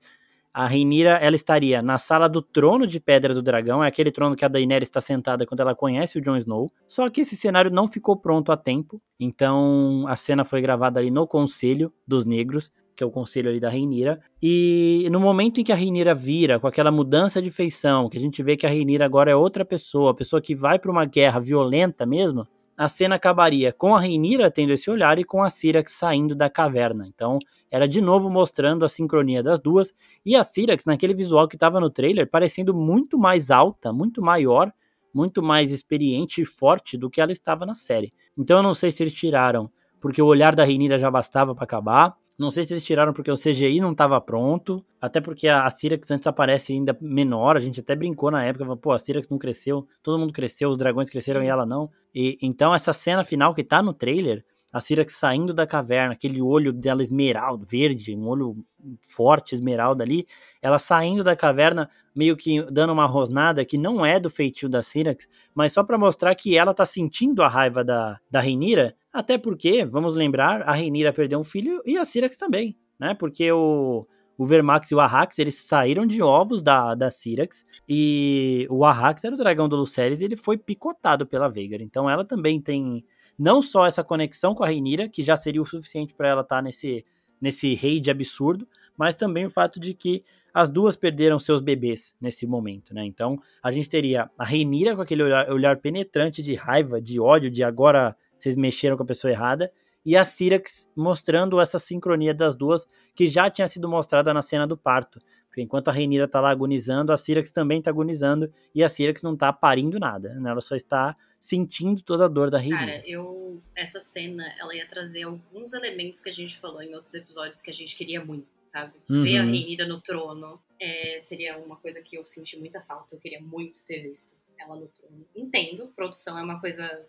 [0.54, 4.36] a Reinira, ela estaria na sala do trono de Pedra do Dragão, é aquele trono
[4.36, 6.70] que a Daenerys está sentada quando ela conhece o Jon Snow.
[6.86, 11.10] Só que esse cenário não ficou pronto a tempo, então a cena foi gravada ali
[11.10, 14.20] no Conselho dos Negros, que é o conselho ali da Reinira.
[14.40, 18.20] E no momento em que a Reinira vira, com aquela mudança de feição, que a
[18.20, 21.04] gente vê que a Reinira agora é outra pessoa, a pessoa que vai para uma
[21.04, 25.50] guerra violenta mesmo, a cena acabaria com a Reinira tendo esse olhar e com a
[25.50, 27.06] Syrax saindo da caverna.
[27.06, 27.38] Então,
[27.70, 29.92] era de novo mostrando a sincronia das duas
[30.24, 34.72] e a Syrax naquele visual que estava no trailer parecendo muito mais alta, muito maior,
[35.12, 38.12] muito mais experiente e forte do que ela estava na série.
[38.36, 39.70] Então, eu não sei se eles tiraram
[40.00, 43.30] porque o olhar da Reinira já bastava para acabar, não sei se eles tiraram porque
[43.30, 47.60] o CGI não estava pronto, até porque a, a Syrax antes aparece ainda menor, a
[47.60, 50.76] gente até brincou na época, falou, pô, a Syrax não cresceu, todo mundo cresceu, os
[50.76, 51.90] dragões cresceram e ela não.
[52.14, 54.44] E então essa cena final que tá no trailer,
[54.74, 58.56] a Syrax saindo da caverna, aquele olho dela esmeralda, verde, um olho
[59.00, 60.26] forte esmeralda ali,
[60.60, 64.82] ela saindo da caverna, meio que dando uma rosnada que não é do feitio da
[64.82, 69.38] Syrax, mas só para mostrar que ela tá sentindo a raiva da, da Reinira, até
[69.38, 73.14] porque, vamos lembrar, a Reinira perdeu um filho e a Syrax também, né?
[73.14, 74.04] Porque o,
[74.36, 79.22] o Vermax e o Arrax, eles saíram de ovos da, da Syrax, e o Arrax
[79.22, 81.80] era o dragão do Lucerys e ele foi picotado pela Veigar.
[81.80, 83.04] Então ela também tem
[83.38, 86.56] não só essa conexão com a Reinira, que já seria o suficiente para ela estar
[86.56, 87.04] tá nesse,
[87.40, 92.46] nesse raid absurdo, mas também o fato de que as duas perderam seus bebês nesse
[92.46, 93.04] momento, né?
[93.04, 97.50] Então a gente teria a Reinira com aquele olhar, olhar penetrante de raiva, de ódio,
[97.50, 99.72] de agora vocês mexeram com a pessoa errada,
[100.06, 104.66] e a Syrax mostrando essa sincronia das duas que já tinha sido mostrada na cena
[104.66, 105.18] do parto.
[105.48, 109.22] Porque enquanto a Reinira tá lá agonizando, a Syrax também tá agonizando e a Syrax
[109.22, 110.50] não tá parindo nada, né?
[110.50, 112.78] Ela só está sentindo toda a dor da Reinira.
[112.78, 117.12] Cara, eu essa cena, ela ia trazer alguns elementos que a gente falou em outros
[117.12, 118.94] episódios que a gente queria muito, sabe?
[119.10, 119.22] Uhum.
[119.22, 123.20] Ver a Reinira no trono é, seria uma coisa que eu senti muita falta, eu
[123.20, 125.26] queria muito ter visto ela no trono.
[125.36, 127.06] Entendo, produção é uma coisa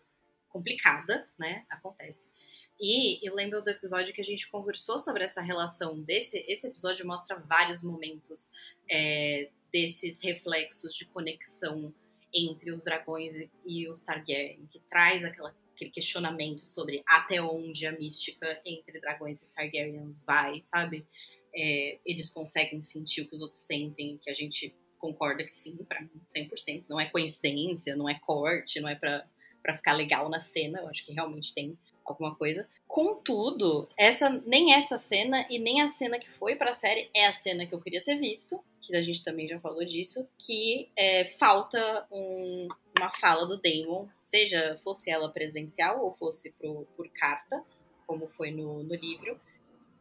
[0.49, 1.66] complicada, né?
[1.70, 2.28] Acontece.
[2.78, 6.44] E eu lembro do episódio que a gente conversou sobre essa relação desse.
[6.45, 8.52] Esse episódio mostra vários momentos
[8.90, 11.94] é, desses reflexos de conexão
[12.34, 13.34] entre os dragões
[13.65, 19.43] e os Targaryen, que traz aquela, aquele questionamento sobre até onde a mística entre dragões
[19.43, 21.06] e Targaryens vai, sabe?
[21.56, 25.77] É, eles conseguem sentir o que os outros sentem, que a gente concorda que sim,
[25.85, 26.88] para 100%.
[26.89, 30.80] Não é coincidência, não é corte, não é para ficar legal na cena.
[30.80, 32.68] Eu acho que realmente tem alguma coisa.
[32.88, 37.26] Contudo, essa nem essa cena e nem a cena que foi para a série é
[37.26, 40.90] a cena que eu queria ter visto, que a gente também já falou disso, que
[40.95, 42.68] é, falta um,
[42.98, 47.64] uma fala do Damon, seja fosse ela presencial ou fosse pro, por carta,
[48.06, 49.40] como foi no, no livro,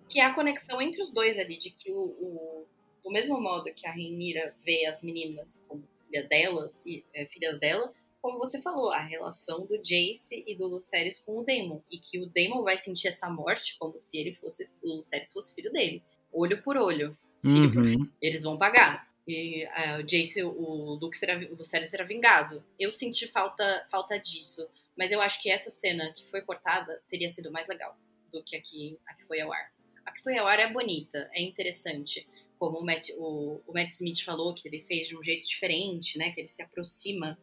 [0.09, 2.66] que é a conexão entre os dois ali, de que o, o
[3.02, 7.59] do mesmo modo que a Reinira vê as meninas como filha delas e é, filhas
[7.59, 7.93] dela,
[8.24, 11.82] como você falou, a relação do Jace e do Lucerys com o Daemon.
[11.90, 15.55] E que o Daemon vai sentir essa morte como se ele fosse, o Lucerys fosse
[15.55, 16.02] filho dele.
[16.32, 17.70] Olho por olho, filho uhum.
[17.70, 18.12] por filho.
[18.22, 19.06] Eles vão pagar.
[19.28, 22.64] E uh, o Jace, o Luke será, o Lucerys será vingado.
[22.80, 24.66] Eu senti falta, falta disso.
[24.96, 27.94] Mas eu acho que essa cena que foi cortada teria sido mais legal
[28.32, 29.70] do que a que, a que foi ao ar.
[30.06, 32.26] A que foi ao ar é bonita, é interessante.
[32.59, 36.16] Como o Matt, o, o Matt Smith falou, que ele fez de um jeito diferente,
[36.16, 36.30] né?
[36.30, 37.38] Que ele se aproxima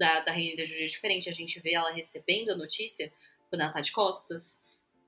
[0.00, 1.28] da, da Rainha Júlia é diferente.
[1.28, 3.12] A gente vê ela recebendo a notícia
[3.50, 4.62] quando ela tá de costas.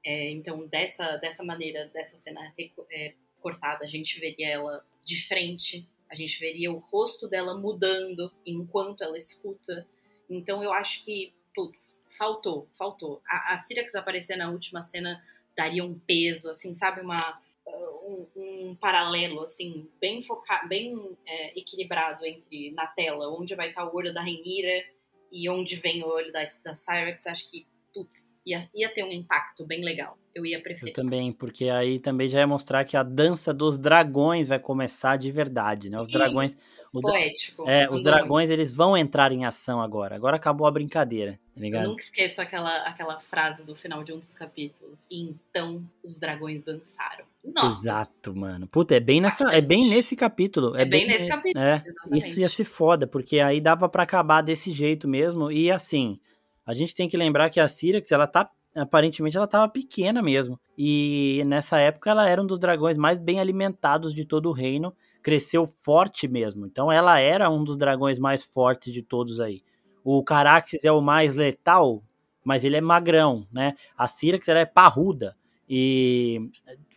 [0.04, 2.52] É, então, dessa, dessa maneira, dessa cena
[2.90, 8.30] é, cortada, a gente veria ela de frente, a gente veria o rosto dela mudando
[8.44, 9.86] enquanto ela escuta.
[10.28, 13.22] Então, eu acho que, putz, faltou, faltou.
[13.26, 15.24] A, a Syrax aparecer na última cena
[15.56, 17.00] daria um peso, assim, sabe?
[17.00, 23.68] Uma, um, um, paralelo, assim, bem focado, bem é, equilibrado entre na tela, onde vai
[23.68, 24.84] estar o olho da Rainira
[25.30, 29.12] e onde vem o olho da, da Cyrex, acho que, putz, ia, ia ter um
[29.12, 30.18] impacto bem legal.
[30.34, 30.88] Eu ia preferir.
[30.88, 35.16] Eu também, porque aí também já ia mostrar que a dança dos dragões vai começar
[35.16, 36.00] de verdade, né?
[36.00, 36.80] Os dragões.
[36.92, 37.68] Os poético.
[37.68, 40.16] É, os dragões eles vão entrar em ação agora.
[40.16, 41.84] Agora acabou a brincadeira, tá ligado?
[41.84, 45.06] Eu nunca esqueço aquela, aquela frase do final de um dos capítulos.
[45.10, 47.26] E então os dragões dançaram.
[47.44, 47.82] Nossa.
[47.82, 48.66] Exato, mano.
[48.66, 50.74] Puta, é bem nessa, é bem nesse capítulo.
[50.76, 51.62] É, é bem, bem, nesse capítulo.
[51.62, 55.52] É, isso ia ser foda, porque aí dava para acabar desse jeito mesmo.
[55.52, 56.18] E assim,
[56.66, 60.58] a gente tem que lembrar que a Syrax, ela tá aparentemente ela estava pequena mesmo.
[60.76, 64.94] E nessa época ela era um dos dragões mais bem alimentados de todo o reino,
[65.22, 66.66] cresceu forte mesmo.
[66.66, 69.60] Então ela era um dos dragões mais fortes de todos aí.
[70.04, 72.02] O Caraxes é o mais letal,
[72.44, 73.74] mas ele é magrão, né?
[73.96, 75.36] A Syrax ela é parruda.
[75.68, 76.50] E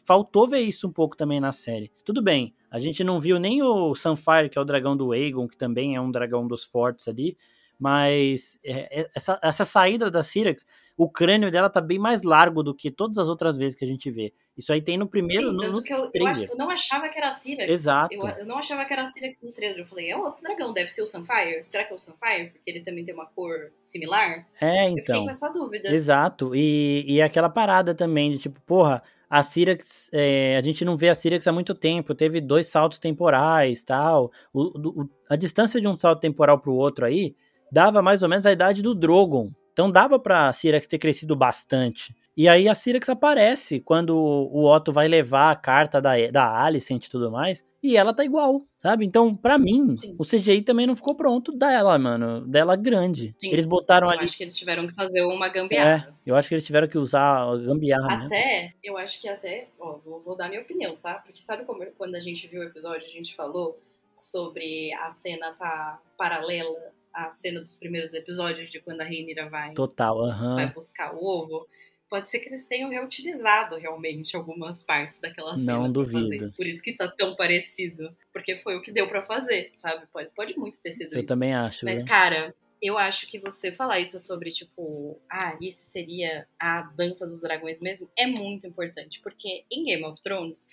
[0.06, 1.92] faltou ver isso um pouco também na série.
[2.04, 5.48] Tudo bem, a gente não viu nem o Sunfire, que é o dragão do Aegon,
[5.48, 7.38] que também é um dragão dos fortes ali,
[7.80, 10.66] mas é, é, essa, essa saída da Syrax,
[10.98, 13.88] o crânio dela tá bem mais largo do que todas as outras vezes que a
[13.88, 14.34] gente vê.
[14.58, 17.18] Isso aí tem no primeiro, Sim, no, no que eu, eu, eu, não achava que
[17.18, 17.70] era a Syrax.
[17.70, 18.16] Exato.
[18.16, 19.80] Eu, eu, não achava que era a Syrax no trailer.
[19.80, 21.60] Eu falei, é outro dragão, deve ser o Sunfire?
[21.66, 22.52] Será que é o Sunfire?
[22.52, 24.48] Porque ele também tem uma cor similar?
[24.62, 24.92] É, então.
[24.92, 25.24] Eu fiquei então.
[25.26, 25.90] com essa dúvida.
[25.90, 26.56] Exato.
[26.56, 31.10] E, e aquela parada também de tipo, porra, a Syrax, é, a gente não vê
[31.10, 34.32] a Syrax há muito tempo, teve dois saltos temporais, tal.
[34.54, 37.36] O, o, a distância de um salto temporal para o outro aí
[37.72, 39.52] dava mais ou menos a idade do Drogon.
[39.74, 42.16] Então dava pra Syrax ter crescido bastante.
[42.38, 47.06] E aí a Syrax aparece quando o Otto vai levar a carta da, da Alicent
[47.06, 49.06] e tudo mais, e ela tá igual, sabe?
[49.06, 50.16] Então, para mim, Sim.
[50.20, 53.34] o CGI também não ficou pronto dela, mano, dela grande.
[53.38, 53.52] Sim.
[53.52, 54.22] Eles botaram eu ali...
[54.22, 56.10] Eu acho que eles tiveram que fazer uma gambiarra.
[56.10, 58.76] É, eu acho que eles tiveram que usar a gambiarra Até, mesmo.
[58.84, 61.16] eu acho que até, ó, vou, vou dar minha opinião, tá?
[61.16, 63.80] Porque sabe como quando a gente viu o episódio, a gente falou
[64.14, 69.74] sobre a cena tá paralela a cena dos primeiros episódios de quando a Rhaenyra vai,
[69.74, 70.56] Total, uhum.
[70.56, 71.66] vai buscar o ovo,
[72.10, 75.80] pode ser que eles tenham reutilizado realmente algumas partes daquela cena.
[75.80, 76.24] Não duvido.
[76.24, 76.52] Fazer.
[76.52, 78.16] Por isso que tá tão parecido.
[78.32, 80.06] Porque foi o que deu para fazer, sabe?
[80.12, 81.20] Pode, pode muito ter sido eu isso.
[81.20, 81.86] Eu também acho.
[81.86, 82.08] Mas, viu?
[82.08, 87.42] cara, eu acho que você falar isso sobre, tipo, ah, isso seria a dança dos
[87.42, 89.20] dragões mesmo, é muito importante.
[89.22, 90.68] Porque em Game of Thrones,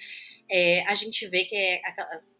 [0.50, 1.80] é, a gente vê que é,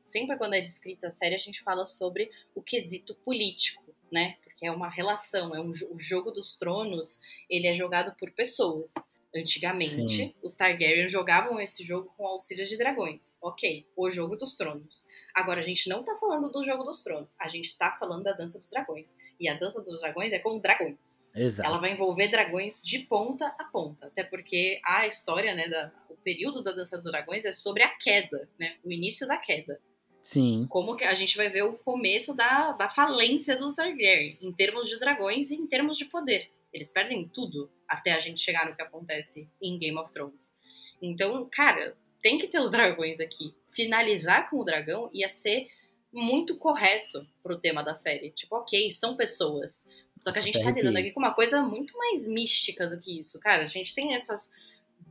[0.04, 4.36] sempre quando é descrita a série, a gente fala sobre o quesito político né?
[4.44, 7.18] Porque é uma relação, é um o jogo dos tronos,
[7.48, 8.92] ele é jogado por pessoas.
[9.34, 10.34] Antigamente, Sim.
[10.42, 13.38] os Targaryen jogavam esse jogo com auxílio de dragões.
[13.40, 15.06] Ok, o jogo dos tronos.
[15.34, 18.32] Agora, a gente não tá falando do jogo dos tronos, a gente está falando da
[18.32, 19.16] dança dos dragões.
[19.40, 21.34] E a dança dos dragões é com dragões.
[21.34, 21.66] Exato.
[21.66, 24.08] Ela vai envolver dragões de ponta a ponta.
[24.08, 27.88] Até porque a história, né, da, o período da dança dos dragões é sobre a
[27.88, 28.76] queda, né?
[28.84, 29.80] O início da queda.
[30.20, 30.66] Sim.
[30.68, 34.88] Como que a gente vai ver o começo da, da falência dos Targaryen, em termos
[34.88, 36.50] de dragões e em termos de poder.
[36.72, 40.54] Eles perdem tudo até a gente chegar no que acontece em Game of Thrones.
[41.00, 43.54] Então, cara, tem que ter os dragões aqui.
[43.68, 45.68] Finalizar com o dragão ia ser
[46.12, 48.30] muito correto pro tema da série.
[48.30, 49.86] Tipo, ok, são pessoas.
[50.20, 53.18] Só que a gente tá lidando aqui com uma coisa muito mais mística do que
[53.18, 53.40] isso.
[53.40, 54.52] Cara, a gente tem essas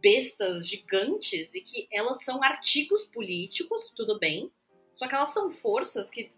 [0.02, 4.50] bestas gigantes e que elas são artigos políticos, tudo bem,
[4.94, 6.30] só que elas são forças que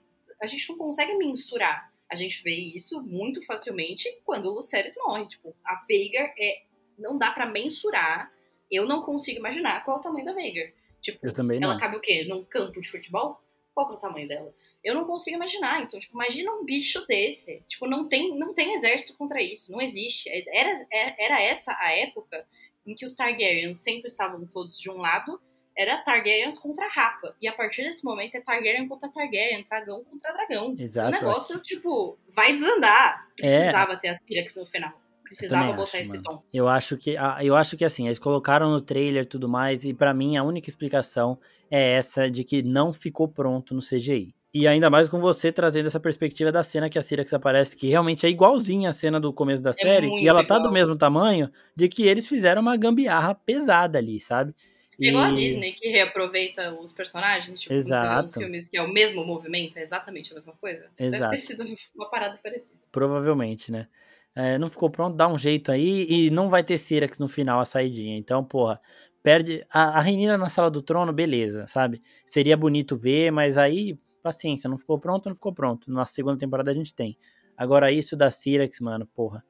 [0.41, 1.92] a gente não consegue mensurar.
[2.11, 5.27] A gente vê isso muito facilmente quando o Lucerys morre.
[5.27, 6.63] Tipo, a Veigar é.
[6.97, 8.31] Não dá para mensurar.
[8.69, 10.71] Eu não consigo imaginar qual é o tamanho da Veigar.
[11.01, 11.71] Tipo, eu também não.
[11.71, 12.23] ela cabe o quê?
[12.23, 13.41] Num campo de futebol?
[13.73, 14.53] Qual é o tamanho dela?
[14.83, 15.81] Eu não consigo imaginar.
[15.81, 17.63] Então, tipo, imagina um bicho desse.
[17.67, 19.71] Tipo, não tem, não tem exército contra isso.
[19.71, 20.29] Não existe.
[20.29, 22.47] Era, era essa a época
[22.85, 25.41] em que os Targaryens sempre estavam todos de um lado
[25.75, 27.35] era Targaryens contra Rapa.
[27.41, 30.75] E a partir desse momento é Targaryen contra Targaryen, dragão contra dragão.
[30.77, 31.09] Exato.
[31.09, 33.27] O negócio, tipo, vai desandar.
[33.35, 33.95] Precisava é.
[33.97, 34.93] ter as Pyrex no final.
[35.23, 36.23] Precisava botar acho, esse mano.
[36.23, 36.43] tom.
[36.53, 39.93] Eu acho que eu acho que assim, eles colocaram no trailer e tudo mais, e
[39.93, 41.39] para mim a única explicação
[41.71, 44.35] é essa de que não ficou pronto no CGI.
[44.53, 47.87] E ainda mais com você trazendo essa perspectiva da cena que a Syrax aparece, que
[47.87, 50.45] realmente é igualzinha a cena do começo da é série, e ela igual.
[50.45, 54.53] tá do mesmo tamanho, de que eles fizeram uma gambiarra pesada ali, sabe?
[55.01, 55.31] É igual e...
[55.31, 58.21] a Disney, que reaproveita os personagens, tipo, Exato.
[58.21, 60.85] nos filmes, que é o mesmo movimento, é exatamente a mesma coisa.
[60.97, 61.31] Exato.
[61.31, 61.65] Deve ter sido
[61.95, 62.79] uma parada parecida.
[62.91, 63.87] Provavelmente, né?
[64.35, 67.59] É, não ficou pronto, dá um jeito aí, e não vai ter Syrax no final,
[67.59, 68.17] a saidinha.
[68.17, 68.79] Então, porra,
[69.21, 69.65] perde...
[69.69, 72.01] A, a Renina na Sala do Trono, beleza, sabe?
[72.25, 75.91] Seria bonito ver, mas aí, paciência, não ficou pronto, não ficou pronto.
[75.91, 77.17] Na segunda temporada a gente tem.
[77.55, 79.43] Agora, isso da Syrax, mano, porra.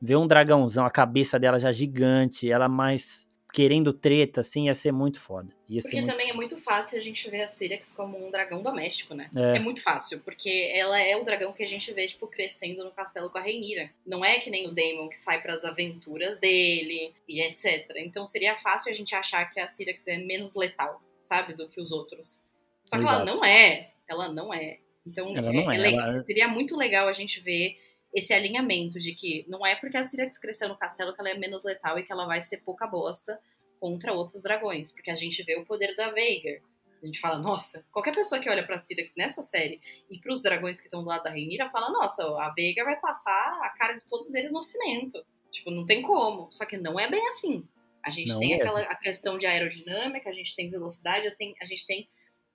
[0.00, 4.92] Ver um dragãozão, a cabeça dela já gigante, ela mais querendo treta, assim, ia ser
[4.92, 5.48] muito foda.
[5.66, 6.34] Ia porque muito também foda.
[6.34, 9.30] é muito fácil a gente ver a Syrax como um dragão doméstico, né?
[9.34, 9.56] É.
[9.56, 9.58] é.
[9.58, 13.30] muito fácil, porque ela é o dragão que a gente vê, tipo, crescendo no castelo
[13.30, 13.90] com a Reinira.
[14.04, 17.92] Não é que nem o Daemon que sai para as aventuras dele e etc.
[17.96, 21.80] Então seria fácil a gente achar que a Syrax é menos letal, sabe, do que
[21.80, 22.42] os outros.
[22.84, 23.22] Só que Exato.
[23.22, 23.90] ela não é.
[24.06, 24.80] Ela não é.
[25.06, 26.18] Então ela não é, é, ela...
[26.18, 27.78] seria muito legal a gente ver
[28.16, 31.34] esse alinhamento de que não é porque a Syrax cresceu no castelo que ela é
[31.38, 33.38] menos letal e que ela vai ser pouca bosta
[33.78, 36.60] contra outros dragões, porque a gente vê o poder da Veigar.
[37.02, 39.80] A gente fala, nossa, qualquer pessoa que olha pra Syrax nessa série
[40.10, 43.60] e pros dragões que estão do lado da Rhaenyra fala, nossa, a Veigar vai passar
[43.62, 45.22] a cara de todos eles no cimento.
[45.52, 46.48] Tipo, não tem como.
[46.50, 47.68] Só que não é bem assim.
[48.02, 51.54] A gente Não tem aquela a questão de aerodinâmica, a gente tem velocidade, a tem-
[51.60, 52.08] a gente tem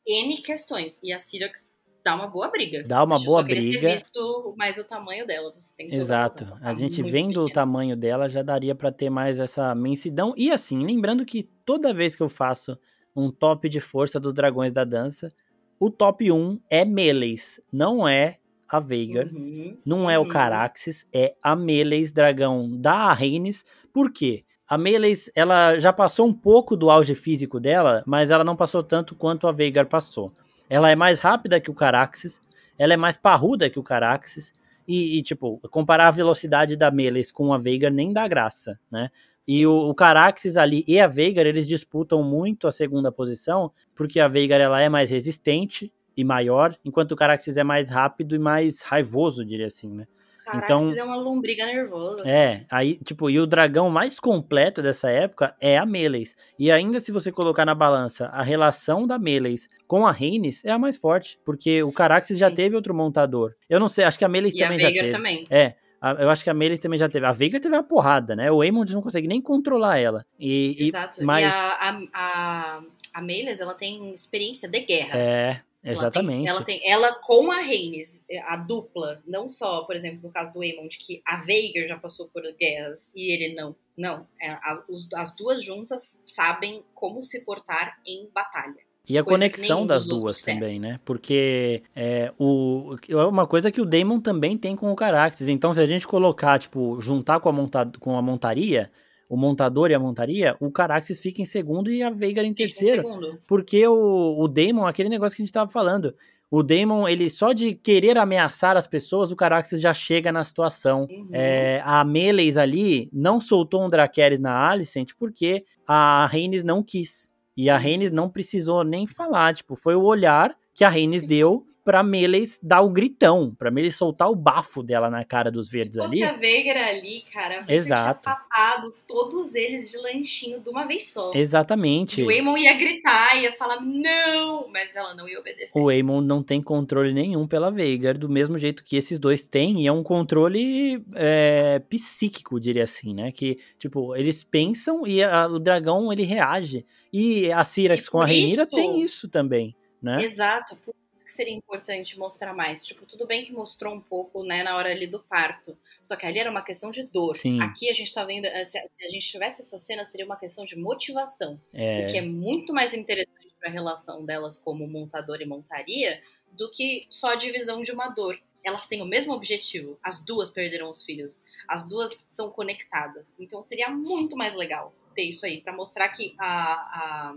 [0.07, 0.99] N questões.
[1.03, 2.83] E a Syrax dá uma boa briga.
[2.87, 3.79] Dá uma Eu boa só briga.
[3.79, 5.53] ter visto mais o tamanho dela.
[5.55, 6.43] Você tem Exato.
[6.43, 6.57] razão.
[6.57, 7.53] A Tá gente vendo o pequena.
[7.53, 10.33] tamanho dela já daria pra ter mais essa mensidão.
[10.37, 12.77] E assim, lembrando que toda vez que eu faço
[13.15, 15.31] um top de força dos dragões da dança,
[15.79, 18.37] o top 1 é Meleis, não é
[18.69, 19.27] a Veigar.
[19.33, 20.29] Uhum, Não é o uhum.
[20.29, 23.65] Caraxes, é a Meleis, dragão da Rhaenys.
[23.91, 24.45] Por quê?
[24.65, 28.81] A Meleis, ela já passou um pouco do auge físico dela, mas ela não passou
[28.81, 30.31] tanto quanto a Veigar passou.
[30.72, 32.39] Ela é mais rápida que o Caraxes,
[32.80, 34.56] ela é mais parruda que o Caraxes,
[34.88, 39.10] e, e, tipo, comparar a velocidade da Meleis com a Veigar nem dá graça, né?
[39.45, 44.18] E o, o Caraxes ali e a Veigar, eles disputam muito a segunda posição, porque
[44.18, 48.39] a Veigar ela é mais resistente e maior, enquanto o Caraxes é mais rápido e
[48.39, 50.07] mais raivoso, diria assim, né?
[50.43, 52.27] Caraca, Então- deu uma lombriga nervosa.
[52.27, 56.35] É, aí, tipo, e o dragão mais completo dessa época é a Meleis.
[56.57, 60.72] E ainda se você colocar na balança a relação da Meleis com a Rhaenys, é
[60.72, 62.55] a mais forte, porque o Caraxes já Sim.
[62.55, 63.53] teve outro montador.
[63.69, 65.09] Eu não sei, acho que a Meleis E a também já teve.
[65.11, 65.45] também.
[65.49, 67.26] É, a- eu acho que a Meleis também já teve.
[67.26, 68.51] A Veigar teve uma porrada, né?
[68.51, 70.26] O Aemond não consegue nem controlar ela.
[70.39, 71.23] E, e- Exato.
[71.23, 72.81] mas- E a, a, a,
[73.13, 75.15] a Melis, ela tem experiência de guerra.
[75.18, 76.37] É, Ela exatamente.
[76.39, 80.53] tem- Ela tem, ela com a Rhaenys, a dupla, não só, por exemplo, no caso
[80.53, 83.75] do Aemond, que a Veigar já passou por guerras e ele não.
[83.97, 88.77] Não, é, a- os- as duas juntas sabem como se portar em batalha.
[89.09, 90.99] E a conexão das duas também, né?
[91.03, 95.47] Porque é, o, é uma coisa que o Daemon também tem com o Caraxes.
[95.49, 98.91] Então, se a gente colocar, tipo, juntar com a, monta com a montaria,
[99.31, 102.63] o montador e a montaria, o Caraxes fica em segundo e a Veigar em Fica
[102.63, 103.01] em terceiro.
[103.01, 103.39] segundo.
[103.47, 106.13] Porque o, o Daemon, aquele negócio que a gente tava falando,
[106.49, 111.07] o Daemon, ele só de querer ameaçar as pessoas, o Caraxes já chega na situação.
[111.09, 111.29] Uhum.
[111.31, 117.31] É, a Meleis ali não soltou um Dracarys na Alicent porque a Rhaenys não quis.
[117.55, 117.81] E a Uhum.
[117.81, 122.59] Rhaenys não precisou nem falar, tipo, foi o olhar que a Rhaenys deu pra Meleis
[122.61, 126.23] dar o gritão, pra Meleis soltar o bafo dela na cara dos verdes Se fosse
[126.23, 126.35] ali.
[126.35, 128.21] a Veigar ali, cara, Exato.
[128.21, 131.31] tinha papado todos eles de lanchinho de uma vez só.
[131.33, 132.21] Exatamente.
[132.21, 135.79] O Aemon ia gritar, ia falar não, mas ela não ia obedecer.
[135.79, 139.81] O Aemon não tem controle nenhum pela Veigar, do mesmo jeito que esses dois têm,
[139.81, 143.31] e é um controle é, psíquico, diria assim, né?
[143.31, 146.85] Que, tipo, eles pensam e a- o dragão, ele reage.
[147.11, 150.23] E a Syrax E com a Rhaenyra tem isso também, né?
[150.23, 150.93] Exato, por
[151.31, 152.85] que seria importante mostrar mais.
[152.85, 155.77] Tipo, tudo bem que mostrou um pouco, né, na hora ali do parto.
[156.03, 157.37] Só que ali era uma questão de dor.
[157.37, 157.61] Sim.
[157.61, 160.35] Aqui a gente tá vendo, eh, se se a gente tivesse essa cena, seria uma
[160.35, 161.59] questão de motivação.
[161.73, 166.21] É, O que é muito mais interessante pra relação delas como montador e montaria
[166.51, 168.37] do que só a divisão de uma dor.
[168.63, 169.97] Elas têm o mesmo objetivo.
[170.03, 171.43] As duas perderam os filhos.
[171.67, 173.39] As duas são conectadas.
[173.39, 177.35] Então seria muito mais legal ter isso aí, pra mostrar que a, a,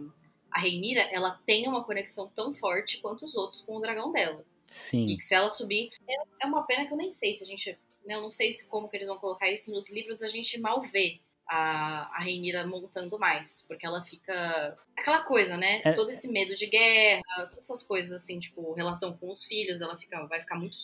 [0.55, 4.45] a Rhaenyra, ela tem uma conexão tão forte quanto os outros com o dragão dela.
[4.67, 5.17] E sim.
[5.17, 7.77] que se ela subir, é, é uma pena que eu nem sei se a gente.
[8.07, 10.57] né, Eu não sei se como que eles vão colocar isso nos livros, a gente
[10.59, 13.65] mal vê a, a Rhaenyra montando mais.
[13.67, 14.77] Porque ela fica.
[14.97, 15.83] Aquela coisa, né?
[15.85, 17.21] É- Todo esse medo de guerra,
[17.51, 20.79] todas essas coisas assim, tipo, relação com os filhos, ela fica, vai ficar muito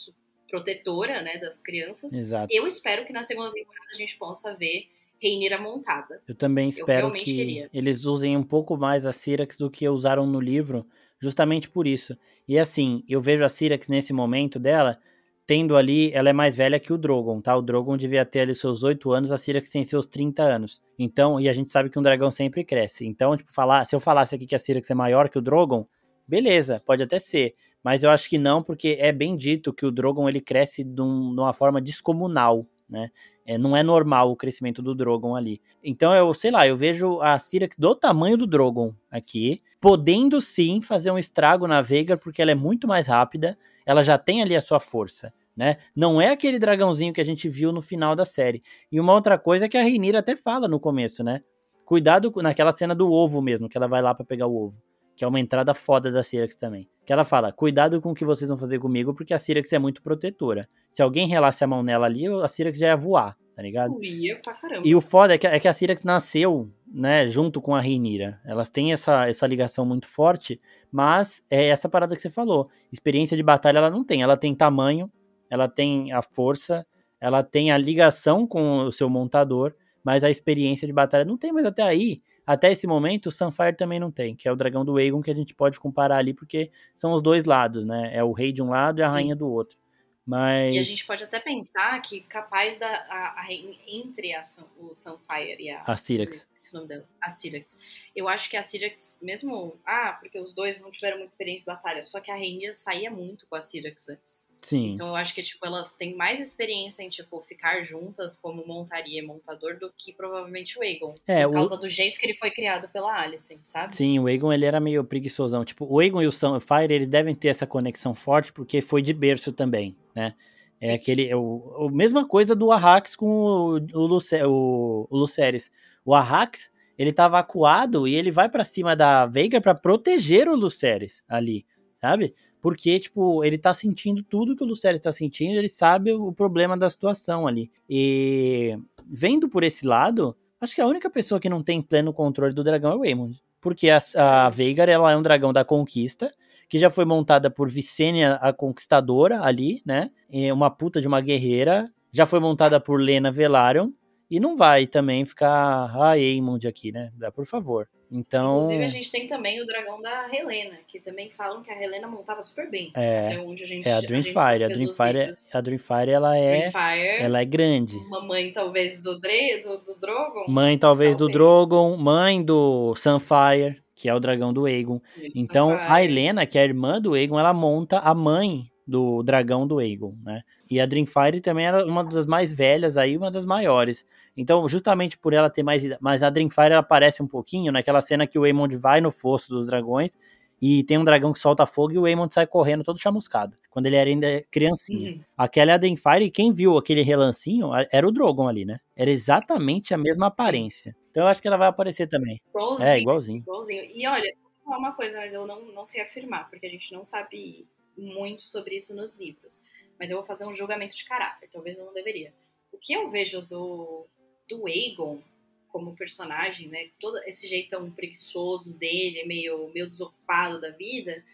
[0.49, 2.13] protetora, né, das crianças.
[2.13, 2.49] Exato.
[2.53, 4.91] Eu espero que na segunda temporada a gente possa ver
[5.23, 6.21] Rhaenyra montada.
[6.27, 7.71] Eu também espero realmente que queria.
[7.73, 10.87] eles usem um pouco mais a Syrax do que usaram no livro,
[11.21, 12.17] justamente por isso.
[12.49, 14.99] E assim, eu vejo a Syrax nesse momento dela,
[15.47, 17.57] tendo ali, ela é mais velha que o Drogon, tá?
[17.57, 20.81] O Drogon devia ter ali seus 8 anos, a Syrax tem seus 30 anos.
[20.99, 23.05] Então, e a gente sabe que um dragão sempre cresce.
[23.05, 25.85] Então, tipo, falar, se eu falasse aqui que a Syrax é maior que o Drogon,
[26.27, 27.55] beleza, pode até ser.
[27.83, 31.01] Mas eu acho que não, porque é bem dito que o Drogon ele cresce de,
[31.03, 33.11] um- de uma forma descomunal, né?
[33.51, 35.61] É, não é normal o crescimento do Drogon ali.
[35.83, 40.81] Então eu, sei lá, eu vejo a Syrax do tamanho do Drogon aqui, podendo sim
[40.81, 44.55] fazer um estrago na Veigar, porque ela é muito mais rápida, ela já tem ali
[44.55, 45.79] a sua força, né?
[45.97, 48.63] Não é aquele dragãozinho que a gente viu no final da série.
[48.93, 51.41] E uma outra coisa que a Rhaenyra até fala no começo, né?
[51.85, 54.81] Cuidado naquela cena do ovo mesmo, que ela vai lá pra pegar o ovo.
[55.21, 56.89] Que é uma entrada foda da Syrax também.
[57.05, 59.79] Que ela fala, cuidado com o que vocês vão fazer comigo, porque a Syrax é
[59.79, 60.67] muito protetora.
[60.91, 64.03] Se alguém relasse a mão nela ali, a Syrax já ia voar, tá ligado?
[64.03, 64.81] Ia pra caramba.
[64.83, 68.41] E o foda é que, é que a Syrax nasceu, né, junto com a Rhaenyra.
[68.47, 70.59] Elas têm essa, essa ligação muito forte,
[70.91, 72.71] mas é essa parada que você falou.
[72.91, 74.23] Experiência de batalha ela não tem.
[74.23, 75.13] Ela tem tamanho,
[75.51, 76.87] ela tem a força,
[77.21, 81.53] ela tem a ligação com o seu montador, mas a experiência de batalha não tem.
[81.53, 82.23] Mas até aí,
[82.53, 85.31] até esse momento, o Sunfire também não tem, que é o dragão do Aegon que
[85.31, 88.11] a gente pode comparar ali, porque são os dois lados, né?
[88.13, 89.13] É o rei de um lado e a Sim.
[89.13, 89.79] rainha do outro.
[90.27, 90.75] Mas...
[90.75, 93.47] E a gente pode até pensar que capaz da a, a,
[93.87, 94.43] entre a,
[94.81, 96.49] o Sunfire e a, a Syrax.
[96.53, 97.79] Esse nome dela, a Syrax.
[98.17, 99.79] Eu acho que a Syrax, mesmo.
[99.87, 103.13] Ah, porque os dois não tiveram muita experiência em batalha, só que a Rainha saía
[103.13, 104.50] muito com a Syrax antes.
[104.61, 104.93] Sim.
[104.93, 109.23] Então eu acho que tipo elas têm mais experiência em tipo ficar juntas como montaria
[109.23, 111.15] e montador do que provavelmente o Aegon.
[111.27, 111.79] É, por causa o...
[111.79, 113.95] do jeito que ele foi criado pela Alicent, sabe?
[113.95, 115.65] Sim, o Aegon ele era meio preguiçosão.
[115.65, 119.15] Tipo, o Aegon e o Sunfire, eles devem ter essa conexão forte porque foi de
[119.15, 120.35] berço também né?
[120.81, 120.93] É Sim.
[120.95, 121.29] aquele.
[121.29, 125.71] É o, a mesma coisa do Arrax com o, o, Luce, o, o Luceres.
[126.05, 130.57] O Arrax, ele tava acuado e ele vai para cima da Veiga para proteger o
[130.57, 132.35] Luceres ali, sabe?
[132.61, 136.77] Porque, tipo, ele tá sentindo tudo que o Luceres tá sentindo, ele sabe o problema
[136.77, 137.71] da situação ali.
[137.89, 142.53] E vendo por esse lado, acho que a única pessoa que não tem pleno controle
[142.53, 143.43] do dragão é o Waymond.
[143.61, 146.33] Porque a, a Veigar, ela é um dragão da conquista,
[146.69, 150.11] que já foi montada por Vicênia a Conquistadora ali, né?
[150.53, 151.91] Uma puta de uma guerreira.
[152.13, 153.91] Já foi montada por Lena Velaryon.
[154.31, 157.11] E não vai também ficar a Aemond aqui, né?
[157.35, 157.89] Por favor.
[158.13, 158.57] Então.
[158.57, 162.09] Inclusive, a gente tem também o dragão da Helena, que também falam que a Helena
[162.09, 162.91] montava super bem.
[162.95, 163.35] É.
[163.35, 163.89] É onde a gente.
[163.89, 164.65] É a Dreamfire.
[164.65, 166.59] A, a Dreamfire, é, a Dreamfire, ela é.
[166.71, 167.97] Dreamfire, ela é grande.
[167.97, 170.47] Uma mãe, talvez, do, Dre, do, do Drogon.
[170.49, 171.97] Mãe, talvez, talvez, do Drogon.
[171.97, 174.99] Mãe do Sunfire que é o dragão do Aegon.
[175.19, 179.23] Isso, então, a Helena, que é a irmã do Aegon, ela monta a mãe do
[179.23, 180.43] dragão do Aegon, né?
[180.69, 184.05] E a Dreamfire também era uma das mais velhas aí, uma das maiores.
[184.37, 188.39] Então, justamente por ela ter mais mas a Dreamfire aparece um pouquinho naquela cena que
[188.39, 190.17] o Aemond vai no fosso dos dragões
[190.61, 193.87] e tem um dragão que solta fogo e o Aemond sai correndo todo chamuscado, quando
[193.87, 195.13] ele era ainda criancinha.
[195.13, 195.25] Uhum.
[195.37, 198.79] Aquela é a Dreamfire e quem viu aquele relancinho era o Drogon ali, né?
[198.95, 200.95] Era exatamente a mesma aparência.
[201.11, 202.41] Então eu acho que ela vai aparecer também.
[202.51, 203.39] Igualzinho, é, igualzinho.
[203.39, 203.85] igualzinho.
[203.85, 206.93] E olha, vou falar uma coisa, mas eu não, não sei afirmar, porque a gente
[206.93, 207.67] não sabe
[207.97, 209.65] muito sobre isso nos livros.
[209.99, 212.35] Mas eu vou fazer um julgamento de caráter, talvez eu não deveria.
[212.73, 214.07] O que eu vejo do,
[214.51, 215.23] do Aegon
[215.69, 216.91] como personagem, né?
[216.99, 221.25] Todo esse jeitão preguiçoso dele, meio, meio desocupado da vida,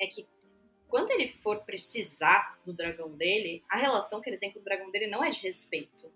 [0.00, 0.26] é que
[0.88, 4.90] quando ele for precisar do dragão dele, a relação que ele tem com o dragão
[4.90, 6.10] dele não é de respeito.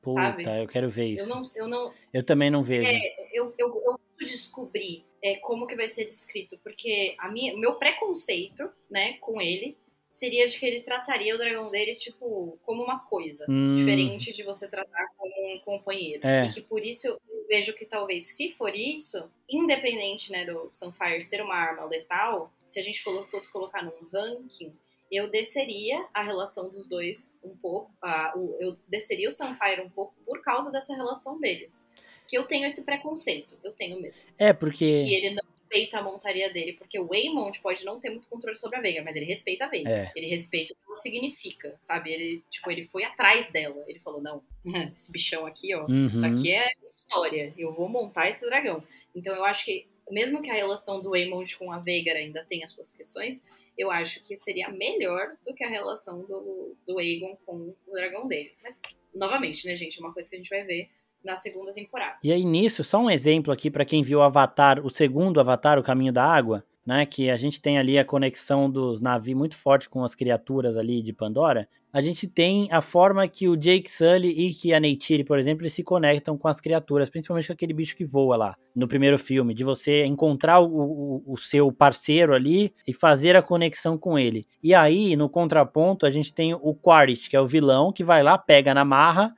[0.00, 0.42] Puta, sabe?
[0.44, 1.24] eu quero ver isso.
[1.24, 2.88] Eu, não, eu, não, eu também não vejo.
[2.88, 7.74] É, eu, eu, eu descobrir é, como que vai ser descrito, porque a minha, meu
[7.74, 9.76] preconceito, né, com ele
[10.12, 13.74] seria de que ele trataria o dragão dele, tipo, como uma coisa, hum.
[13.74, 16.20] diferente de você tratar como um companheiro.
[16.26, 16.44] É.
[16.44, 17.18] E que por isso eu
[17.48, 22.78] vejo que talvez, se for isso, independente, né, do Sunfire ser uma arma letal, se
[22.78, 24.74] a gente fosse colocar num ranking,
[25.10, 30.12] eu desceria a relação dos dois um pouco, uh, eu desceria o Sunfire um pouco
[30.26, 31.88] por causa dessa relação deles.
[32.28, 34.26] Que eu tenho esse preconceito, eu tenho mesmo.
[34.36, 34.94] É, porque...
[34.94, 38.28] De que ele não respeita a montaria dele, porque o Waymond pode não ter muito
[38.28, 39.90] controle sobre a Veiga, mas ele respeita a Veiga.
[39.90, 40.12] É.
[40.14, 42.12] Ele respeita o que ela significa, sabe?
[42.12, 43.82] Ele, tipo, ele foi atrás dela.
[43.88, 44.42] Ele falou, não,
[44.94, 46.06] esse bichão aqui, ó, uhum.
[46.08, 48.84] isso aqui é história, eu vou montar esse dragão.
[49.14, 52.68] Então eu acho que, mesmo que a relação do Waymond com a Veiga ainda tenha
[52.68, 53.42] suas questões,
[53.76, 58.28] eu acho que seria melhor do que a relação do, do Aegon com o dragão
[58.28, 58.52] dele.
[58.62, 58.78] Mas,
[59.14, 60.90] novamente, né, gente, é uma coisa que a gente vai ver
[61.24, 62.16] na segunda temporada.
[62.22, 65.82] E aí, nisso, só um exemplo aqui para quem viu Avatar, o segundo Avatar, O
[65.82, 67.06] Caminho da Água, né?
[67.06, 71.02] Que a gente tem ali a conexão dos navios muito forte com as criaturas ali
[71.02, 71.68] de Pandora.
[71.92, 75.62] A gente tem a forma que o Jake Sully e que a Neytiri, por exemplo,
[75.62, 79.18] eles se conectam com as criaturas, principalmente com aquele bicho que voa lá no primeiro
[79.18, 84.18] filme, de você encontrar o, o, o seu parceiro ali e fazer a conexão com
[84.18, 84.46] ele.
[84.62, 88.22] E aí, no contraponto, a gente tem o Quaritch, que é o vilão, que vai
[88.22, 89.34] lá, pega na marra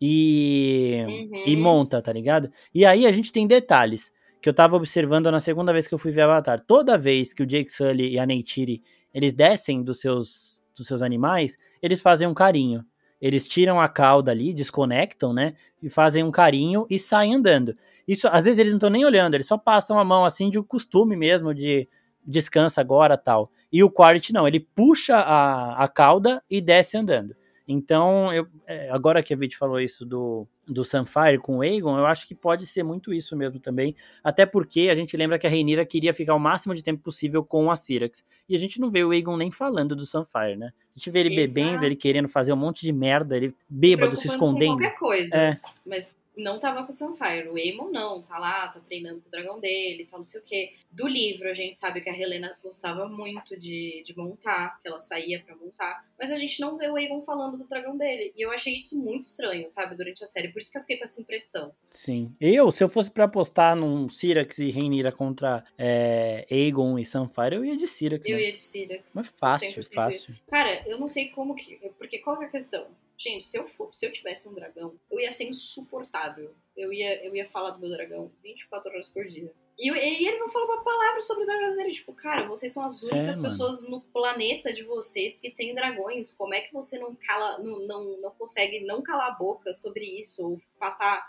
[0.00, 1.42] e, uhum.
[1.46, 2.50] e monta, tá ligado?
[2.74, 5.98] E aí a gente tem detalhes que eu tava observando na segunda vez que eu
[5.98, 6.60] fui ver Avatar.
[6.64, 11.02] Toda vez que o Jake Sully e a Neytiri, eles descem dos seus, dos seus
[11.02, 12.84] animais, eles fazem um carinho.
[13.20, 15.54] Eles tiram a cauda ali, desconectam, né?
[15.82, 17.76] E fazem um carinho e saem andando.
[18.06, 20.58] Isso, às vezes eles não estão nem olhando, eles só passam a mão assim de
[20.58, 21.88] um costume mesmo, de
[22.24, 23.50] descansa agora tal.
[23.72, 27.34] E o Quaritch não, ele puxa a, a cauda e desce andando.
[27.70, 31.98] Então, eu, é, agora que a Vit falou isso do, do Sunfire com o Aegon,
[31.98, 33.94] eu acho que pode ser muito isso mesmo também.
[34.24, 37.44] Até porque a gente lembra que a Rhaenyra queria ficar o máximo de tempo possível
[37.44, 38.24] com a Syrax.
[38.48, 40.72] E a gente não vê o Aegon nem falando do Sunfire, né?
[40.96, 41.54] A gente vê ele Exato.
[41.54, 44.78] bebendo, ele querendo fazer um monte de merda, ele bêbado, se, escondendo.
[44.78, 45.36] Qualquer coisa.
[45.36, 45.60] É.
[45.84, 47.48] Mas não tava com o Sunfire.
[47.48, 50.44] O Aemon não, tá lá, tá treinando com o dragão dele, tá não sei o
[50.44, 50.72] quê.
[50.90, 55.00] Do livro, a gente sabe que a Helena gostava muito de, de montar, que ela
[55.00, 58.32] saía para montar, mas a gente não vê o Aegon falando do dragão dele.
[58.36, 60.48] E eu achei isso muito estranho, sabe, durante a série.
[60.48, 61.72] Por isso que eu fiquei com essa impressão.
[61.90, 62.34] Sim.
[62.40, 67.56] Eu, se eu fosse para apostar num Syrax e Rhaenyra contra é, Aegon e Sunfire,
[67.56, 68.26] eu ia de Syrax.
[68.26, 68.42] Eu né?
[68.44, 69.12] ia de Syrax.
[69.14, 70.34] Mas fácil, fácil.
[70.48, 71.76] Cara, eu não sei como que.
[71.98, 72.86] Porque qual que é a questão?
[73.18, 76.54] Gente, se eu, for, se eu tivesse um dragão, eu ia ser insuportável.
[76.76, 79.52] Eu ia, eu ia falar do meu dragão 24 horas por dia.
[79.76, 81.92] E, e ele não falou uma palavra sobre o dragão dele.
[81.92, 86.32] Tipo, cara, vocês são as únicas É, pessoas no planeta de vocês que têm dragões.
[86.32, 90.04] Como é que você não cala, não, não, não consegue não calar a boca sobre
[90.04, 90.44] isso?
[90.44, 91.28] Ou passar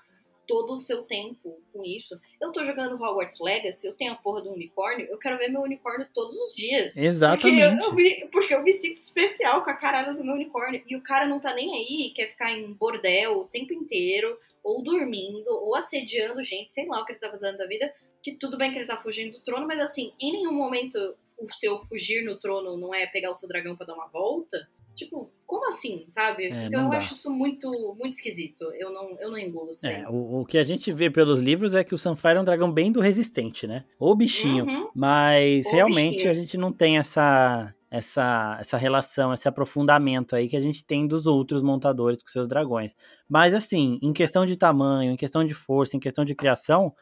[0.50, 2.20] todo o seu tempo com isso?
[2.42, 5.62] Eu tô jogando Hogwarts Legacy, eu tenho a porra do unicórnio, eu quero ver meu
[5.62, 6.98] unicórnio todos os dias.
[6.98, 7.78] Exatamente.
[7.78, 10.84] Porque eu, me, porque eu me sinto especial com a caralho do meu unicórnio.
[10.88, 14.82] E o cara não tá nem aí, quer ficar em bordel o tempo inteiro, ou
[14.82, 17.94] dormindo, ou assediando gente, sei lá o que ele tá fazendo da vida.
[18.24, 20.98] Que tudo bem que ele tá fugindo do trono, mas assim, em nenhum momento
[21.38, 24.68] o seu fugir no trono não é pegar o seu dragão pra dar uma volta.
[25.00, 26.46] Tipo, como assim, sabe?
[26.46, 26.98] É, então eu dá.
[26.98, 28.64] acho isso muito, muito esquisito.
[28.78, 29.86] Eu não, eu não engulo isso.
[29.86, 32.44] É, o, o que a gente vê pelos livros é que o Sunfire é um
[32.44, 33.86] dragão bem do resistente, né?
[33.98, 34.66] O bichinho.
[34.66, 34.90] Uhum.
[34.94, 36.32] Mas O realmente bichinho.
[36.32, 41.08] a gente não tem essa, essa, essa relação, esse aprofundamento aí que a gente tem
[41.08, 42.96] dos outros montadores com seus dragões.
[43.28, 46.94] Mas assim, em questão de tamanho, em questão de força, em questão de criação,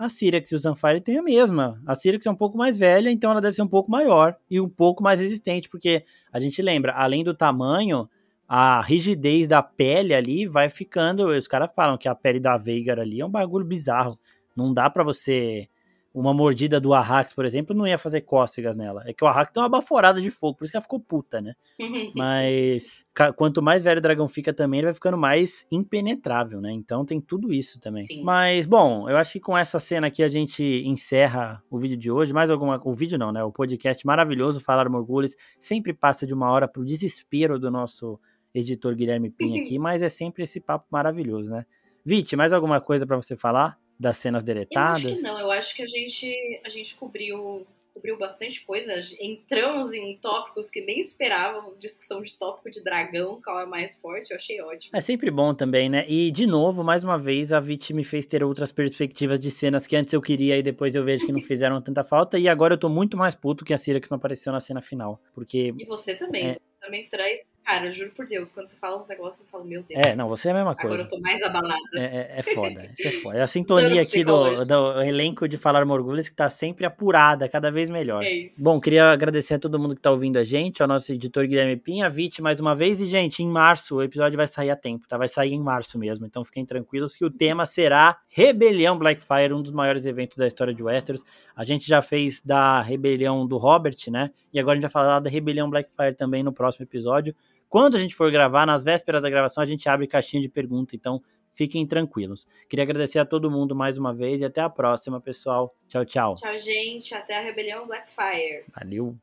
[0.00, 1.78] a Syrax e o Sunfire têm a mesma.
[1.86, 4.58] A Syrax é um pouco mais velha, então ela deve ser um pouco maior e
[4.58, 8.08] um pouco mais resistente, porque a gente lembra, além do tamanho,
[8.48, 11.28] a rigidez da pele ali vai ficando.
[11.28, 14.18] Os caras falam que a pele da Veigar ali é um bagulho bizarro.
[14.56, 15.68] Não dá pra você.
[16.12, 19.04] Uma mordida do Arrax, por exemplo, não ia fazer cócegas nela.
[19.06, 21.40] É que o Arrax tem uma baforada de fogo, por isso que ela ficou puta,
[21.40, 21.54] né?
[22.16, 23.06] Mas
[23.36, 26.72] quanto mais velho o dragão fica também, ele vai ficando mais impenetrável, né?
[26.72, 28.06] Então tem tudo isso também.
[28.06, 28.24] Sim.
[28.24, 32.10] Mas, bom, eu acho que com essa cena aqui a gente encerra o vídeo de
[32.10, 32.32] hoje.
[32.32, 32.80] Mais alguma.
[32.84, 33.44] O vídeo não, né?
[33.44, 35.36] O podcast maravilhoso, Falar Morgulhos.
[35.58, 38.18] Sempre passa de uma hora pro desespero do nosso
[38.52, 41.64] editor Guilherme Pinha aqui, mas é sempre esse papo maravilhoso, né?
[42.04, 45.02] Viti, mais alguma coisa pra você falar das cenas Eu acho deletadas?
[45.18, 48.94] que não, eu acho que a gente, a gente cobriu, cobriu bastante coisa.
[49.20, 54.30] Entramos em tópicos que nem esperávamos, discussão de tópico de dragão, qual é mais forte,
[54.30, 54.96] eu achei ótimo.
[54.96, 56.06] É sempre bom também, né?
[56.08, 59.86] E, de novo, mais uma vez, a Vit me fez ter outras perspectivas de cenas
[59.86, 62.38] que antes eu queria e depois eu vejo que não fizeram tanta falta.
[62.38, 65.20] E agora eu tô muito mais puto que a Syrax não apareceu na cena final.
[65.34, 65.74] Porque.
[65.78, 66.56] E você também, É.
[66.80, 67.40] também traz.
[67.70, 70.00] Cara, eu juro por Deus, quando você fala uns negócios, eu falo, meu Deus.
[70.04, 71.02] É, não, você é a mesma Agora coisa.
[71.04, 71.78] eu tô mais abalada.
[71.94, 73.38] É, é, é foda, isso é foda.
[73.38, 77.70] É a sintonia aqui do, do elenco de Falar Morgulhos que tá sempre apurada, cada
[77.70, 78.24] vez melhor.
[78.24, 78.60] É isso.
[78.60, 81.76] Bom, queria agradecer a todo mundo que tá ouvindo a gente, ao nosso editor Guilherme
[81.76, 83.00] Pinha, a Vit mais uma vez.
[83.00, 85.16] E, gente, em março o episódio vai sair a tempo, tá?
[85.16, 86.26] Vai sair em março mesmo.
[86.26, 90.74] Então fiquem tranquilos que o tema será Rebelião Blackfire, um dos maiores eventos da história
[90.74, 91.22] de Westeros.
[91.54, 94.32] A gente já fez da rebelião do Robert, né?
[94.52, 97.32] E agora a gente vai falar da rebelião Blackfire também no próximo episódio.
[97.70, 100.96] Quando a gente for gravar, nas vésperas da gravação, a gente abre caixinha de pergunta,
[100.96, 101.22] então
[101.54, 102.44] fiquem tranquilos.
[102.68, 105.72] Queria agradecer a todo mundo mais uma vez e até a próxima, pessoal.
[105.86, 106.34] Tchau, tchau.
[106.34, 107.14] Tchau, gente.
[107.14, 108.64] Até a rebelião Blackfire.
[108.74, 109.16] Valeu.